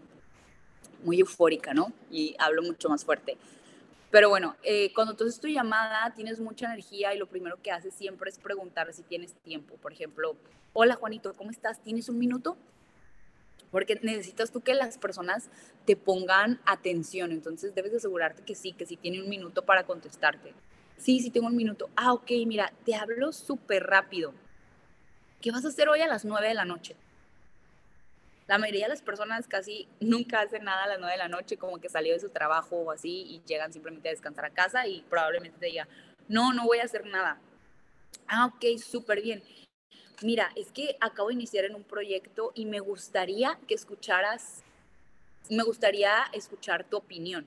muy 1.04 1.20
eufórica, 1.20 1.74
¿no? 1.74 1.92
Y 2.10 2.34
hablo 2.38 2.62
mucho 2.62 2.88
más 2.88 3.04
fuerte. 3.04 3.36
Pero 4.12 4.28
bueno, 4.28 4.56
eh, 4.62 4.92
cuando 4.92 5.16
tú 5.16 5.24
haces 5.24 5.40
tu 5.40 5.48
llamada, 5.48 6.12
tienes 6.14 6.38
mucha 6.38 6.66
energía 6.66 7.14
y 7.14 7.18
lo 7.18 7.26
primero 7.26 7.62
que 7.62 7.70
haces 7.70 7.94
siempre 7.94 8.28
es 8.28 8.38
preguntar 8.38 8.92
si 8.92 9.02
tienes 9.02 9.32
tiempo. 9.36 9.76
Por 9.76 9.90
ejemplo, 9.90 10.36
hola 10.74 10.96
Juanito, 10.96 11.32
¿cómo 11.32 11.50
estás? 11.50 11.82
¿Tienes 11.82 12.10
un 12.10 12.18
minuto? 12.18 12.58
Porque 13.70 13.98
necesitas 14.02 14.52
tú 14.52 14.60
que 14.60 14.74
las 14.74 14.98
personas 14.98 15.48
te 15.86 15.96
pongan 15.96 16.60
atención. 16.66 17.32
Entonces 17.32 17.74
debes 17.74 17.94
asegurarte 17.94 18.42
que 18.42 18.54
sí, 18.54 18.74
que 18.74 18.84
sí 18.84 18.98
tiene 18.98 19.22
un 19.22 19.30
minuto 19.30 19.64
para 19.64 19.84
contestarte. 19.84 20.52
Sí, 20.98 21.20
sí 21.20 21.30
tengo 21.30 21.46
un 21.46 21.56
minuto. 21.56 21.88
Ah, 21.96 22.12
ok, 22.12 22.32
mira, 22.46 22.70
te 22.84 22.94
hablo 22.94 23.32
súper 23.32 23.84
rápido. 23.84 24.34
¿Qué 25.40 25.50
vas 25.50 25.64
a 25.64 25.68
hacer 25.68 25.88
hoy 25.88 26.02
a 26.02 26.06
las 26.06 26.26
9 26.26 26.48
de 26.48 26.54
la 26.54 26.66
noche? 26.66 26.96
La 28.46 28.58
mayoría 28.58 28.86
de 28.86 28.90
las 28.90 29.02
personas 29.02 29.46
casi 29.46 29.88
nunca 30.00 30.40
hacen 30.40 30.64
nada 30.64 30.84
a 30.84 30.88
las 30.88 30.98
9 30.98 31.12
de 31.12 31.18
la 31.18 31.28
noche, 31.28 31.56
como 31.56 31.78
que 31.78 31.88
salió 31.88 32.12
de 32.12 32.20
su 32.20 32.30
trabajo 32.30 32.76
o 32.76 32.90
así 32.90 33.22
y 33.22 33.42
llegan 33.46 33.72
simplemente 33.72 34.08
a 34.08 34.12
descansar 34.12 34.44
a 34.44 34.50
casa 34.50 34.86
y 34.86 35.02
probablemente 35.02 35.58
te 35.58 35.66
diga, 35.66 35.88
no, 36.28 36.52
no 36.52 36.64
voy 36.64 36.78
a 36.78 36.84
hacer 36.84 37.06
nada. 37.06 37.40
Ah, 38.26 38.46
ok, 38.46 38.78
súper 38.78 39.22
bien. 39.22 39.42
Mira, 40.22 40.50
es 40.56 40.70
que 40.70 40.96
acabo 41.00 41.28
de 41.28 41.34
iniciar 41.34 41.64
en 41.64 41.74
un 41.74 41.84
proyecto 41.84 42.52
y 42.54 42.66
me 42.66 42.80
gustaría 42.80 43.58
que 43.66 43.74
escucharas, 43.74 44.62
me 45.50 45.62
gustaría 45.64 46.12
escuchar 46.32 46.84
tu 46.84 46.96
opinión. 46.96 47.46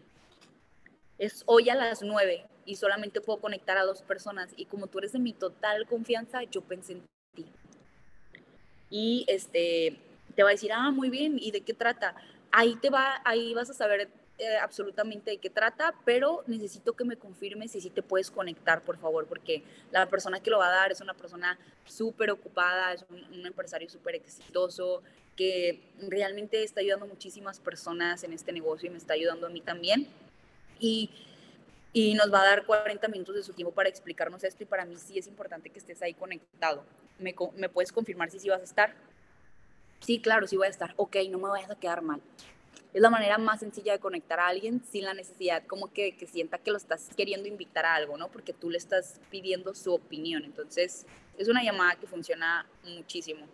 Es 1.18 1.44
hoy 1.46 1.70
a 1.70 1.76
las 1.76 2.02
9 2.02 2.46
y 2.66 2.76
solamente 2.76 3.22
puedo 3.22 3.40
conectar 3.40 3.78
a 3.78 3.84
dos 3.84 4.02
personas 4.02 4.54
y 4.58 4.66
como 4.66 4.88
tú 4.88 5.00
eres 5.00 5.14
de 5.14 5.20
mi 5.20 5.34
total 5.34 5.88
confianza, 5.88 6.44
yo 6.44 6.62
pensé 6.62 6.94
en 6.94 7.06
ti. 7.34 7.46
Y 8.90 9.26
este, 9.28 9.98
te 10.36 10.44
va 10.44 10.50
a 10.50 10.52
decir, 10.52 10.72
ah, 10.74 10.92
muy 10.92 11.10
bien, 11.10 11.38
¿y 11.40 11.52
de 11.52 11.62
qué 11.62 11.74
trata? 11.74 12.16
Ahí 12.52 12.76
te 12.76 12.90
va, 12.90 13.22
ahí 13.24 13.54
vas 13.54 13.70
a 13.70 13.74
saber 13.74 14.10
eh, 14.38 14.58
absolutamente 14.58 15.32
de 15.32 15.38
qué 15.38 15.50
trata, 15.50 15.96
pero 16.04 16.44
necesito 16.46 16.92
que 16.92 17.06
me 17.06 17.16
confirmes 17.16 17.72
si 17.72 17.80
sí 17.80 17.90
te 17.90 18.02
puedes 18.02 18.30
conectar, 18.30 18.82
por 18.82 18.98
favor, 18.98 19.28
porque 19.28 19.64
la 19.92 20.10
persona 20.10 20.42
que 20.42 20.50
lo 20.50 20.58
va 20.58 20.68
a 20.68 20.72
dar 20.72 20.92
es 20.92 21.00
una 21.00 21.14
persona 21.14 21.58
súper 21.86 22.32
ocupada, 22.32 22.92
es 22.92 23.06
un, 23.10 23.46
empresario 23.46 23.90
súper 23.90 24.16
exitoso, 24.16 25.02
que 25.38 25.90
realmente 26.10 26.64
está 26.64 26.82
ayudando 26.82 27.06
a 27.06 27.08
muchísimas 27.08 27.62
personas 27.62 28.26
en 28.26 28.34
este 28.34 28.52
negocio 28.52 28.88
y 28.88 28.90
me 28.90 28.98
está 28.98 29.14
ayudando 29.14 29.48
a 29.48 29.50
mí 29.50 29.62
también. 29.62 30.10
Y, 30.82 31.10
y 31.94 32.14
nos 32.16 32.34
va 32.34 32.42
a 32.42 32.46
dar 32.46 32.66
40 32.66 33.08
minutos 33.08 33.36
de 33.36 33.44
su 33.44 33.54
tiempo 33.54 33.74
para 33.74 33.88
explicarnos 33.88 34.44
esto 34.44 34.64
y 34.64 34.66
para 34.66 34.84
mí 34.84 34.98
sí 34.98 35.18
es 35.18 35.28
importante 35.28 35.70
que 35.70 35.80
estés 35.80 36.02
ahí 36.02 36.14
conectado. 36.14 36.84
¿Me, 37.20 37.34
me 37.56 37.70
puedes 37.70 37.94
confirmar 37.94 38.30
si 38.32 38.40
sí 38.40 38.50
vas 38.50 38.60
a 38.60 38.66
estar? 38.66 38.96
Sí, 40.00 40.20
claro, 40.20 40.48
sí 40.48 40.56
voy 40.58 40.68
a 40.68 40.70
estar. 40.70 40.94
Ok, 40.98 41.18
no 41.30 41.40
me 41.40 41.50
vayas 41.50 41.72
a 41.72 41.76
quedar 41.76 42.02
mal. 42.02 42.22
Es 42.94 43.02
la 43.02 43.10
manera 43.10 43.38
más 43.38 43.60
sencilla 43.60 43.94
de 43.94 44.00
conectar 44.00 44.40
a 44.40 44.48
alguien 44.48 44.82
sin 44.86 45.04
la 45.06 45.14
necesidad 45.14 45.66
como 45.68 45.92
que, 45.92 46.16
que 46.16 46.28
sienta 46.28 46.60
que 46.60 46.72
lo 46.72 46.78
estás 46.78 47.10
queriendo 47.16 47.48
invitar 47.48 47.86
a 47.86 47.96
algo, 47.96 48.18
¿no? 48.18 48.30
Porque 48.30 48.54
tú 48.54 48.70
le 48.70 48.78
estás 48.78 49.20
pidiendo 49.30 49.74
su 49.76 49.94
opinión. 49.94 50.44
Entonces, 50.46 51.06
es 51.38 51.50
una 51.50 51.64
llamada 51.64 51.96
que 51.96 52.08
funciona 52.08 52.66
muchísimo 52.86 53.48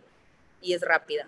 y 0.61 0.73
es 0.73 0.81
rápida. 0.81 1.27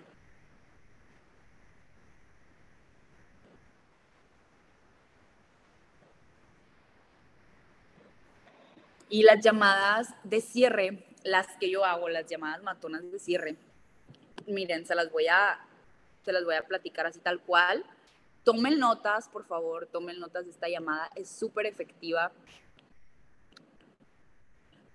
Y 9.08 9.22
las 9.22 9.42
llamadas 9.44 10.08
de 10.24 10.40
cierre, 10.40 11.04
las 11.22 11.46
que 11.58 11.70
yo 11.70 11.84
hago, 11.84 12.08
las 12.08 12.26
llamadas 12.26 12.62
matonas 12.62 13.10
de 13.10 13.18
cierre, 13.18 13.56
miren, 14.46 14.86
se 14.86 14.94
las 14.94 15.10
voy 15.10 15.26
a, 15.26 15.60
se 16.24 16.32
las 16.32 16.44
voy 16.44 16.54
a 16.54 16.62
platicar 16.62 17.06
así 17.06 17.20
tal 17.20 17.40
cual. 17.40 17.84
Tomen 18.44 18.78
notas, 18.78 19.28
por 19.28 19.44
favor, 19.46 19.86
tomen 19.86 20.20
notas 20.20 20.44
de 20.44 20.50
esta 20.50 20.68
llamada, 20.68 21.10
es 21.14 21.28
súper 21.30 21.66
efectiva. 21.66 22.30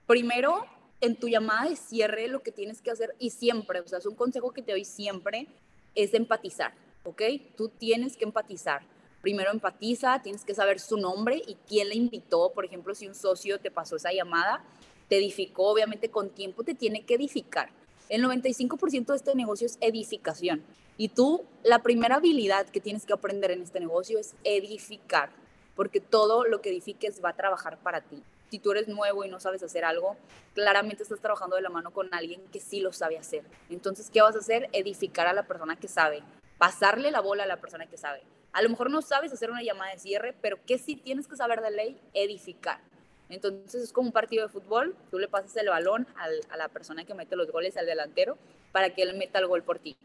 Primero, 0.06 0.66
en 1.02 1.16
tu 1.16 1.28
llamada 1.28 1.70
de 1.70 1.76
cierre, 1.76 2.28
lo 2.28 2.42
que 2.42 2.52
tienes 2.52 2.82
que 2.82 2.92
hacer, 2.92 3.16
y 3.20 3.30
siempre, 3.32 3.80
o 3.80 3.88
sea, 3.88 4.00
es 4.00 4.06
un 4.06 4.16
consejo 4.16 4.52
que 4.52 4.62
te 4.62 4.72
doy 4.74 4.86
siempre, 4.86 5.48
es 5.96 6.14
empatizar, 6.14 6.74
¿ok? 7.04 7.22
Tú 7.56 7.70
tienes 7.70 8.18
que 8.18 8.26
empatizar. 8.26 8.82
primero 9.22 9.52
empatiza, 9.52 10.22
tienes 10.22 10.46
que 10.46 10.56
saber 10.56 10.80
su 10.80 10.96
nombre 10.96 11.42
y 11.46 11.56
quién 11.68 11.90
le 11.90 11.96
invitó. 11.96 12.52
Por 12.54 12.64
ejemplo, 12.64 12.96
si 12.96 13.06
un 13.06 13.16
socio 13.16 13.60
te 13.60 13.70
pasó 13.70 13.98
esa 13.98 14.14
llamada, 14.14 14.64
te 15.10 15.18
edificó, 15.18 15.68
obviamente 15.72 16.10
con 16.10 16.30
tiempo 16.30 16.64
te 16.64 16.74
tiene 16.74 17.06
que 17.06 17.16
edificar. 17.16 17.70
El 18.10 18.24
95% 18.24 19.06
de 19.06 19.16
este 19.16 19.36
negocio 19.36 19.68
es 19.68 19.78
edificación. 19.82 20.64
Y 20.98 21.10
tú, 21.10 21.46
la 21.64 21.84
primera 21.84 22.16
habilidad 22.16 22.66
que 22.66 22.82
tienes 22.82 23.06
que 23.06 23.14
aprender 23.14 23.52
en 23.52 23.62
este 23.62 23.80
negocio 23.80 24.18
es 24.18 24.34
edificar, 24.44 25.30
porque 25.76 26.00
todo 26.02 26.44
lo 26.46 26.60
que 26.60 26.70
edifiques 26.72 27.24
va 27.24 27.30
a 27.30 27.36
trabajar 27.36 27.78
para 27.78 28.02
ti. 28.02 28.24
Si 28.50 28.58
tú 28.58 28.72
eres 28.72 28.88
nuevo 28.88 29.24
y 29.24 29.30
no 29.30 29.40
sabes 29.40 29.62
hacer 29.62 29.86
algo, 29.86 30.18
claramente 30.56 31.04
estás 31.04 31.20
trabajando 31.20 31.56
de 31.56 31.62
la 31.62 31.70
mano 31.70 31.92
con 31.92 32.12
alguien 32.12 32.42
que 32.52 32.60
sí 32.60 32.80
lo 32.82 32.92
sabe 32.94 33.20
hacer. 33.20 33.44
Entonces, 33.70 34.10
¿qué 34.10 34.24
vas 34.24 34.36
a 34.36 34.40
hacer? 34.40 34.70
Edificar 34.74 35.28
a 35.28 35.34
la 35.34 35.46
persona 35.46 35.76
que 35.76 35.88
sabe, 35.88 36.24
pasarle 36.58 37.12
la 37.12 37.22
bola 37.22 37.44
a 37.44 37.48
la 37.48 37.62
persona 37.62 37.86
que 37.86 37.98
sabe. 37.98 38.24
A 38.54 38.64
lo 38.64 38.70
mejor 38.70 38.90
no 38.90 39.04
sabes 39.04 39.32
hacer 39.32 39.52
una 39.52 39.62
llamada 39.62 39.92
de 39.92 40.00
cierre, 40.00 40.36
pero 40.42 40.58
¿qué 40.66 40.80
sí 40.80 40.96
tienes 40.96 41.28
que 41.28 41.36
saber 41.36 41.62
de 41.62 41.70
ley? 41.70 42.02
Edificar. 42.16 42.82
Entonces 43.30 43.84
es 43.84 43.94
como 43.94 44.08
un 44.08 44.14
partido 44.14 44.48
de 44.48 44.52
fútbol, 44.52 44.96
tú 45.12 45.20
le 45.20 45.28
pasas 45.28 45.56
el 45.58 45.70
balón 45.70 46.08
a 46.50 46.58
la 46.58 46.68
persona 46.68 47.06
que 47.06 47.14
mete 47.14 47.36
los 47.36 47.52
goles, 47.52 47.78
al 47.78 47.86
delantero, 47.86 48.38
para 48.72 48.94
que 48.94 49.04
él 49.04 49.16
meta 49.16 49.40
el 49.40 49.48
gol 49.48 49.64
por 49.64 49.80
ti. 49.80 49.96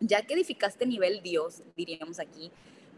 Ya 0.00 0.22
que 0.22 0.34
edificaste 0.34 0.86
nivel 0.86 1.22
Dios, 1.22 1.62
diríamos 1.76 2.18
aquí, 2.18 2.50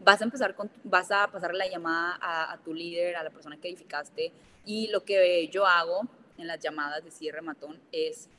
vas 0.03 0.21
a 0.21 0.23
empezar 0.23 0.55
con, 0.55 0.71
vas 0.83 1.11
a 1.11 1.27
pasar 1.27 1.53
la 1.53 1.67
llamada 1.67 2.17
a, 2.21 2.53
a 2.53 2.57
tu 2.59 2.73
líder, 2.73 3.17
a 3.17 3.23
la 3.23 3.29
persona 3.29 3.57
que 3.57 3.67
edificaste, 3.67 4.31
y 4.65 4.87
lo 4.87 5.03
que 5.03 5.47
yo 5.49 5.65
hago 5.65 6.01
en 6.37 6.47
las 6.47 6.59
llamadas 6.59 7.03
de 7.03 7.11
cierre 7.11 7.41
matón 7.41 7.79
es 7.91 8.29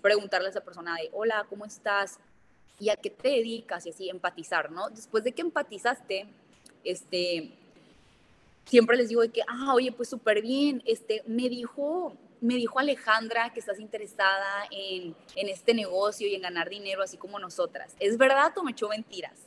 preguntarle 0.00 0.48
a 0.48 0.50
esa 0.50 0.60
persona 0.60 0.96
de, 0.96 1.08
hola, 1.12 1.46
¿cómo 1.48 1.64
estás? 1.64 2.18
¿Y 2.78 2.90
a 2.90 2.96
qué 2.96 3.10
te 3.10 3.28
dedicas? 3.28 3.86
Y 3.86 3.90
así, 3.90 4.08
empatizar, 4.08 4.70
¿no? 4.70 4.88
Después 4.90 5.24
de 5.24 5.32
que 5.32 5.42
empatizaste, 5.42 6.26
este, 6.84 7.52
siempre 8.64 8.96
les 8.96 9.08
digo 9.08 9.22
de 9.22 9.30
que, 9.30 9.42
ah, 9.46 9.74
oye, 9.74 9.92
pues 9.92 10.08
súper 10.08 10.42
bien, 10.42 10.82
este, 10.86 11.22
me 11.26 11.48
dijo, 11.48 12.16
me 12.40 12.54
dijo 12.54 12.78
Alejandra 12.78 13.52
que 13.52 13.60
estás 13.60 13.78
interesada 13.78 14.66
en, 14.70 15.14
en, 15.36 15.48
este 15.48 15.74
negocio 15.74 16.26
y 16.26 16.34
en 16.34 16.42
ganar 16.42 16.68
dinero 16.68 17.02
así 17.02 17.16
como 17.16 17.38
nosotras. 17.38 17.94
¿Es 17.98 18.18
verdad 18.18 18.52
o 18.56 18.62
me 18.62 18.72
echó 18.72 18.88
mentiras? 18.88 19.46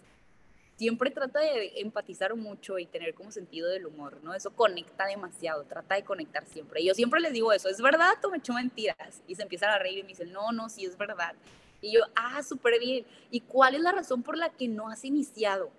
Siempre 0.78 1.10
trata 1.10 1.40
de 1.40 1.74
empatizar 1.78 2.36
mucho 2.36 2.78
y 2.78 2.86
tener 2.86 3.16
como 3.16 3.32
sentido 3.32 3.68
del 3.68 3.88
humor, 3.88 4.20
¿no? 4.22 4.36
Eso 4.36 4.52
conecta 4.52 5.08
demasiado, 5.08 5.64
trata 5.64 5.96
de 5.96 6.04
conectar 6.04 6.46
siempre. 6.46 6.82
Y 6.82 6.86
yo 6.86 6.94
siempre 6.94 7.20
les 7.20 7.34
digo 7.34 7.52
eso, 7.52 7.68
¿es 7.68 7.82
verdad 7.82 8.14
o 8.24 8.30
me 8.30 8.38
echó 8.38 8.54
mentiras? 8.54 9.24
Y 9.28 9.34
se 9.34 9.42
empiezan 9.42 9.72
a 9.72 9.80
reír 9.80 10.00
y 10.00 10.04
me 10.04 10.10
dicen, 10.10 10.32
no, 10.32 10.52
no, 10.52 10.70
sí 10.70 10.86
es 10.86 10.96
verdad. 10.96 11.34
Y 11.82 11.94
yo, 11.94 12.02
ah, 12.16 12.44
súper 12.44 12.80
bien. 12.80 13.06
¿Y 13.32 13.42
cuál 13.42 13.74
es 13.74 13.82
la 13.82 13.92
razón 13.92 14.22
por 14.22 14.38
la 14.38 14.50
que 14.50 14.68
no 14.68 14.90
has 14.90 15.04
iniciado? 15.04 15.72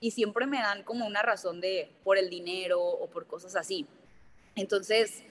Y 0.00 0.10
siempre 0.10 0.46
me 0.46 0.58
dan 0.58 0.82
como 0.82 1.06
una 1.06 1.22
razón 1.22 1.60
de 1.60 1.90
por 2.04 2.18
el 2.18 2.30
dinero 2.30 2.80
o 2.80 3.06
por 3.08 3.26
cosas 3.26 3.56
así. 3.56 3.86
Entonces, 4.54 5.22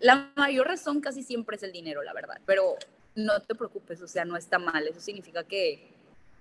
la 0.00 0.32
mayor 0.36 0.68
razón 0.68 1.00
casi 1.00 1.22
siempre 1.22 1.56
es 1.56 1.62
el 1.62 1.72
dinero, 1.72 2.02
la 2.02 2.12
verdad, 2.12 2.40
pero 2.46 2.76
no 3.14 3.40
te 3.40 3.54
preocupes, 3.54 4.00
o 4.00 4.06
sea, 4.06 4.24
no 4.24 4.36
está 4.36 4.58
mal, 4.58 4.86
eso 4.86 5.00
significa 5.00 5.42
que 5.44 5.88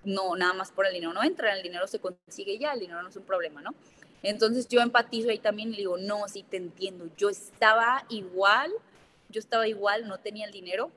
no, 0.03 0.35
nada 0.35 0.53
más 0.53 0.71
por 0.71 0.85
el 0.85 0.93
dinero 0.93 1.13
no 1.13 1.23
entra, 1.23 1.53
el 1.53 1.63
dinero 1.63 1.87
se 1.87 1.99
consigue 1.99 2.57
ya, 2.59 2.73
el 2.73 2.79
dinero 2.79 3.01
no 3.01 3.09
es 3.09 3.15
un 3.15 3.23
problema, 3.23 3.61
¿no? 3.61 3.73
Entonces 4.23 4.67
yo 4.67 4.81
empatizo 4.81 5.29
ahí 5.29 5.39
también 5.39 5.73
y 5.73 5.77
digo, 5.77 5.97
no, 5.97 6.27
sí 6.27 6.43
te 6.43 6.57
entiendo, 6.57 7.09
yo 7.17 7.29
estaba 7.29 8.05
igual, 8.09 8.71
yo 9.29 9.39
estaba 9.39 9.67
igual, 9.67 10.07
no 10.07 10.19
tenía 10.19 10.45
el 10.45 10.51
dinero, 10.51 10.91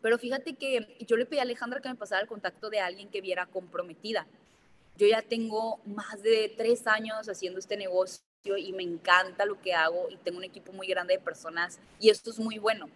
pero 0.00 0.18
fíjate 0.18 0.54
que 0.54 0.96
yo 1.06 1.16
le 1.16 1.26
pedí 1.26 1.38
a 1.40 1.42
Alejandra 1.42 1.80
que 1.80 1.88
me 1.88 1.94
pasara 1.94 2.22
el 2.22 2.28
contacto 2.28 2.70
de 2.70 2.80
alguien 2.80 3.08
que 3.08 3.20
viera 3.20 3.46
comprometida. 3.46 4.26
Yo 4.98 5.06
ya 5.06 5.22
tengo 5.22 5.80
más 5.86 6.20
de 6.24 6.52
tres 6.56 6.88
años 6.88 7.28
haciendo 7.28 7.60
este 7.60 7.76
negocio 7.76 8.20
y 8.44 8.72
me 8.72 8.82
encanta 8.82 9.44
lo 9.44 9.60
que 9.60 9.72
hago 9.72 10.08
y 10.10 10.16
tengo 10.16 10.38
un 10.38 10.44
equipo 10.44 10.72
muy 10.72 10.88
grande 10.88 11.14
de 11.14 11.20
personas 11.20 11.78
y 12.00 12.10
esto 12.10 12.30
es 12.30 12.40
muy 12.40 12.58
bueno. 12.58 12.90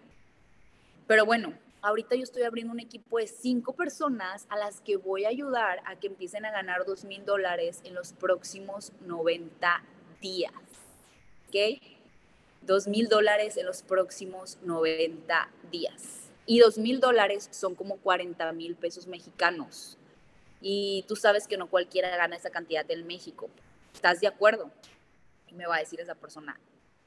Pero 1.06 1.24
bueno, 1.24 1.56
ahorita 1.80 2.16
yo 2.16 2.24
estoy 2.24 2.42
abriendo 2.42 2.72
un 2.72 2.80
equipo 2.80 3.18
de 3.18 3.28
cinco 3.28 3.74
personas 3.74 4.46
a 4.48 4.56
las 4.56 4.80
que 4.80 4.96
voy 4.96 5.26
a 5.26 5.28
ayudar 5.28 5.80
a 5.86 5.94
que 5.94 6.08
empiecen 6.08 6.44
a 6.44 6.50
ganar 6.50 6.84
dos 6.86 7.04
mil 7.04 7.24
dólares 7.24 7.80
en 7.84 7.94
los 7.94 8.12
próximos 8.14 8.90
90 9.02 9.84
días. 10.20 10.52
¿Ok? 11.46 11.80
Dos 12.62 12.88
mil 12.88 13.08
dólares 13.08 13.56
en 13.56 13.66
los 13.66 13.82
próximos 13.82 14.58
90 14.62 15.48
días. 15.70 16.32
Y 16.46 16.58
dos 16.58 16.78
mil 16.78 16.98
dólares 16.98 17.48
son 17.52 17.76
como 17.76 17.98
40 17.98 18.52
mil 18.54 18.74
pesos 18.74 19.06
mexicanos 19.06 19.98
y 20.62 21.04
tú 21.08 21.16
sabes 21.16 21.48
que 21.48 21.56
no 21.56 21.68
cualquiera 21.68 22.16
gana 22.16 22.36
esa 22.36 22.50
cantidad 22.50 22.88
en 22.90 23.06
México. 23.06 23.50
¿Estás 23.92 24.20
de 24.20 24.28
acuerdo? 24.28 24.70
Y 25.48 25.54
me 25.54 25.66
va 25.66 25.76
a 25.76 25.80
decir 25.80 26.00
esa 26.00 26.14
persona, 26.14 26.58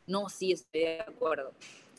no, 0.06 0.30
sí 0.30 0.51
estoy 0.51 0.82
de 0.82 1.01
acuerdo. 1.01 1.53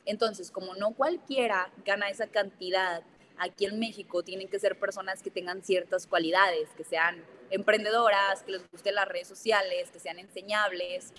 Entonces, 0.04 0.50
como 0.50 0.74
no 0.74 0.92
cualquiera 0.92 1.72
gana 1.84 2.08
esa 2.08 2.28
cantidad, 2.28 3.02
aquí 3.38 3.64
en 3.64 3.80
México 3.80 4.22
tienen 4.22 4.48
que 4.48 4.60
ser 4.60 4.78
personas 4.78 5.22
que 5.22 5.30
tengan 5.30 5.62
ciertas 5.62 6.06
cualidades, 6.06 6.68
que 6.76 6.84
sean 6.84 7.24
emprendedoras, 7.50 8.42
que 8.42 8.52
les 8.52 8.70
gusten 8.70 8.94
las 8.94 9.08
redes 9.08 9.26
sociales, 9.26 9.90
que 9.90 9.98
sean 9.98 10.18
enseñables. 10.18 11.12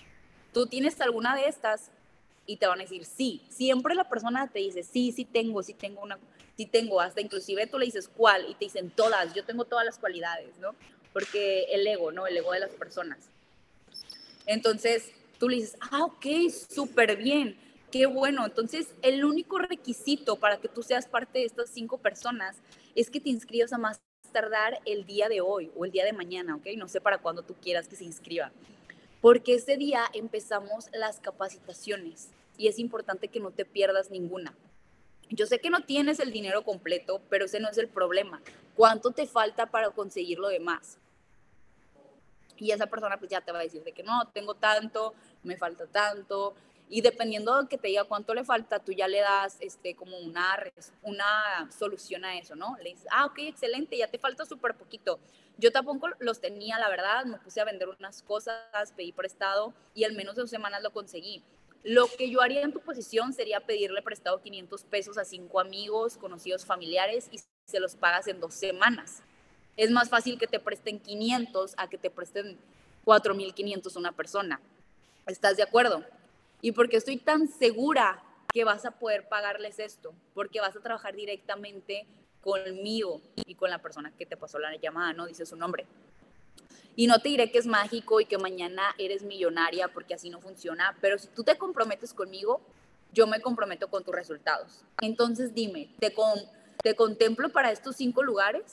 Tú 0.53 0.67
tienes 0.67 1.01
alguna 1.01 1.35
de 1.35 1.47
estas 1.47 1.91
y 2.45 2.57
te 2.57 2.67
van 2.67 2.79
a 2.79 2.83
decir 2.83 3.05
sí. 3.05 3.41
Siempre 3.49 3.95
la 3.95 4.07
persona 4.07 4.47
te 4.47 4.59
dice 4.59 4.83
sí, 4.83 5.11
sí 5.11 5.25
tengo, 5.25 5.61
sí 5.63 5.73
tengo 5.73 6.01
una 6.01 6.17
sí 6.57 6.65
tengo, 6.65 6.99
hasta 6.99 7.21
inclusive 7.21 7.67
tú 7.67 7.77
le 7.77 7.85
dices 7.85 8.09
cuál 8.09 8.49
y 8.49 8.55
te 8.55 8.65
dicen 8.65 8.89
todas, 8.89 9.33
yo 9.33 9.45
tengo 9.45 9.65
todas 9.65 9.85
las 9.85 9.99
cualidades, 9.99 10.57
¿no? 10.59 10.75
Porque 11.13 11.65
el 11.71 11.85
ego, 11.85 12.11
¿no? 12.11 12.25
El 12.25 12.35
ego 12.35 12.51
de 12.51 12.59
las 12.59 12.71
personas. 12.71 13.29
Entonces 14.47 15.11
tú 15.37 15.47
le 15.47 15.57
dices, 15.57 15.77
ah, 15.79 16.03
ok, 16.03 16.25
súper 16.69 17.15
bien, 17.15 17.57
qué 17.91 18.07
bueno. 18.07 18.45
Entonces 18.45 18.87
el 19.03 19.23
único 19.23 19.59
requisito 19.59 20.37
para 20.37 20.57
que 20.57 20.67
tú 20.67 20.81
seas 20.81 21.07
parte 21.07 21.39
de 21.39 21.45
estas 21.45 21.69
cinco 21.69 21.99
personas 21.99 22.57
es 22.95 23.09
que 23.11 23.19
te 23.19 23.29
inscribas 23.29 23.71
a 23.71 23.77
más 23.77 24.01
tardar 24.31 24.79
el 24.85 25.05
día 25.05 25.29
de 25.29 25.41
hoy 25.41 25.71
o 25.75 25.85
el 25.85 25.91
día 25.91 26.05
de 26.05 26.13
mañana, 26.13 26.55
¿ok? 26.55 26.67
No 26.75 26.87
sé 26.87 26.99
para 26.99 27.19
cuándo 27.19 27.43
tú 27.43 27.53
quieras 27.55 27.87
que 27.87 27.95
se 27.95 28.03
inscriba. 28.03 28.51
Porque 29.21 29.55
ese 29.55 29.77
día 29.77 30.03
empezamos 30.13 30.87
las 30.91 31.19
capacitaciones 31.19 32.29
y 32.57 32.67
es 32.67 32.79
importante 32.79 33.27
que 33.27 33.39
no 33.39 33.51
te 33.51 33.65
pierdas 33.65 34.09
ninguna. 34.11 34.53
Yo 35.29 35.45
sé 35.45 35.59
que 35.59 35.69
no 35.69 35.81
tienes 35.81 36.19
el 36.19 36.31
dinero 36.31 36.63
completo, 36.63 37.21
pero 37.29 37.45
ese 37.45 37.59
no 37.59 37.69
es 37.69 37.77
el 37.77 37.89
problema. 37.89 38.41
¿Cuánto 38.75 39.11
te 39.11 39.27
falta 39.27 39.65
para 39.65 39.89
conseguir 39.91 40.39
lo 40.39 40.47
demás? 40.47 40.97
Y 42.57 42.71
esa 42.71 42.87
persona 42.87 43.17
pues 43.17 43.29
ya 43.29 43.41
te 43.41 43.51
va 43.51 43.59
a 43.59 43.63
decir 43.63 43.83
de 43.83 43.91
que 43.91 44.03
no, 44.03 44.27
tengo 44.33 44.55
tanto, 44.55 45.13
me 45.43 45.57
falta 45.57 45.85
tanto. 45.85 46.55
Y 46.89 47.01
dependiendo 47.01 47.61
de 47.61 47.67
que 47.67 47.77
te 47.77 47.89
diga 47.89 48.05
cuánto 48.05 48.33
le 48.33 48.45
falta, 48.45 48.79
tú 48.79 48.93
ya 48.93 49.09
le 49.09 49.19
das 49.19 49.57
este, 49.59 49.95
como 49.95 50.17
una, 50.19 50.57
una 51.03 51.69
solución 51.69 52.23
a 52.23 52.37
eso, 52.37 52.55
¿no? 52.55 52.77
Le 52.77 52.91
dices, 52.91 53.07
ah, 53.11 53.25
ok, 53.25 53.39
excelente, 53.39 53.97
ya 53.97 54.07
te 54.07 54.17
falta 54.17 54.45
súper 54.45 54.75
poquito. 54.75 55.19
Yo 55.57 55.71
tampoco 55.73 56.07
los 56.19 56.39
tenía, 56.39 56.79
la 56.79 56.87
verdad, 56.87 57.25
me 57.25 57.39
puse 57.39 57.59
a 57.59 57.65
vender 57.65 57.89
unas 57.89 58.23
cosas, 58.23 58.93
pedí 58.95 59.11
prestado 59.11 59.73
y 59.93 60.05
al 60.05 60.13
menos 60.13 60.35
dos 60.35 60.49
semanas 60.49 60.81
lo 60.81 60.93
conseguí. 60.93 61.43
Lo 61.87 62.07
que 62.07 62.29
yo 62.29 62.41
haría 62.41 62.63
en 62.63 62.73
tu 62.73 62.81
posición 62.81 63.31
sería 63.31 63.61
pedirle 63.61 64.01
prestado 64.01 64.41
500 64.41 64.83
pesos 64.83 65.17
a 65.17 65.23
cinco 65.23 65.61
amigos, 65.61 66.17
conocidos, 66.17 66.65
familiares 66.65 67.29
y 67.31 67.39
se 67.65 67.79
los 67.79 67.95
pagas 67.95 68.27
en 68.27 68.41
dos 68.41 68.55
semanas. 68.55 69.23
Es 69.77 69.89
más 69.89 70.09
fácil 70.09 70.37
que 70.37 70.47
te 70.47 70.59
presten 70.59 70.99
500 70.99 71.75
a 71.77 71.87
que 71.87 71.97
te 71.97 72.09
presten 72.09 72.57
4.500 73.05 73.95
una 73.95 74.11
persona. 74.11 74.59
¿Estás 75.27 75.55
de 75.55 75.63
acuerdo? 75.63 76.03
Y 76.59 76.73
porque 76.73 76.97
estoy 76.97 77.15
tan 77.15 77.47
segura 77.47 78.21
que 78.51 78.65
vas 78.65 78.83
a 78.83 78.91
poder 78.91 79.29
pagarles 79.29 79.79
esto, 79.79 80.13
porque 80.33 80.59
vas 80.59 80.75
a 80.75 80.81
trabajar 80.81 81.15
directamente 81.15 82.05
conmigo 82.41 83.21
y 83.45 83.55
con 83.55 83.69
la 83.69 83.81
persona 83.81 84.11
que 84.11 84.25
te 84.25 84.35
pasó 84.35 84.59
la 84.59 84.75
llamada, 84.75 85.13
no 85.13 85.25
dice 85.25 85.45
su 85.45 85.55
nombre. 85.55 85.85
Y 86.99 87.05
no 87.05 87.19
te 87.19 87.29
diré 87.29 87.51
que 87.51 87.59
es 87.59 87.67
mágico 87.67 88.19
y 88.19 88.25
que 88.25 88.39
mañana 88.39 88.95
eres 88.97 89.21
millonaria 89.21 89.87
porque 89.87 90.15
así 90.15 90.31
no 90.31 90.41
funciona, 90.41 90.97
pero 90.99 91.19
si 91.19 91.27
tú 91.27 91.43
te 91.43 91.55
comprometes 91.55 92.11
conmigo, 92.11 92.59
yo 93.13 93.27
me 93.27 93.39
comprometo 93.39 93.87
con 93.87 94.03
tus 94.03 94.15
resultados. 94.15 94.81
Entonces 94.99 95.53
dime, 95.53 95.93
¿te, 95.99 96.11
te 96.81 96.95
contemplo 96.95 97.49
para 97.49 97.71
estos 97.71 97.97
cinco 97.97 98.23
lugares? 98.23 98.63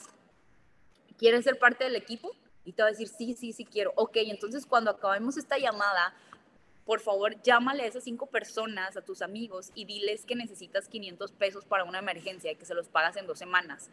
¿Quieres 1.19 1.43
ser 1.43 1.59
parte 1.59 1.83
del 1.83 1.95
equipo? 1.95 2.31
Y 2.65 2.73
te 2.73 2.81
va 2.81 2.87
a 2.87 2.91
decir, 2.91 3.09
sí, 3.09 3.35
sí, 3.35 3.53
sí 3.53 3.63
quiero. 3.63 3.93
Ok, 3.95 4.15
entonces 4.15 4.65
cuando 4.65 4.89
acabemos 4.89 5.37
esta 5.37 5.59
llamada, 5.59 6.15
por 6.83 7.01
favor, 7.01 7.39
llámale 7.43 7.83
a 7.83 7.85
esas 7.85 8.05
cinco 8.05 8.25
personas, 8.25 8.97
a 8.97 9.03
tus 9.03 9.21
amigos, 9.21 9.71
y 9.75 9.85
diles 9.85 10.25
que 10.25 10.33
necesitas 10.33 10.87
500 10.87 11.31
pesos 11.31 11.63
para 11.63 11.83
una 11.83 11.99
emergencia 11.99 12.51
y 12.51 12.55
que 12.55 12.65
se 12.65 12.73
los 12.73 12.87
pagas 12.87 13.17
en 13.17 13.27
dos 13.27 13.37
semanas 13.37 13.91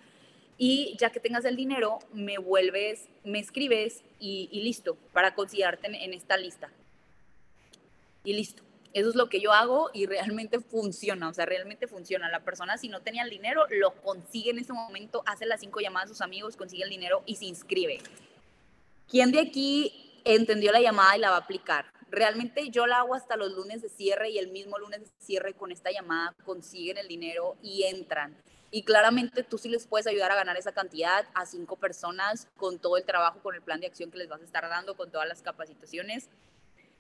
y 0.59 0.97
ya 0.99 1.11
que 1.11 1.21
tengas 1.21 1.45
el 1.45 1.57
dinero, 1.57 1.99
me 2.13 2.39
vuelves, 2.39 3.09
me 3.25 3.39
escribes 3.39 4.03
y, 4.19 4.49
listo, 4.63 4.97
para 5.13 5.35
considerarte 5.35 5.87
en, 5.87 6.15
esta 6.15 6.37
lista. 6.37 6.71
Y 8.25 8.35
listo. 8.35 8.63
Eso 8.93 9.09
es 9.09 9.15
lo 9.15 9.29
que 9.29 9.41
yo 9.41 9.53
hago 9.53 9.91
y 9.95 10.07
realmente 10.07 10.61
funciona, 10.71 11.29
o 11.29 11.35
sea, 11.35 11.47
realmente 11.47 11.87
funciona. 11.87 12.29
La 12.29 12.41
persona 12.41 12.79
si 12.79 12.89
no 12.89 13.01
tenía 13.01 13.23
el 13.23 13.31
dinero, 13.31 13.65
lo 13.71 13.95
consigue 14.03 14.51
en 14.51 14.59
ese 14.59 14.73
momento, 14.73 15.23
hace 15.27 15.47
las 15.47 15.61
cinco 15.61 15.81
llamadas 15.81 16.11
a 16.11 16.15
sus 16.15 16.21
amigos, 16.21 16.57
consigue 16.57 16.85
el 16.85 16.91
dinero 16.91 17.23
y 17.27 17.37
se 17.37 17.47
inscribe. 17.47 17.99
¿Quién 19.09 19.33
de 19.33 19.41
aquí 19.41 20.13
entendió 20.25 20.73
la 20.73 20.81
llamada 20.81 21.17
y 21.17 21.21
la 21.21 21.31
va 21.31 21.37
a 21.37 21.41
aplicar. 21.41 21.87
Realmente 22.11 22.69
yo 22.71 22.87
la 22.87 22.99
hago 22.99 23.15
hasta 23.15 23.37
los 23.37 23.53
lunes 23.53 23.83
de 23.83 23.89
cierre 23.89 24.31
y 24.31 24.39
el 24.39 24.49
mismo 24.49 24.79
lunes 24.79 25.01
de 25.01 25.11
cierre 25.19 25.55
con 25.55 25.73
esta 25.73 25.91
llamada 25.91 26.35
consiguen 26.45 26.99
el 26.99 27.09
dinero 27.09 27.57
y 27.63 27.85
entran. 27.85 28.37
Y 28.75 28.85
claramente 28.85 29.43
tú 29.43 29.59
sí 29.59 29.69
les 29.69 29.87
puedes 29.87 30.07
ayudar 30.07 30.33
a 30.33 30.35
ganar 30.35 30.57
esa 30.57 30.73
cantidad 30.73 31.27
a 31.35 31.45
cinco 31.45 31.77
personas 31.77 32.49
con 32.57 32.79
todo 32.79 32.97
el 32.97 33.05
trabajo, 33.05 33.39
con 33.43 33.55
el 33.55 33.61
plan 33.61 33.81
de 33.81 33.87
acción 33.87 34.11
que 34.11 34.17
les 34.17 34.31
vas 34.31 34.41
a 34.41 34.45
estar 34.45 34.67
dando, 34.67 34.97
con 34.97 35.11
todas 35.11 35.29
las 35.29 35.43
capacitaciones. 35.43 36.31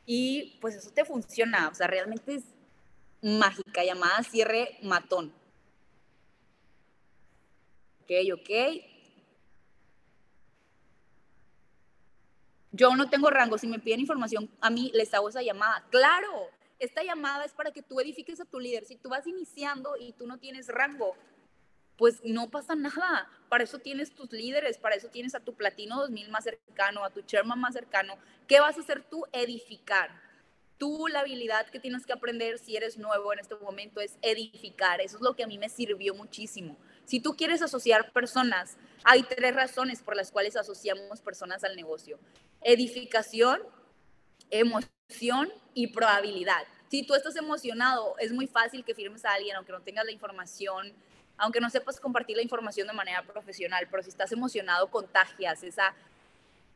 Y 0.04 0.58
pues 0.60 0.74
eso 0.74 0.90
te 0.90 1.06
funciona. 1.06 1.68
O 1.68 1.74
sea, 1.74 1.86
realmente 1.86 2.34
es 2.34 2.44
mágica, 3.22 3.82
llamada 3.82 4.22
cierre 4.22 4.78
matón. 4.82 5.32
Ok, 8.02 8.10
ok. 8.34 8.50
Yo 12.72 12.94
no 12.96 13.08
tengo 13.08 13.30
rango. 13.30 13.56
Si 13.56 13.66
me 13.66 13.78
piden 13.78 14.00
información, 14.00 14.50
a 14.60 14.68
mí 14.68 14.90
les 14.92 15.14
hago 15.14 15.30
esa 15.30 15.40
llamada. 15.40 15.86
Claro, 15.88 16.50
esta 16.78 17.02
llamada 17.02 17.46
es 17.46 17.52
para 17.54 17.70
que 17.70 17.80
tú 17.80 17.98
edifiques 17.98 18.40
a 18.42 18.44
tu 18.44 18.60
líder. 18.60 18.84
Si 18.84 18.96
tú 18.96 19.08
vas 19.08 19.26
iniciando 19.26 19.96
y 19.98 20.12
tú 20.12 20.26
no 20.26 20.38
tienes 20.38 20.68
rango, 20.68 21.16
pues 21.96 22.20
no 22.24 22.50
pasa 22.50 22.74
nada. 22.74 23.28
Para 23.48 23.64
eso 23.64 23.78
tienes 23.78 24.14
tus 24.14 24.32
líderes, 24.32 24.78
para 24.78 24.96
eso 24.96 25.08
tienes 25.08 25.34
a 25.34 25.40
tu 25.40 25.54
platino 25.54 26.00
2000 26.00 26.30
más 26.30 26.44
cercano, 26.44 27.04
a 27.04 27.10
tu 27.10 27.22
chairman 27.22 27.60
más 27.60 27.74
cercano. 27.74 28.16
¿Qué 28.46 28.60
vas 28.60 28.76
a 28.76 28.80
hacer 28.80 29.04
tú? 29.04 29.24
Edificar. 29.32 30.10
Tú 30.78 31.06
la 31.06 31.20
habilidad 31.20 31.68
que 31.68 31.78
tienes 31.78 32.04
que 32.06 32.12
aprender 32.12 32.58
si 32.58 32.76
eres 32.76 32.98
nuevo 32.98 33.32
en 33.32 33.38
este 33.38 33.54
momento 33.54 34.00
es 34.00 34.18
edificar. 34.20 35.00
Eso 35.00 35.16
es 35.16 35.22
lo 35.22 35.36
que 35.36 35.44
a 35.44 35.46
mí 35.46 35.58
me 35.58 35.68
sirvió 35.68 36.14
muchísimo. 36.14 36.76
Si 37.04 37.20
tú 37.20 37.36
quieres 37.36 37.62
asociar 37.62 38.12
personas, 38.12 38.76
hay 39.04 39.22
tres 39.22 39.54
razones 39.54 40.02
por 40.02 40.16
las 40.16 40.32
cuales 40.32 40.56
asociamos 40.56 41.20
personas 41.20 41.62
al 41.62 41.76
negocio 41.76 42.18
edificación, 42.64 43.60
emoción 44.50 45.52
y 45.74 45.88
probabilidad. 45.88 46.62
Si 46.88 47.04
tú 47.04 47.14
estás 47.14 47.36
emocionado, 47.36 48.14
es 48.18 48.32
muy 48.32 48.46
fácil 48.46 48.84
que 48.84 48.94
firmes 48.94 49.24
a 49.24 49.32
alguien, 49.32 49.56
aunque 49.56 49.72
no 49.72 49.80
tengas 49.80 50.04
la 50.04 50.12
información, 50.12 50.92
aunque 51.42 51.60
no 51.60 51.68
sepas 51.70 51.98
compartir 51.98 52.36
la 52.36 52.42
información 52.44 52.86
de 52.86 52.92
manera 52.92 53.24
profesional, 53.24 53.88
pero 53.90 54.04
si 54.04 54.10
estás 54.10 54.30
emocionado, 54.30 54.88
contagias 54.92 55.64
esa, 55.64 55.92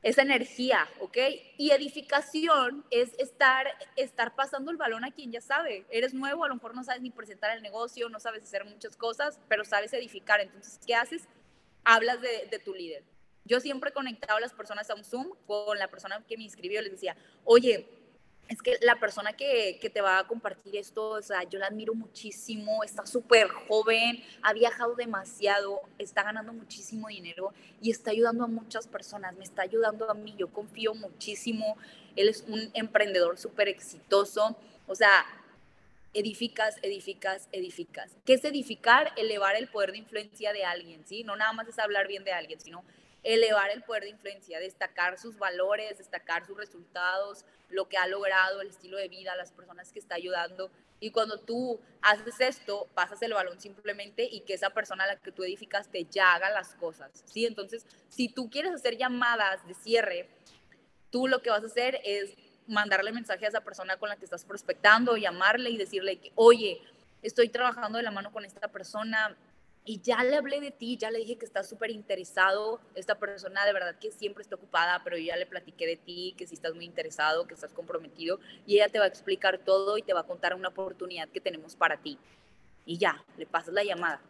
esa 0.02 0.22
energía, 0.22 0.88
¿ok? 0.98 1.16
Y 1.56 1.70
edificación 1.70 2.84
es 2.90 3.14
estar, 3.20 3.68
estar 3.94 4.34
pasando 4.34 4.72
el 4.72 4.76
balón 4.76 5.04
a 5.04 5.12
quien 5.12 5.30
ya 5.30 5.40
sabe. 5.40 5.86
Eres 5.88 6.14
nuevo, 6.14 6.44
a 6.44 6.48
lo 6.48 6.56
mejor 6.56 6.74
no 6.74 6.82
sabes 6.82 7.00
ni 7.00 7.12
presentar 7.12 7.56
el 7.56 7.62
negocio, 7.62 8.08
no 8.08 8.18
sabes 8.18 8.42
hacer 8.42 8.64
muchas 8.64 8.96
cosas, 8.96 9.38
pero 9.48 9.64
sabes 9.64 9.92
edificar. 9.92 10.40
Entonces, 10.40 10.80
¿qué 10.84 10.96
haces? 10.96 11.28
Hablas 11.84 12.20
de, 12.20 12.60
tu 12.64 12.74
líder 12.74 13.04
yo 13.44 13.60
siempre 13.60 13.90
he 13.90 13.92
conectado 13.92 14.38
a 14.38 14.40
las 14.40 14.52
personas 14.52 14.90
a 14.90 14.96
un 14.96 15.04
Zoom 15.04 15.30
con 15.46 15.78
la 15.78 15.86
persona 15.86 16.20
que 16.26 16.36
me 16.36 16.42
inscribió, 16.42 16.82
les 16.82 16.90
decía, 16.90 17.16
oye, 17.44 17.88
es 18.48 18.62
que 18.62 18.78
la 18.80 18.96
persona 19.00 19.32
que, 19.32 19.78
que, 19.80 19.90
te 19.90 20.00
va 20.00 20.18
a 20.18 20.26
compartir 20.26 20.76
esto, 20.76 21.10
o 21.10 21.22
sea, 21.22 21.42
yo 21.44 21.58
la 21.58 21.66
admiro 21.66 21.94
muchísimo, 21.94 22.84
está 22.84 23.04
súper 23.06 23.48
joven, 23.48 24.22
ha 24.42 24.52
viajado 24.52 24.94
demasiado, 24.94 25.80
está 25.98 26.22
ganando 26.22 26.52
muchísimo 26.52 27.08
dinero 27.08 27.52
y 27.80 27.90
está 27.90 28.12
ayudando 28.12 28.44
a 28.44 28.46
muchas 28.46 28.86
personas, 28.86 29.34
me 29.36 29.44
está 29.44 29.62
ayudando 29.62 30.10
a 30.10 30.14
mí, 30.14 30.34
yo 30.38 30.48
confío 30.48 30.94
muchísimo, 30.94 31.76
él 32.14 32.28
es 32.28 32.44
un 32.46 32.70
emprendedor 32.74 33.36
súper 33.38 33.68
exitoso, 33.68 34.56
o 34.86 34.94
sea, 34.94 35.24
edificas, 36.14 36.76
edificas, 36.82 37.48
edificas. 37.52 38.12
¿Qué 38.24 38.34
es 38.34 38.44
edificar? 38.44 39.12
Elevar 39.16 39.56
el 39.56 39.68
poder 39.68 39.92
de 39.92 39.98
influencia 39.98 40.52
de 40.52 40.64
alguien, 40.64 41.04
¿sí? 41.04 41.24
No 41.24 41.36
nada 41.36 41.52
más 41.52 41.68
es 41.68 41.78
hablar 41.78 42.06
bien 42.06 42.24
de 42.24 42.32
alguien, 42.32 42.58
sino 42.58 42.84
elevar 43.22 43.70
el 43.70 43.82
poder 43.82 44.04
de 44.04 44.10
influencia, 44.10 44.60
destacar 44.60 45.18
sus 45.18 45.36
valores, 45.36 45.98
destacar 45.98 46.46
sus 46.46 46.56
resultados, 46.56 47.44
lo 47.68 47.88
que 47.88 47.96
ha 47.96 48.06
logrado, 48.06 48.60
el 48.60 48.68
estilo 48.68 48.96
de 48.96 49.08
vida, 49.08 49.34
las 49.36 49.52
personas 49.52 49.92
que 49.92 49.98
está 49.98 50.14
ayudando. 50.14 50.70
Y 50.98 51.10
cuando 51.10 51.38
tú 51.38 51.80
haces 52.00 52.40
esto, 52.40 52.88
pasas 52.94 53.20
el 53.22 53.34
balón 53.34 53.60
simplemente 53.60 54.26
y 54.30 54.40
que 54.40 54.54
esa 54.54 54.70
persona 54.70 55.04
a 55.04 55.08
la 55.08 55.16
que 55.16 55.32
tú 55.32 55.44
edificaste 55.44 56.06
ya 56.10 56.34
haga 56.34 56.50
las 56.50 56.74
cosas, 56.74 57.24
¿sí? 57.26 57.44
Entonces, 57.44 57.84
si 58.08 58.28
tú 58.28 58.48
quieres 58.48 58.72
hacer 58.72 58.96
llamadas 58.96 59.66
de 59.66 59.74
cierre, 59.74 60.28
tú 61.10 61.28
lo 61.28 61.42
que 61.42 61.50
vas 61.50 61.62
a 61.62 61.66
hacer 61.66 62.00
es 62.04 62.34
mandarle 62.66 63.12
mensaje 63.12 63.44
a 63.44 63.48
esa 63.48 63.60
persona 63.60 63.96
con 63.96 64.08
la 64.08 64.16
que 64.16 64.24
estás 64.24 64.44
prospectando, 64.44 65.16
llamarle 65.16 65.70
y 65.70 65.76
decirle 65.76 66.18
que, 66.18 66.32
oye, 66.34 66.80
estoy 67.22 67.48
trabajando 67.48 67.98
de 67.98 68.04
la 68.04 68.10
mano 68.10 68.32
con 68.32 68.44
esta 68.44 68.68
persona, 68.68 69.36
y 69.88 70.00
ya 70.00 70.24
le 70.24 70.34
hablé 70.34 70.60
de 70.60 70.72
ti, 70.72 70.96
ya 70.96 71.12
le 71.12 71.20
dije 71.20 71.38
que 71.38 71.46
estás 71.46 71.68
súper 71.68 71.92
interesado, 71.92 72.80
esta 72.96 73.20
persona 73.20 73.64
de 73.64 73.72
verdad 73.72 73.96
que 74.00 74.10
siempre 74.10 74.42
está 74.42 74.56
ocupada, 74.56 75.00
pero 75.04 75.16
ya 75.16 75.36
le 75.36 75.46
platiqué 75.46 75.86
de 75.86 75.96
ti, 75.96 76.34
que 76.36 76.44
si 76.44 76.54
estás 76.54 76.74
muy 76.74 76.84
interesado, 76.84 77.46
que 77.46 77.54
estás 77.54 77.72
comprometido, 77.72 78.40
y 78.66 78.74
ella 78.74 78.88
te 78.88 78.98
va 78.98 79.04
a 79.04 79.08
explicar 79.08 79.58
todo 79.58 79.96
y 79.96 80.02
te 80.02 80.12
va 80.12 80.20
a 80.20 80.24
contar 80.24 80.54
una 80.54 80.70
oportunidad 80.70 81.28
que 81.28 81.40
tenemos 81.40 81.76
para 81.76 81.98
ti. 81.98 82.18
Y 82.84 82.98
ya, 82.98 83.24
le 83.38 83.46
pasas 83.46 83.72
la 83.72 83.84
llamada. 83.84 84.20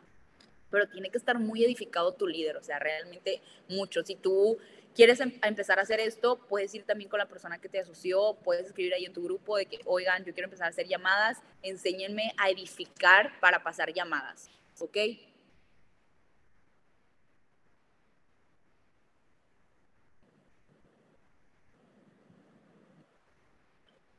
Pero 0.70 0.88
tiene 0.88 1.08
que 1.08 1.16
estar 1.16 1.38
muy 1.38 1.64
edificado 1.64 2.12
tu 2.12 2.26
líder, 2.26 2.58
o 2.58 2.62
sea, 2.62 2.78
realmente 2.78 3.40
mucho. 3.66 4.04
Si 4.04 4.14
tú 4.14 4.58
quieres 4.94 5.20
em, 5.20 5.32
empezar 5.42 5.78
a 5.78 5.82
hacer 5.82 6.00
esto, 6.00 6.36
puedes 6.50 6.74
ir 6.74 6.84
también 6.84 7.08
con 7.08 7.18
la 7.18 7.28
persona 7.28 7.58
que 7.58 7.70
te 7.70 7.80
asoció, 7.80 8.36
puedes 8.44 8.66
escribir 8.66 8.92
ahí 8.92 9.06
en 9.06 9.14
tu 9.14 9.22
grupo 9.22 9.56
de 9.56 9.64
que, 9.64 9.78
oigan, 9.86 10.22
yo 10.26 10.34
quiero 10.34 10.48
empezar 10.48 10.66
a 10.66 10.70
hacer 10.70 10.86
llamadas, 10.86 11.38
enséñenme 11.62 12.34
a 12.36 12.50
edificar 12.50 13.40
para 13.40 13.62
pasar 13.62 13.94
llamadas, 13.94 14.50
¿ok? 14.80 14.98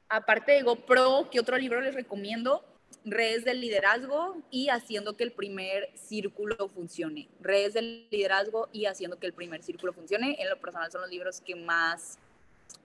Aparte 0.10 0.53
de 0.53 0.64
GoPro, 0.64 1.30
¿qué 1.32 1.39
otro 1.39 1.58
libro 1.58 1.82
les 1.82 1.95
recomiendo? 1.95 2.64
Redes 3.03 3.45
del 3.45 3.62
liderazgo 3.62 4.38
y 4.51 4.70
haciendo 4.70 5.16
que 5.16 5.24
el 5.24 5.32
primer 5.32 5.89
círculo 5.95 6.68
funcione. 6.70 7.30
Redes 7.39 7.74
del 7.74 8.08
liderazgo 8.10 8.70
y 8.72 8.86
haciendo 8.86 9.20
que 9.20 9.28
el 9.28 9.34
primer 9.34 9.64
círculo 9.64 9.93
funcione. 9.93 10.36
En 10.39 10.49
lo 10.49 10.60
personal 10.60 10.91
son 10.91 11.01
los 11.01 11.10
libros 11.10 11.41
que 11.41 11.55
más 11.55 12.18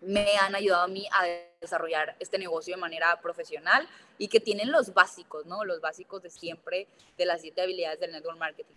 me 0.01 0.37
han 0.37 0.55
ayudado 0.55 0.83
a 0.83 0.89
mí 0.89 1.07
a 1.13 1.27
desarrollar 1.61 2.17
este 2.19 2.39
negocio 2.39 2.75
de 2.75 2.81
manera 2.81 3.21
profesional 3.21 3.89
y 4.19 4.29
que 4.29 4.41
tienen 4.41 4.71
los 4.71 4.95
básicos, 4.95 5.47
¿no? 5.47 5.65
Los 5.65 5.81
básicos 5.81 6.23
de 6.23 6.31
siempre 6.31 6.89
de 7.17 7.27
las 7.27 7.41
siete 7.41 7.63
habilidades 7.63 8.01
del 8.01 8.13
network 8.13 8.39
marketing. 8.39 8.75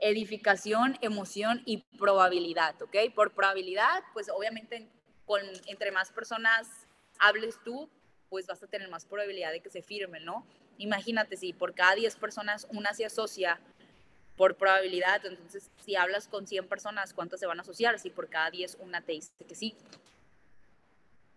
Edificación, 0.00 0.98
emoción 1.00 1.62
y 1.66 1.78
probabilidad, 1.98 2.80
¿ok? 2.82 2.96
Por 3.14 3.32
probabilidad, 3.32 4.02
pues 4.12 4.28
obviamente 4.30 4.88
con, 5.26 5.40
entre 5.66 5.92
más 5.92 6.10
personas 6.10 6.68
hables 7.18 7.58
tú, 7.64 7.88
pues 8.28 8.46
vas 8.46 8.62
a 8.62 8.66
tener 8.66 8.88
más 8.88 9.04
probabilidad 9.04 9.52
de 9.52 9.60
que 9.60 9.70
se 9.70 9.82
firme, 9.82 10.20
¿no? 10.20 10.46
Imagínate 10.78 11.36
si 11.36 11.52
por 11.52 11.74
cada 11.74 11.94
10 11.94 12.16
personas 12.16 12.66
una 12.70 12.94
se 12.94 13.04
asocia 13.04 13.60
por 14.36 14.56
probabilidad, 14.56 15.24
entonces 15.26 15.70
si 15.84 15.96
hablas 15.96 16.26
con 16.26 16.46
100 16.46 16.66
personas, 16.66 17.12
¿cuántas 17.12 17.40
se 17.40 17.46
van 17.46 17.58
a 17.58 17.62
asociar? 17.62 17.98
Si 17.98 18.08
por 18.08 18.28
cada 18.28 18.50
10 18.50 18.78
una 18.80 19.02
te 19.02 19.12
dice 19.12 19.32
que 19.46 19.54
sí. 19.54 19.76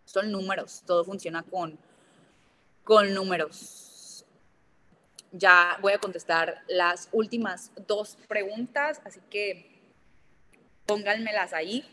Son 0.06 0.32
números, 0.32 0.84
todo 0.86 1.04
funciona 1.04 1.44
con, 1.44 1.78
con 2.84 3.14
números 3.14 3.93
ya 5.34 5.78
voy 5.82 5.94
a 5.94 5.98
contestar 5.98 6.64
las 6.68 7.10
últimas 7.12 7.72
dos 7.88 8.18
preguntas, 8.28 9.02
así 9.04 9.20
que 9.32 9.82
pónganmelas 10.86 11.54
ahí. 11.54 11.84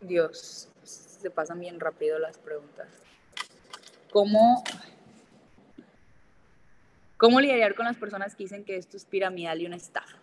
Dios, 0.00 0.68
se 0.82 1.30
pasan 1.30 1.60
bien 1.60 1.78
rápido 1.78 2.18
las 2.18 2.38
preguntas. 2.38 2.88
¿Cómo, 4.10 4.64
cómo 7.18 7.40
lidiar 7.40 7.74
con 7.74 7.84
las 7.84 7.96
personas 7.96 8.34
que 8.34 8.44
dicen 8.44 8.64
que 8.64 8.76
esto 8.76 8.96
es 8.96 9.04
piramidal 9.04 9.60
y 9.60 9.66
una 9.66 9.76
estafa? 9.76 10.21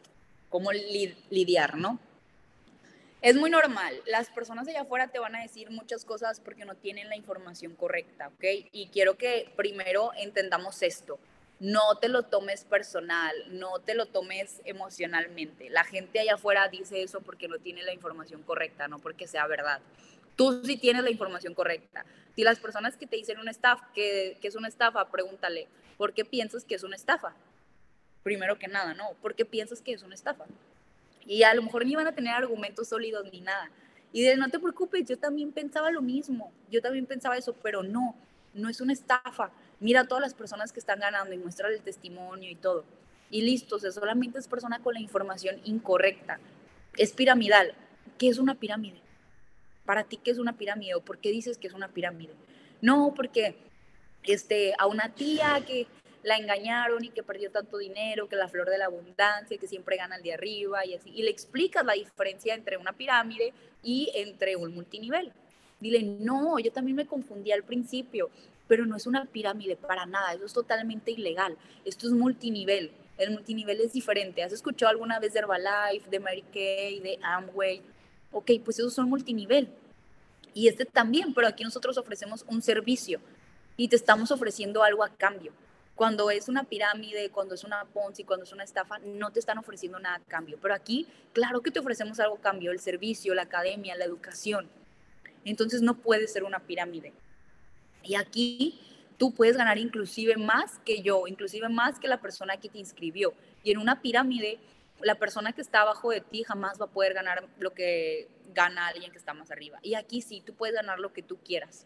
Cómo 0.49 0.71
lidiar, 0.71 1.77
¿no? 1.77 1.99
Es 3.21 3.35
muy 3.35 3.49
normal. 3.49 4.01
Las 4.05 4.29
personas 4.29 4.67
allá 4.67 4.81
afuera 4.81 5.09
te 5.09 5.19
van 5.19 5.35
a 5.35 5.41
decir 5.41 5.69
muchas 5.71 6.05
cosas 6.05 6.39
porque 6.39 6.63
no 6.63 6.75
tienen 6.75 7.09
la 7.09 7.17
información 7.17 7.75
correcta, 7.75 8.29
¿ok? 8.29 8.69
Y 8.71 8.87
quiero 8.93 9.17
que 9.17 9.51
primero 9.57 10.11
entendamos 10.17 10.81
esto. 10.81 11.19
No 11.59 11.97
te 11.99 12.07
lo 12.07 12.23
tomes 12.23 12.63
personal, 12.63 13.35
no 13.49 13.79
te 13.79 13.93
lo 13.93 14.05
tomes 14.05 14.61
emocionalmente. 14.63 15.69
La 15.69 15.83
gente 15.83 16.21
allá 16.21 16.35
afuera 16.35 16.69
dice 16.69 17.03
eso 17.03 17.19
porque 17.19 17.49
no 17.49 17.59
tiene 17.59 17.83
la 17.83 17.93
información 17.93 18.41
correcta, 18.43 18.87
no 18.87 18.99
porque 18.99 19.27
sea 19.27 19.45
verdad. 19.47 19.81
Tú 20.37 20.63
sí 20.63 20.77
tienes 20.77 21.03
la 21.03 21.11
información 21.11 21.53
correcta. 21.53 22.05
Si 22.37 22.43
las 22.43 22.59
personas 22.59 22.95
que 22.95 23.05
te 23.05 23.17
dicen 23.17 23.39
un 23.39 23.49
staff, 23.49 23.81
que, 23.93 24.37
que 24.41 24.47
es 24.47 24.55
una 24.55 24.69
estafa, 24.69 25.11
pregúntale, 25.11 25.67
¿por 25.97 26.13
qué 26.13 26.23
piensas 26.23 26.63
que 26.63 26.75
es 26.75 26.83
una 26.83 26.95
estafa? 26.95 27.35
Primero 28.23 28.57
que 28.57 28.67
nada, 28.67 28.93
¿no? 28.93 29.09
Porque 29.21 29.45
piensas 29.45 29.81
que 29.81 29.93
es 29.93 30.03
una 30.03 30.15
estafa. 30.15 30.45
Y 31.25 31.43
a 31.43 31.53
lo 31.53 31.61
mejor 31.61 31.85
ni 31.85 31.95
van 31.95 32.07
a 32.07 32.11
tener 32.11 32.33
argumentos 32.33 32.89
sólidos 32.89 33.25
ni 33.31 33.41
nada. 33.41 33.69
Y 34.11 34.23
de 34.23 34.35
no 34.35 34.49
te 34.49 34.59
preocupes, 34.59 35.07
yo 35.07 35.17
también 35.17 35.51
pensaba 35.51 35.91
lo 35.91 36.01
mismo, 36.01 36.51
yo 36.71 36.81
también 36.81 37.05
pensaba 37.05 37.37
eso, 37.37 37.53
pero 37.61 37.83
no, 37.83 38.15
no 38.53 38.69
es 38.69 38.81
una 38.81 38.93
estafa. 38.93 39.51
Mira 39.79 40.01
a 40.01 40.07
todas 40.07 40.21
las 40.21 40.33
personas 40.33 40.71
que 40.71 40.79
están 40.79 40.99
ganando 40.99 41.33
y 41.33 41.37
muestra 41.37 41.69
el 41.69 41.81
testimonio 41.81 42.49
y 42.49 42.55
todo. 42.55 42.83
Y 43.29 43.43
listo, 43.43 43.75
o 43.75 43.79
sea, 43.79 43.91
solamente 43.91 44.39
es 44.39 44.47
persona 44.47 44.79
con 44.79 44.95
la 44.95 44.99
información 44.99 45.61
incorrecta. 45.63 46.39
Es 46.97 47.13
piramidal. 47.13 47.75
¿Qué 48.17 48.27
es 48.27 48.39
una 48.39 48.55
pirámide? 48.55 48.99
Para 49.85 50.03
ti, 50.03 50.17
¿qué 50.17 50.31
es 50.31 50.39
una 50.39 50.57
pirámide? 50.57 50.95
¿O 50.95 51.01
por 51.01 51.19
qué 51.19 51.29
dices 51.29 51.57
que 51.57 51.67
es 51.67 51.73
una 51.73 51.89
pirámide? 51.89 52.33
No, 52.81 53.13
porque 53.15 53.55
este, 54.23 54.73
a 54.77 54.87
una 54.87 55.13
tía 55.13 55.63
que 55.65 55.87
la 56.23 56.37
engañaron 56.37 57.03
y 57.03 57.09
que 57.09 57.23
perdió 57.23 57.51
tanto 57.51 57.77
dinero, 57.77 58.27
que 58.27 58.35
la 58.35 58.47
flor 58.47 58.69
de 58.69 58.77
la 58.77 58.85
abundancia, 58.85 59.57
que 59.57 59.67
siempre 59.67 59.97
gana 59.97 60.17
el 60.17 60.23
de 60.23 60.33
arriba 60.33 60.85
y 60.85 60.95
así. 60.95 61.11
Y 61.15 61.23
le 61.23 61.31
explicas 61.31 61.85
la 61.85 61.93
diferencia 61.93 62.53
entre 62.53 62.77
una 62.77 62.93
pirámide 62.93 63.53
y 63.83 64.11
entre 64.15 64.55
un 64.55 64.73
multinivel. 64.73 65.31
Dile, 65.79 66.03
no, 66.03 66.59
yo 66.59 66.71
también 66.71 66.97
me 66.97 67.05
confundí 67.05 67.51
al 67.51 67.63
principio, 67.63 68.29
pero 68.67 68.85
no 68.85 68.97
es 68.97 69.07
una 69.07 69.25
pirámide 69.25 69.77
para 69.77 70.05
nada, 70.05 70.33
eso 70.33 70.45
es 70.45 70.53
totalmente 70.53 71.11
ilegal. 71.11 71.57
Esto 71.85 72.07
es 72.07 72.13
multinivel. 72.13 72.91
El 73.17 73.31
multinivel 73.31 73.81
es 73.81 73.93
diferente. 73.93 74.43
¿Has 74.43 74.53
escuchado 74.53 74.91
alguna 74.91 75.19
vez 75.19 75.33
de 75.33 75.39
Herbalife, 75.39 76.09
de 76.09 76.19
Mary 76.19 76.43
Kay, 76.53 76.99
de 76.99 77.19
Amway? 77.21 77.81
Ok, 78.31 78.51
pues 78.63 78.79
esos 78.79 78.93
son 78.93 79.09
multinivel. 79.09 79.69
Y 80.53 80.67
este 80.67 80.85
también, 80.85 81.33
pero 81.33 81.47
aquí 81.47 81.63
nosotros 81.63 81.97
ofrecemos 81.97 82.45
un 82.47 82.61
servicio 82.61 83.19
y 83.77 83.87
te 83.87 83.95
estamos 83.95 84.31
ofreciendo 84.31 84.83
algo 84.83 85.03
a 85.03 85.09
cambio. 85.09 85.53
Cuando 85.99 86.31
es 86.31 86.47
una 86.47 86.63
pirámide, 86.63 87.29
cuando 87.29 87.55
es 87.55 87.65
una 87.65 87.83
Ponzi, 87.83 88.23
cuando 88.23 88.45
es 88.45 88.53
una 88.53 88.63
estafa, 88.63 88.99
no 88.99 89.33
te 89.33 89.41
están 89.41 89.57
ofreciendo 89.57 89.99
nada 89.99 90.15
a 90.15 90.29
cambio. 90.29 90.57
Pero 90.61 90.73
aquí, 90.73 91.05
claro 91.33 91.59
que 91.59 91.71
te 91.71 91.79
ofrecemos 91.81 92.21
algo 92.21 92.37
a 92.37 92.39
cambio, 92.39 92.71
el 92.71 92.79
servicio, 92.79 93.35
la 93.35 93.41
academia, 93.41 93.97
la 93.97 94.05
educación. 94.05 94.69
Entonces 95.43 95.81
no 95.81 95.95
puede 95.95 96.29
ser 96.29 96.45
una 96.45 96.59
pirámide. 96.59 97.11
Y 98.01 98.15
aquí 98.15 98.79
tú 99.17 99.33
puedes 99.33 99.57
ganar 99.57 99.77
inclusive 99.77 100.37
más 100.37 100.79
que 100.85 101.01
yo, 101.01 101.27
inclusive 101.27 101.67
más 101.67 101.99
que 101.99 102.07
la 102.07 102.21
persona 102.21 102.55
que 102.55 102.69
te 102.69 102.77
inscribió. 102.77 103.33
Y 103.65 103.71
en 103.71 103.77
una 103.77 104.01
pirámide, 104.01 104.57
la 105.01 105.15
persona 105.15 105.51
que 105.51 105.59
está 105.59 105.81
abajo 105.81 106.11
de 106.11 106.21
ti 106.21 106.43
jamás 106.43 106.79
va 106.79 106.85
a 106.85 106.91
poder 106.91 107.13
ganar 107.13 107.45
lo 107.59 107.73
que 107.73 108.29
gana 108.53 108.87
alguien 108.87 109.11
que 109.11 109.17
está 109.17 109.33
más 109.33 109.51
arriba. 109.51 109.79
Y 109.81 109.95
aquí 109.95 110.21
sí, 110.21 110.41
tú 110.45 110.53
puedes 110.53 110.75
ganar 110.75 110.97
lo 110.97 111.11
que 111.11 111.23
tú 111.23 111.39
quieras 111.43 111.85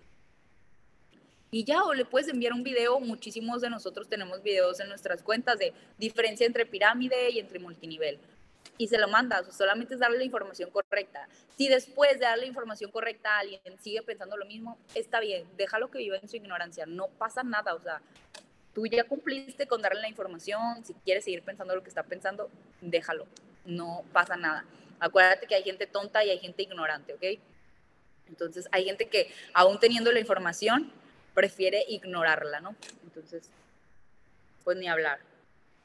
y 1.53 1.63
ya, 1.65 1.83
o 1.83 1.93
le 1.93 2.03
puedes 2.03 2.27
enviar 2.29 2.51
un 2.51 2.63
video. 2.63 2.99
Muchísimos 2.99 3.61
de 3.61 3.69
nosotros 3.69 4.09
tenemos 4.09 4.41
videos 4.41 4.79
en 4.79 4.89
nuestras 4.89 5.21
cuentas 5.21 5.59
de 5.59 5.71
diferencia 5.99 6.47
entre 6.47 6.65
pirámide 6.65 7.29
y 7.29 7.37
entre 7.37 7.59
multinivel. 7.59 8.19
Y 8.79 8.87
se 8.87 8.97
lo 8.97 9.07
mandas, 9.07 9.55
solamente 9.55 9.93
es 9.93 9.99
darle 9.99 10.17
la 10.17 10.23
información 10.23 10.71
correcta. 10.71 11.29
Si 11.55 11.67
después 11.67 12.13
de 12.13 12.25
darle 12.25 12.45
la 12.45 12.47
información 12.47 12.89
correcta 12.89 13.35
a 13.35 13.39
alguien 13.41 13.61
sigue 13.79 14.01
pensando 14.01 14.35
lo 14.35 14.47
mismo, 14.47 14.79
está 14.95 15.19
bien, 15.19 15.45
déjalo 15.55 15.91
que 15.91 15.99
viva 15.99 16.17
en 16.17 16.27
su 16.27 16.37
ignorancia, 16.37 16.87
no 16.87 17.07
pasa 17.19 17.43
nada, 17.43 17.75
o 17.75 17.79
sea, 17.79 18.01
tú 18.73 18.87
ya 18.87 19.03
cumpliste 19.03 19.67
con 19.67 19.79
darle 19.79 20.01
la 20.01 20.09
información, 20.09 20.83
si 20.83 20.95
quieres 21.05 21.23
seguir 21.23 21.43
pensando 21.43 21.75
lo 21.75 21.83
que 21.83 21.89
está 21.89 22.01
pensando, 22.01 22.49
déjalo, 22.81 23.27
no 23.63 24.03
pasa 24.11 24.35
nada. 24.37 24.65
Acuérdate 24.99 25.45
que 25.45 25.53
hay 25.53 25.63
gente 25.63 25.85
tonta 25.85 26.25
y 26.25 26.31
hay 26.31 26.39
gente 26.39 26.63
ignorante, 26.63 27.13
¿ok? 27.13 27.39
Entonces, 28.27 28.67
hay 28.71 28.85
gente 28.85 29.07
que 29.07 29.31
aún 29.53 29.79
teniendo 29.79 30.11
la 30.11 30.19
información, 30.19 30.91
prefiere 31.33 31.83
ignorarla, 31.87 32.59
¿no? 32.59 32.75
Entonces, 33.03 33.49
pues 34.63 34.77
ni 34.77 34.87
hablar. 34.87 35.19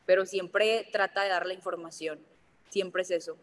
Pero 0.06 0.26
siempre 0.26 0.88
trata 0.92 1.22
de 1.22 1.30
dar 1.30 1.46
la 1.46 1.54
información, 1.54 2.18
siempre 2.70 3.02
es 3.02 3.10
eso. 3.10 3.36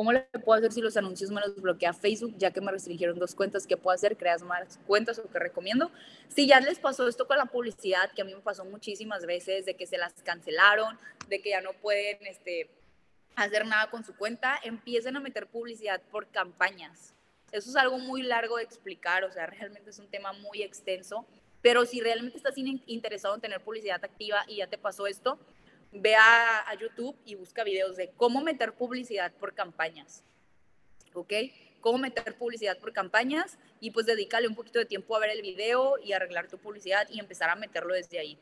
¿Cómo 0.00 0.12
le 0.12 0.22
puedo 0.44 0.58
hacer 0.58 0.72
si 0.72 0.80
los 0.80 0.96
anuncios 0.96 1.30
me 1.30 1.42
los 1.42 1.60
bloquea 1.60 1.92
Facebook, 1.92 2.34
ya 2.38 2.52
que 2.52 2.62
me 2.62 2.72
restringieron 2.72 3.18
dos 3.18 3.34
cuentas? 3.34 3.66
¿Qué 3.66 3.76
puedo 3.76 3.94
hacer? 3.94 4.16
¿Creas 4.16 4.42
más 4.42 4.78
cuentas 4.86 5.18
o 5.18 5.28
qué 5.30 5.38
recomiendo? 5.38 5.90
Si 6.28 6.46
ya 6.46 6.58
les 6.58 6.78
pasó 6.78 7.06
esto 7.06 7.26
con 7.26 7.36
la 7.36 7.44
publicidad, 7.44 8.10
que 8.12 8.22
a 8.22 8.24
mí 8.24 8.34
me 8.34 8.40
pasó 8.40 8.64
muchísimas 8.64 9.26
veces, 9.26 9.66
de 9.66 9.74
que 9.74 9.86
se 9.86 9.98
las 9.98 10.14
cancelaron, 10.22 10.98
de 11.28 11.42
que 11.42 11.50
ya 11.50 11.60
no 11.60 11.74
pueden, 11.74 12.24
este, 12.26 12.70
hacer 13.36 13.66
nada 13.66 13.90
con 13.90 14.04
su 14.04 14.14
cuenta, 14.14 14.58
empiecen 14.62 15.16
a 15.16 15.20
meter 15.20 15.46
publicidad 15.46 16.00
por 16.10 16.28
campañas. 16.28 17.14
Eso 17.52 17.70
es 17.70 17.76
algo 17.76 17.98
muy 17.98 18.22
largo 18.22 18.56
de 18.56 18.64
explicar, 18.64 19.24
o 19.24 19.32
sea, 19.32 19.46
realmente 19.46 19.90
es 19.90 19.98
un 19.98 20.08
tema 20.08 20.32
muy 20.32 20.62
extenso, 20.62 21.26
pero 21.62 21.84
si 21.84 22.00
realmente 22.00 22.36
estás 22.36 22.54
interesado 22.56 23.34
en 23.34 23.40
tener 23.40 23.60
publicidad 23.60 24.02
activa 24.02 24.44
y 24.46 24.56
ya 24.56 24.66
te 24.66 24.78
pasó 24.78 25.06
esto, 25.06 25.38
ve 25.92 26.14
a, 26.14 26.74
YouTube 26.80 27.16
y 27.26 27.34
busca 27.34 27.64
videos 27.64 27.96
de 27.96 28.10
cómo 28.16 28.40
meter 28.40 28.72
publicidad 28.72 29.32
por 29.32 29.54
campañas, 29.54 30.24
¿ok? 31.12 31.32
Cómo 31.80 31.98
meter 31.98 32.36
publicidad 32.36 32.78
por 32.78 32.92
campañas 32.92 33.58
y 33.80 33.90
pues 33.90 34.06
dedícale 34.06 34.48
un 34.48 34.54
poquito 34.54 34.78
de 34.78 34.86
tiempo 34.86 35.16
a 35.16 35.20
ver 35.20 35.30
el 35.30 35.42
video 35.42 35.98
y 36.02 36.12
arreglar 36.12 36.48
tu 36.48 36.58
publicidad 36.58 37.08
y 37.10 37.18
empezar 37.18 37.50
a 37.50 37.56
meterlo 37.56 37.94
desde 37.94 38.18
ahí. 38.18 38.38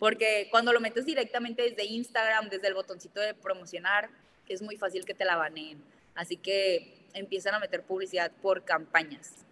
Porque 0.00 0.48
cuando 0.50 0.72
lo 0.72 0.80
metes 0.80 1.04
directamente 1.04 1.62
desde 1.62 1.84
Instagram, 1.84 2.48
desde 2.48 2.66
el 2.68 2.74
botoncito 2.74 3.20
de 3.20 3.34
promocionar, 3.34 4.08
es 4.48 4.62
muy 4.62 4.76
fácil 4.76 5.04
que 5.04 5.14
te 5.14 5.26
la 5.26 5.36
baneen. 5.36 5.84
Así 6.14 6.36
que 6.38 7.06
empiezan 7.12 7.54
a 7.54 7.60
meter 7.60 7.82
publicidad 7.82 8.32
por 8.42 8.64
campañas. 8.64 9.44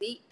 ¿Sí? 0.00 0.22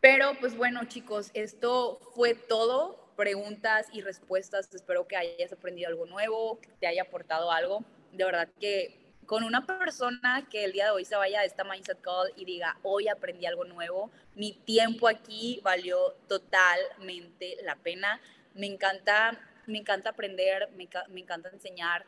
Pero 0.00 0.34
pues 0.38 0.54
bueno, 0.54 0.84
chicos, 0.84 1.30
esto 1.32 1.98
fue 2.14 2.34
todo. 2.34 3.02
Preguntas 3.16 3.86
y 3.94 4.02
respuestas. 4.02 4.68
Espero 4.74 5.08
que 5.08 5.16
hayas 5.16 5.54
aprendido 5.54 5.88
algo 5.88 6.04
nuevo, 6.04 6.60
que 6.60 6.68
te 6.78 6.86
haya 6.86 7.02
aportado 7.02 7.50
algo. 7.50 7.82
De 8.12 8.24
verdad 8.24 8.50
que 8.60 9.05
con 9.26 9.44
una 9.44 9.66
persona 9.66 10.46
que 10.50 10.64
el 10.64 10.72
día 10.72 10.86
de 10.86 10.90
hoy 10.92 11.04
se 11.04 11.16
vaya 11.16 11.40
a 11.40 11.44
esta 11.44 11.64
Mindset 11.64 12.00
Call 12.00 12.32
y 12.36 12.44
diga, 12.44 12.78
hoy 12.82 13.08
aprendí 13.08 13.44
algo 13.44 13.64
nuevo, 13.64 14.10
mi 14.34 14.52
tiempo 14.52 15.08
aquí 15.08 15.60
valió 15.62 16.12
totalmente 16.28 17.56
la 17.62 17.76
pena. 17.76 18.20
Me 18.54 18.66
encanta, 18.66 19.38
me 19.66 19.78
encanta 19.78 20.10
aprender, 20.10 20.70
me, 20.76 20.88
me 21.08 21.20
encanta 21.20 21.50
enseñar. 21.50 22.06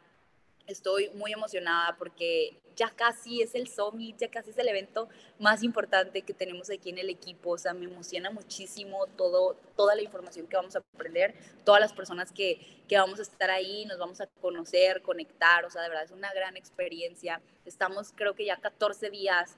Estoy 0.69 1.09
muy 1.15 1.33
emocionada 1.33 1.97
porque 1.97 2.61
ya 2.77 2.91
casi 2.91 3.41
es 3.41 3.55
el 3.55 3.69
Summit, 3.69 4.19
ya 4.19 4.31
casi 4.31 4.51
es 4.51 4.59
el 4.59 4.69
evento 4.69 5.09
más 5.39 5.63
importante 5.63 6.21
que 6.21 6.35
tenemos 6.35 6.69
aquí 6.69 6.91
en 6.91 6.99
el 6.99 7.09
equipo. 7.09 7.53
O 7.53 7.59
sea, 7.59 7.73
me 7.73 7.87
emociona 7.87 8.31
muchísimo 8.31 9.07
todo, 9.17 9.57
toda 9.77 9.97
la 9.97 10.03
información 10.03 10.47
que 10.47 10.57
vamos 10.57 10.77
a 10.77 10.81
aprender, 10.95 11.35
todas 11.65 11.81
las 11.81 11.95
personas 11.95 12.33
que, 12.33 12.85
que 12.87 12.99
vamos 12.99 13.19
a 13.19 13.23
estar 13.23 13.51
ahí, 13.51 13.87
nos 13.87 13.99
vamos 13.99 14.21
a 14.21 14.27
conocer, 14.27 15.01
conectar. 15.01 15.65
O 15.65 15.71
sea, 15.71 15.81
de 15.81 15.89
verdad 15.89 16.05
es 16.05 16.11
una 16.11 16.33
gran 16.35 16.55
experiencia. 16.57 17.41
Estamos 17.65 18.13
creo 18.15 18.35
que 18.35 18.45
ya 18.45 18.59
14 18.59 19.09
días. 19.09 19.57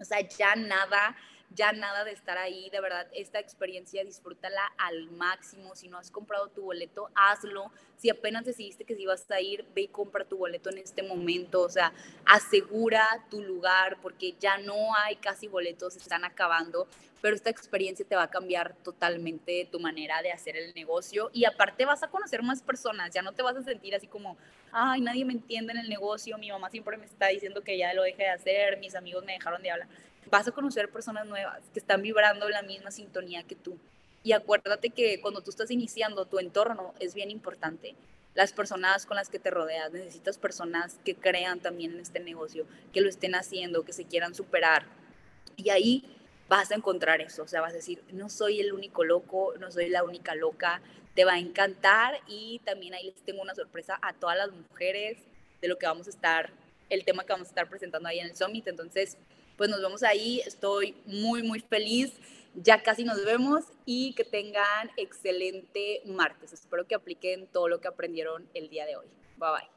O 0.00 0.04
sea, 0.04 0.20
ya 0.20 0.56
nada 0.56 1.16
ya 1.54 1.72
nada 1.72 2.04
de 2.04 2.12
estar 2.12 2.38
ahí, 2.38 2.70
de 2.70 2.80
verdad, 2.80 3.08
esta 3.12 3.40
experiencia 3.40 4.04
disfrútala 4.04 4.62
al 4.78 5.10
máximo. 5.10 5.74
Si 5.74 5.88
no 5.88 5.98
has 5.98 6.10
comprado 6.10 6.48
tu 6.48 6.62
boleto, 6.62 7.10
hazlo. 7.14 7.72
Si 7.96 8.08
apenas 8.08 8.44
decidiste 8.44 8.84
que 8.84 8.94
si 8.94 9.04
vas 9.04 9.28
a 9.30 9.40
ir, 9.40 9.64
ve 9.74 9.82
y 9.82 9.88
compra 9.88 10.24
tu 10.24 10.38
boleto 10.38 10.70
en 10.70 10.78
este 10.78 11.02
momento. 11.02 11.62
O 11.62 11.68
sea, 11.68 11.92
asegura 12.24 13.04
tu 13.30 13.42
lugar 13.42 13.98
porque 14.00 14.34
ya 14.38 14.58
no 14.58 14.94
hay 14.94 15.16
casi 15.16 15.48
boletos, 15.48 15.94
se 15.94 15.98
están 15.98 16.24
acabando. 16.24 16.86
Pero 17.20 17.36
esta 17.36 17.50
experiencia 17.50 18.06
te 18.06 18.16
va 18.16 18.22
a 18.22 18.30
cambiar 18.30 18.74
totalmente 18.76 19.68
tu 19.70 19.78
manera 19.78 20.22
de 20.22 20.32
hacer 20.32 20.56
el 20.56 20.72
negocio. 20.74 21.30
Y 21.34 21.44
aparte 21.44 21.84
vas 21.84 22.02
a 22.02 22.08
conocer 22.08 22.42
más 22.42 22.62
personas, 22.62 23.12
ya 23.12 23.20
no 23.20 23.32
te 23.32 23.42
vas 23.42 23.56
a 23.56 23.62
sentir 23.62 23.94
así 23.94 24.06
como, 24.06 24.38
ay, 24.72 25.02
nadie 25.02 25.26
me 25.26 25.34
entiende 25.34 25.72
en 25.72 25.80
el 25.80 25.90
negocio, 25.90 26.38
mi 26.38 26.50
mamá 26.50 26.70
siempre 26.70 26.96
me 26.96 27.04
está 27.04 27.26
diciendo 27.26 27.62
que 27.62 27.76
ya 27.76 27.92
lo 27.92 28.04
deje 28.04 28.22
de 28.22 28.30
hacer, 28.30 28.78
mis 28.78 28.94
amigos 28.94 29.22
me 29.24 29.32
dejaron 29.32 29.62
de 29.62 29.70
hablar 29.70 29.88
vas 30.30 30.48
a 30.48 30.52
conocer 30.52 30.90
personas 30.90 31.26
nuevas 31.26 31.60
que 31.72 31.78
están 31.78 32.02
vibrando 32.02 32.48
la 32.48 32.62
misma 32.62 32.90
sintonía 32.90 33.42
que 33.42 33.54
tú. 33.54 33.78
Y 34.22 34.32
acuérdate 34.32 34.90
que 34.90 35.20
cuando 35.20 35.40
tú 35.40 35.50
estás 35.50 35.70
iniciando, 35.70 36.26
tu 36.26 36.38
entorno 36.38 36.94
es 37.00 37.14
bien 37.14 37.30
importante. 37.30 37.94
Las 38.34 38.52
personas 38.52 39.06
con 39.06 39.16
las 39.16 39.28
que 39.28 39.38
te 39.38 39.50
rodeas, 39.50 39.92
necesitas 39.92 40.38
personas 40.38 40.98
que 41.04 41.16
crean 41.16 41.60
también 41.60 41.92
en 41.92 42.00
este 42.00 42.20
negocio, 42.20 42.66
que 42.92 43.00
lo 43.00 43.08
estén 43.08 43.34
haciendo, 43.34 43.84
que 43.84 43.92
se 43.92 44.04
quieran 44.04 44.34
superar. 44.34 44.84
Y 45.56 45.70
ahí 45.70 46.04
vas 46.48 46.70
a 46.70 46.74
encontrar 46.74 47.20
eso, 47.20 47.44
o 47.44 47.48
sea, 47.48 47.60
vas 47.60 47.72
a 47.72 47.76
decir, 47.76 48.02
no 48.12 48.28
soy 48.28 48.60
el 48.60 48.72
único 48.72 49.04
loco, 49.04 49.54
no 49.60 49.70
soy 49.70 49.88
la 49.88 50.02
única 50.02 50.34
loca, 50.34 50.82
te 51.14 51.24
va 51.24 51.34
a 51.34 51.38
encantar 51.38 52.20
y 52.26 52.60
también 52.64 52.92
ahí 52.94 53.12
les 53.12 53.22
tengo 53.22 53.40
una 53.40 53.54
sorpresa 53.54 53.98
a 54.02 54.14
todas 54.14 54.36
las 54.36 54.50
mujeres 54.50 55.18
de 55.60 55.68
lo 55.68 55.78
que 55.78 55.86
vamos 55.86 56.08
a 56.08 56.10
estar, 56.10 56.50
el 56.88 57.04
tema 57.04 57.24
que 57.24 57.32
vamos 57.32 57.48
a 57.48 57.50
estar 57.50 57.68
presentando 57.68 58.08
ahí 58.08 58.18
en 58.18 58.26
el 58.26 58.36
Summit. 58.36 58.66
Entonces, 58.66 59.16
pues 59.60 59.68
nos 59.68 59.82
vemos 59.82 60.02
ahí. 60.02 60.40
Estoy 60.46 60.94
muy, 61.04 61.42
muy 61.42 61.60
feliz. 61.60 62.14
Ya 62.54 62.82
casi 62.82 63.04
nos 63.04 63.22
vemos 63.26 63.64
y 63.84 64.14
que 64.14 64.24
tengan 64.24 64.90
excelente 64.96 66.00
martes. 66.06 66.54
Espero 66.54 66.86
que 66.86 66.94
apliquen 66.94 67.46
todo 67.46 67.68
lo 67.68 67.78
que 67.78 67.88
aprendieron 67.88 68.48
el 68.54 68.70
día 68.70 68.86
de 68.86 68.96
hoy. 68.96 69.06
Bye 69.36 69.50
bye. 69.50 69.70